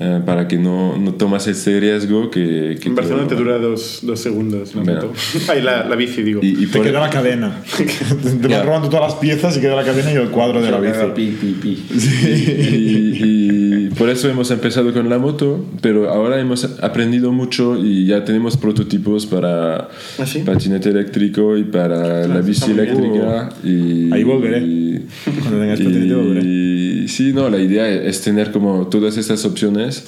eh, 0.00 0.20
para 0.24 0.48
que 0.48 0.56
no, 0.56 0.96
no 0.96 1.12
tomas 1.14 1.46
ese 1.46 1.78
riesgo 1.78 2.30
que... 2.30 2.78
que 2.80 2.88
En 2.88 2.94
Barcelona 2.94 3.24
te 3.28 3.34
te- 3.36 3.40
dura 3.42 3.58
dos, 3.58 4.00
dos 4.02 4.18
segundos 4.18 4.74
la 4.74 4.82
moto. 4.82 5.12
Ay, 5.48 5.60
la, 5.62 5.84
la 5.84 5.94
bici, 5.94 6.22
digo. 6.22 6.40
Y, 6.42 6.64
y 6.64 6.66
Te 6.66 6.78
por- 6.78 6.86
queda 6.86 7.00
la 7.00 7.10
cadena. 7.10 7.62
te 7.76 8.48
vas 8.48 8.64
robando 8.64 8.88
todas 8.88 9.12
las 9.12 9.20
piezas 9.20 9.56
y 9.56 9.60
queda 9.60 9.76
la 9.76 9.84
cadena 9.84 10.10
y 10.12 10.16
el 10.16 10.28
cuadro 10.30 10.62
de 10.62 10.70
la 10.70 10.80
bici. 10.80 10.98
Pi, 11.14 11.36
pi, 11.40 11.52
pi. 11.60 11.86
y, 11.92 13.24
y 13.24 13.59
por 14.00 14.08
eso 14.08 14.28
hemos 14.30 14.50
empezado 14.50 14.92
con 14.94 15.08
la 15.10 15.18
moto, 15.18 15.64
pero 15.82 16.08
ahora 16.10 16.40
hemos 16.40 16.64
aprendido 16.82 17.32
mucho 17.32 17.76
y 17.76 18.06
ya 18.06 18.24
tenemos 18.24 18.56
prototipos 18.56 19.26
para 19.26 19.88
¿Ah, 20.18 20.26
sí? 20.26 20.38
patinete 20.40 20.88
eléctrico 20.88 21.56
y 21.58 21.64
para 21.64 22.26
la 22.26 22.38
eso 22.38 22.46
bici 22.46 22.70
eléctrica. 22.70 23.50
Y, 23.62 24.10
Ahí 24.12 24.24
volveré. 24.24 24.60
y- 24.60 25.06
Cuando 25.42 25.60
tengas 25.60 25.78
patinete 25.80 26.14
volveré. 26.14 26.40
y 26.46 27.08
sí, 27.08 27.32
no, 27.34 27.50
la 27.50 27.58
idea 27.60 27.86
es 27.88 28.22
tener 28.22 28.50
como 28.52 28.86
todas 28.88 29.18
estas 29.18 29.44
opciones. 29.44 30.06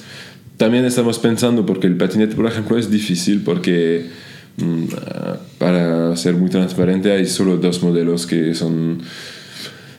También 0.57 0.85
estamos 0.85 1.19
pensando, 1.19 1.65
porque 1.65 1.85
el 1.87 1.95
patinete, 1.95 2.35
por 2.35 2.47
ejemplo, 2.47 2.77
es 2.77 2.89
difícil 2.89 3.41
porque, 3.45 4.07
mm, 4.57 4.83
ah, 5.05 5.37
para 5.59 6.15
ser 6.15 6.33
muy 6.35 6.49
transparente, 6.49 7.11
hay 7.11 7.25
solo 7.27 7.57
dos 7.57 7.83
modelos 7.83 8.25
que 8.25 8.53
son 8.55 8.99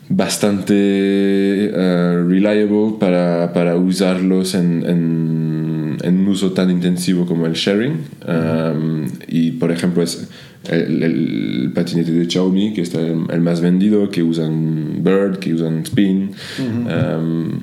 bastante 0.09 0.75
eh, 0.77 2.25
reliable 2.27 2.97
para, 3.01 3.53
para 3.53 3.77
usarlos 3.77 4.55
en, 4.55 4.85
en, 4.87 5.97
en 6.03 6.19
un 6.21 6.29
uso 6.29 6.53
tan 6.53 6.71
intensivo 6.71 7.27
como 7.27 7.47
el 7.47 7.55
sharing. 7.55 8.01
Um, 8.27 9.07
y 9.27 9.53
por 9.53 9.73
ejemplo 9.73 10.03
es 10.03 10.29
el, 10.69 11.03
el 11.03 11.73
patinete 11.75 12.13
de 12.13 12.29
Xiaomi, 12.29 12.75
que 12.75 12.83
está 12.83 13.01
el, 13.01 13.25
el 13.31 13.41
más 13.41 13.61
vendido, 13.61 14.11
que 14.11 14.23
usan 14.23 15.03
Bird, 15.03 15.39
que 15.39 15.55
usan 15.55 15.81
Spin. 15.81 16.33
Um, 16.59 17.61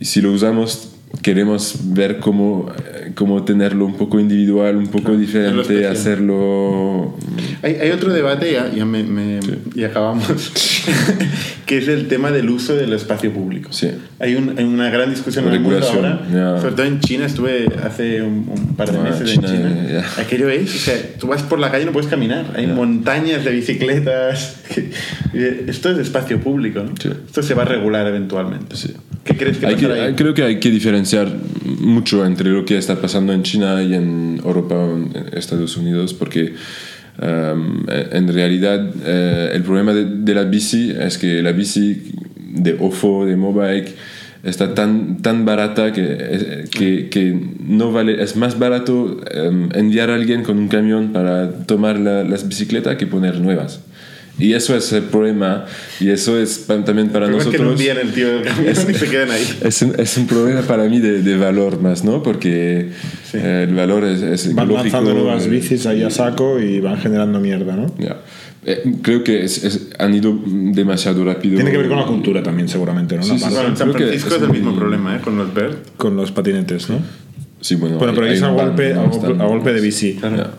si 0.00 0.20
lo 0.20 0.32
usamos 0.32 0.92
queremos 1.22 1.78
ver 1.94 2.18
cómo, 2.18 2.70
cómo 3.16 3.42
tenerlo 3.44 3.84
un 3.86 3.94
poco 3.94 4.20
individual, 4.20 4.76
un 4.76 4.86
poco 4.86 5.04
Claro, 5.06 5.18
diferente, 5.18 5.86
hacerlo. 5.88 7.14
Hay, 7.62 7.74
hay 7.74 7.90
otro 7.90 8.12
debate, 8.12 8.52
ya, 8.52 8.70
ya, 8.72 8.84
me- 8.84 9.02
me- 9.02 9.40
ya 9.74 9.88
acabamos, 9.88 10.26
que 11.66 11.78
es 11.78 11.88
el 11.88 12.06
tema 12.06 12.30
del 12.30 12.48
uso 12.48 12.74
del 12.76 12.92
espacio 12.92 13.32
público. 13.32 13.72
Sí. 13.72 13.88
Hay, 14.20 14.36
un- 14.36 14.56
hay 14.56 14.64
una 14.64 14.88
gran 14.88 15.10
discusión 15.10 15.46
en 15.48 15.54
el 15.54 15.60
mundo 15.60 15.84
ahora, 15.86 16.20
ya. 16.32 16.60
sobre 16.60 16.74
todo 16.76 16.86
en 16.86 17.00
China, 17.00 17.26
estuve 17.26 17.66
hace 17.84 18.22
un, 18.22 18.48
un 18.48 18.76
par 18.76 18.90
de 18.92 18.98
Ah, 18.98 19.02
meses 19.02 19.32
China, 19.32 19.48
en 19.52 19.86
China. 19.88 20.04
Aquello 20.18 20.48
es, 20.48 20.72
o 20.74 20.78
sea, 20.78 20.94
tú 21.18 21.26
vas 21.26 21.42
por 21.42 21.58
la 21.58 21.70
calle 21.72 21.82
y 21.82 21.86
no 21.86 21.92
puedes 21.92 22.08
caminar, 22.08 22.46
hay 22.56 22.66
montañas 22.68 23.44
de 23.44 23.50
bicicletas. 23.50 24.60
Esto 25.34 25.90
es 25.90 25.98
espacio 25.98 26.40
público, 26.40 26.80
¿no? 26.82 26.94
Sí. 27.00 27.10
Esto 27.26 27.42
se 27.42 27.54
va 27.54 27.62
a 27.62 27.66
regular 27.66 28.06
eventualmente. 28.06 28.76
Sí. 28.76 28.92
¿Qué 29.24 29.36
crees 29.36 29.58
que 29.58 29.66
Hay 29.66 29.74
que- 29.74 29.86
ahí? 29.86 30.14
creo 30.14 30.34
que 30.34 30.44
hay 30.44 30.60
que 30.60 30.70
diferenciar 30.70 31.28
mucho 31.64 32.24
entre 32.24 32.48
lo 32.50 32.64
que 32.64 32.78
está 32.78 33.00
pasando 33.00 33.32
en 33.32 33.42
China 33.42 33.82
y 33.82 33.92
en 33.94 34.40
Europa 34.44 34.76
en 34.76 35.10
Estados 35.36 35.76
Unidos 35.76 36.14
porque 36.14 36.54
um, 37.20 37.86
en 37.88 38.28
realidad 38.32 38.90
eh, 39.04 39.50
el 39.54 39.62
problema 39.62 39.92
de, 39.92 40.04
de 40.04 40.34
la 40.34 40.44
bici 40.44 40.90
es 40.90 41.18
que 41.18 41.42
la 41.42 41.52
bici 41.52 42.12
de 42.36 42.76
OFO, 42.78 43.26
de 43.26 43.36
Mobike, 43.36 43.94
está 44.46 44.74
tan, 44.74 45.22
tan 45.22 45.44
barata 45.44 45.92
que, 45.92 46.64
que, 46.70 47.40
no 47.66 47.92
vale, 47.92 48.22
es 48.22 48.36
más 48.36 48.58
barato 48.58 49.20
em, 49.30 49.68
enviar 49.74 50.10
a 50.10 50.14
alguien 50.14 50.44
con 50.44 50.58
un 50.58 50.68
camión 50.68 51.12
para 51.12 51.50
tomar 51.66 51.98
la, 51.98 52.22
las 52.22 52.48
bicicletas 52.48 52.96
que 52.96 53.06
poner 53.06 53.40
nuevas. 53.40 53.80
Y 54.38 54.52
eso 54.52 54.76
es 54.76 54.92
el 54.92 55.04
problema, 55.04 55.64
y 55.98 56.10
eso 56.10 56.38
es 56.38 56.66
también 56.66 57.08
para 57.08 57.24
Pero 57.26 57.38
es 57.38 57.46
que 57.46 57.56
no 57.58 57.64
nosotros. 57.70 57.80
el 57.80 58.12
tío 58.12 58.28
del 58.34 58.42
camión 58.42 58.72
y 58.90 58.94
se 58.94 59.08
quedan 59.08 59.30
ahí. 59.30 59.58
Es 59.62 59.80
un, 59.80 59.94
es 59.98 60.16
un 60.18 60.26
problema 60.26 60.60
para 60.62 60.84
mí 60.84 61.00
de, 61.00 61.22
de 61.22 61.36
valor 61.38 61.80
más, 61.80 62.04
¿no? 62.04 62.22
Porque 62.22 62.90
eh, 63.32 63.66
el 63.66 63.74
valor 63.74 64.04
es, 64.04 64.20
es 64.20 64.54
Van 64.54 64.66
ecológico, 64.66 64.96
lanzando 64.98 65.14
nuevas 65.14 65.46
eh, 65.46 65.48
bicis 65.48 65.86
ahí 65.86 66.02
a 66.02 66.10
saco 66.10 66.60
y 66.60 66.80
van 66.80 66.98
generando 66.98 67.40
mierda, 67.40 67.76
¿no? 67.76 67.94
ya. 67.98 68.18
Eh, 68.68 68.82
creo 69.00 69.22
que 69.22 69.44
es- 69.44 69.62
es- 69.64 69.88
han 69.98 70.12
ido 70.12 70.36
demasiado 70.44 71.24
rápido. 71.24 71.54
Tiene 71.54 71.70
que 71.70 71.78
ver 71.78 71.88
con 71.88 71.98
la 71.98 72.04
cultura 72.06 72.42
también, 72.42 72.68
seguramente, 72.68 73.16
¿no? 73.16 73.22
Sí, 73.22 73.38
sí. 73.38 73.44
Bueno, 73.48 73.68
en 73.68 73.76
San 73.76 73.92
Francisco 73.92 74.28
es 74.28 74.34
es 74.36 74.42
el 74.42 74.48
mismo 74.50 74.70
muy- 74.72 74.78
problema, 74.80 75.16
¿eh? 75.16 75.20
Con 75.22 75.38
los. 75.38 75.48
Con 75.96 76.16
los 76.16 76.32
patinetes, 76.32 76.90
¿no? 76.90 76.98
Sí, 77.60 77.76
bueno, 77.76 77.96
Bueno, 77.98 78.12
pero 78.12 78.26
ahí 78.26 78.32
hay 78.32 78.38
es 78.38 78.42
a 78.42 78.48
golpe, 78.50 78.92
a 78.92 79.02
golpe, 79.04 79.42
a 79.42 79.46
golpe 79.46 79.72
de 79.72 79.80
bici. 79.80 80.18
Ya. 80.20 80.50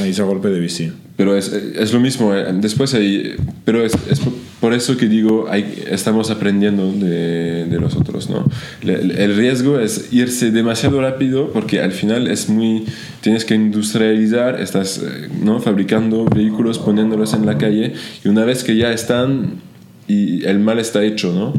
Ahí 0.00 0.10
es 0.10 0.20
a 0.20 0.24
golpe 0.24 0.48
de 0.48 0.60
bici. 0.60 0.92
Pero 1.16 1.36
es, 1.36 1.52
es 1.52 1.92
lo 1.92 2.00
mismo, 2.00 2.34
eh, 2.34 2.46
después 2.54 2.94
hay, 2.94 3.34
pero 3.64 3.84
es, 3.84 3.92
es 4.10 4.20
por 4.60 4.72
eso 4.72 4.96
que 4.96 5.06
digo, 5.08 5.46
hay, 5.50 5.84
estamos 5.90 6.30
aprendiendo 6.30 6.90
de, 6.92 7.66
de 7.66 7.78
los 7.80 7.94
otros, 7.96 8.30
¿no? 8.30 8.48
Le- 8.82 9.22
El 9.24 9.36
riesgo 9.36 9.78
es 9.78 10.08
irse 10.12 10.50
demasiado 10.50 11.00
rápido 11.02 11.50
porque 11.52 11.80
al 11.80 11.92
final 11.92 12.28
es 12.28 12.48
muy, 12.48 12.84
tienes 13.20 13.44
que 13.44 13.54
industrializar, 13.54 14.60
estás 14.60 14.98
eh, 14.98 15.28
¿no? 15.42 15.60
fabricando 15.60 16.24
vehículos, 16.24 16.78
poniéndolos 16.78 17.34
en 17.34 17.44
la 17.44 17.58
calle 17.58 17.92
y 18.24 18.28
una 18.28 18.44
vez 18.44 18.64
que 18.64 18.76
ya 18.76 18.92
están 18.92 19.60
y 20.08 20.44
el 20.44 20.58
mal 20.60 20.78
está 20.78 21.04
hecho, 21.04 21.32
¿no? 21.32 21.52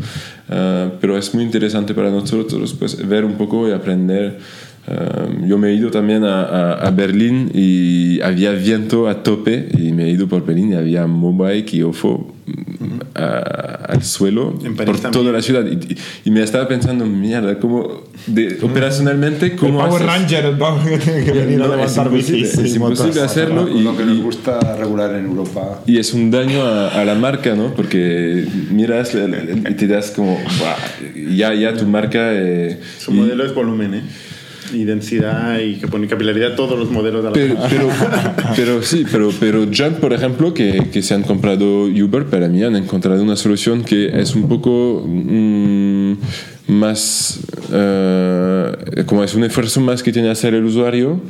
Ah, 0.50 0.92
pero 1.00 1.18
es 1.18 1.34
muy 1.34 1.44
interesante 1.44 1.94
para 1.94 2.10
nosotros 2.10 2.74
pues, 2.78 3.08
ver 3.08 3.24
un 3.24 3.34
poco 3.36 3.70
y 3.70 3.72
aprender. 3.72 4.40
Ah, 4.86 5.28
yo 5.48 5.58
me 5.58 5.70
he 5.70 5.74
ido 5.76 5.92
también 5.92 6.26
a, 6.26 6.42
a- 6.44 6.74
a 6.88 6.92
Berlín 6.92 7.50
y 7.54 8.20
había 8.22 8.52
viento 8.52 9.08
a 9.08 9.24
tope 9.24 9.70
y 9.78 9.94
me 9.94 10.06
he 10.06 10.10
ido 10.10 10.28
por 10.28 10.46
Berlín 10.46 10.74
y 10.74 10.76
había 10.76 11.08
Mobike 11.08 11.74
y 11.78 11.84
OFO 11.84 12.34
a- 13.16 13.86
al 13.88 14.04
suelo 14.04 14.60
En 14.64 14.76
por 14.76 14.86
también. 14.88 15.12
toda 15.12 15.32
la 15.32 15.42
ciudad 15.42 15.66
y, 15.66 15.98
y 16.28 16.32
me 16.32 16.42
estaba 16.44 16.68
pensando, 16.68 17.06
mierda, 17.06 17.60
¿cómo 17.60 18.04
de, 18.28 18.58
operacionalmente 18.62 19.56
cómo 19.56 19.82
el 19.84 19.88
Power 19.90 20.04
haces? 20.10 20.22
Ranger, 20.22 20.46
el 20.48 20.58
Power 20.58 20.84
que 20.90 20.98
tiene 20.98 21.24
que 21.26 21.32
venir 21.32 21.62
a 21.62 21.68
No, 21.68 21.74
es 21.76 21.80
levantar 21.80 22.08
imposible, 22.08 22.42
bicis. 22.42 22.60
es 22.60 22.76
imposible 22.76 23.22
hacerlo 23.22 23.70
y, 23.70 23.82
lo 23.84 23.96
que 23.98 24.04
nos 24.06 24.18
gusta 24.22 24.76
regular 24.76 25.16
en 25.16 25.26
Europa. 25.28 25.82
y 25.86 25.98
es 25.98 26.14
un 26.14 26.30
daño 26.32 26.62
a, 26.62 26.90
a 26.90 27.06
la 27.06 27.16
marca, 27.16 27.56
¿no? 27.56 27.74
Porque 27.74 28.46
miras 28.72 29.16
y 29.16 29.74
te 29.76 29.88
das 29.88 30.12
como, 30.12 30.38
ya, 31.36 31.54
ya 31.54 31.74
tu 31.74 31.86
marca... 31.86 32.34
eh, 32.34 32.80
Su 33.00 33.12
y- 33.12 33.16
modelo 33.16 33.46
es 33.46 33.54
volumen, 33.56 33.94
¿eh? 33.94 34.02
Y 34.74 34.84
densidad 34.86 35.60
y 35.60 35.76
capilaridad 36.08 36.56
todos 36.56 36.78
los 36.78 36.90
modelos 36.90 37.24
de 37.24 37.30
la 37.30 37.34
Pero, 37.34 37.56
pero, 37.70 37.90
pero 38.56 38.84
sí, 38.84 39.06
pero, 39.12 39.32
pero 39.40 39.66
Jump, 39.66 40.00
por 40.00 40.14
ejemplo, 40.14 40.54
que, 40.54 40.90
que 40.92 41.02
se 41.02 41.14
han 41.14 41.24
comprado 41.24 41.86
Uber, 41.86 42.26
para 42.26 42.48
mí 42.48 42.64
han 42.64 42.76
encontrado 42.76 43.22
una 43.22 43.36
solución 43.36 43.84
que 43.84 44.20
es 44.20 44.36
un 44.36 44.48
poco 44.48 45.04
mm, 45.06 46.14
más, 46.68 47.42
eh, 47.72 49.04
como 49.06 49.24
es 49.24 49.36
un 49.36 49.44
esfuerzo 49.44 49.82
más 49.82 50.04
que 50.04 50.12
tiene 50.12 50.28
que 50.30 50.32
hacer 50.32 50.54
el 50.54 50.66
usuario, 50.66 51.22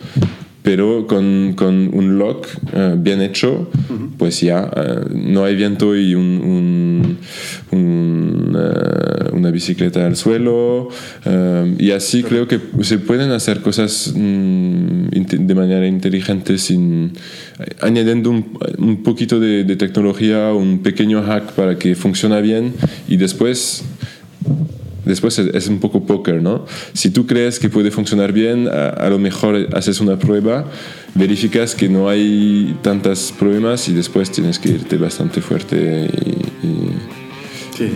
pero 0.64 1.06
con, 1.08 1.54
con 1.56 1.90
un 1.94 2.18
lock 2.18 2.48
eh, 2.74 2.96
bien 2.98 3.22
hecho, 3.22 3.70
pues 4.18 4.40
ya 4.42 4.72
eh, 4.76 5.02
no 5.14 5.44
hay 5.44 5.56
viento 5.56 5.96
y 5.96 6.16
un, 6.16 6.24
un- 6.24 7.18
un, 7.72 8.58
eh, 8.58 9.30
una 9.34 9.52
bicicleta 9.52 10.06
al 10.06 10.16
suelo. 10.16 10.88
y 11.78 11.92
así 11.92 12.24
creo 12.24 12.48
que 12.48 12.60
se 12.82 12.98
pueden 12.98 13.32
hacer 13.32 13.60
cosas 13.62 14.14
mm, 14.16 15.08
de 15.48 15.56
manera 15.56 15.86
inteligente 15.86 16.58
sin 16.58 17.12
añadiendo 17.82 18.30
un, 18.30 18.58
un 18.78 19.04
poquito 19.04 19.40
de, 19.40 19.64
de 19.66 19.76
tecnología, 19.76 20.54
un 20.54 20.80
pequeño 20.80 21.22
hack 21.24 21.52
para 21.54 21.78
que 21.78 21.94
funcione 21.96 22.42
bien 22.42 22.74
y 23.10 23.18
después 23.18 23.84
Después 25.06 25.38
es, 25.40 25.68
un 25.68 25.80
poco 25.80 26.06
póker, 26.06 26.42
¿no? 26.42 26.66
Si 26.94 27.10
tú 27.10 27.26
crees 27.28 27.60
que 27.60 27.70
puede 27.70 27.92
funcionar 27.92 28.32
bien, 28.34 28.68
a, 28.68 28.90
a 28.90 29.10
lo 29.10 29.20
mejor 29.20 29.68
haces 29.76 30.00
una 30.00 30.18
prueba, 30.18 30.66
verificas 31.16 31.76
que 31.76 31.90
no 31.90 32.10
hay 32.10 32.76
tantos 32.82 33.34
problemas 33.38 33.88
y 33.90 33.94
después 33.94 34.32
tienes 34.32 34.60
que 34.60 34.70
irte 34.70 34.98
bastante 34.98 35.42
fuerte 35.42 36.10
y- 36.62 36.68
y 36.68 36.90
Sí. 37.78 37.90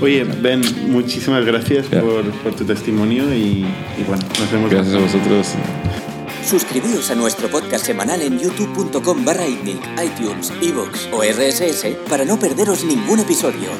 Oye, 0.00 0.24
Ben, 0.42 0.60
muchísimas 0.88 1.44
gracias 1.46 1.88
Ya. 1.88 2.00
por, 2.00 2.24
por 2.42 2.54
tu 2.56 2.64
testimonio 2.64 3.32
y, 3.32 3.64
y 3.98 4.04
bueno, 4.08 4.22
nos 4.40 4.50
vemos. 4.50 4.70
gracias 4.70 4.94
a 4.96 4.98
vosotros. 4.98 5.48
Suscribíos 6.44 7.10
a 7.10 7.14
nuestro 7.14 7.48
podcast 7.48 7.86
semanal 7.86 8.20
en 8.22 8.38
youtube.com 8.40 9.24
barra 9.24 9.46
iTunes, 9.48 10.52
iVoox 10.60 11.08
o 11.12 11.22
RSS 11.22 11.96
para 12.08 12.24
no 12.24 12.38
perderos 12.38 12.84
ningún 12.84 13.20
episodio. 13.20 13.70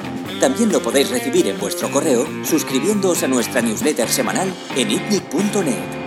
También 0.45 0.71
lo 0.71 0.83
podéis 0.83 1.09
recibir 1.09 1.47
en 1.47 1.59
vuestro 1.59 1.91
correo 1.91 2.27
suscribiéndoos 2.45 3.23
a 3.23 3.29
nuestra 3.29 3.63
newsletter 3.63 4.11
semanal 4.11 4.53
en 4.77 4.91
itnic.net. 4.91 6.04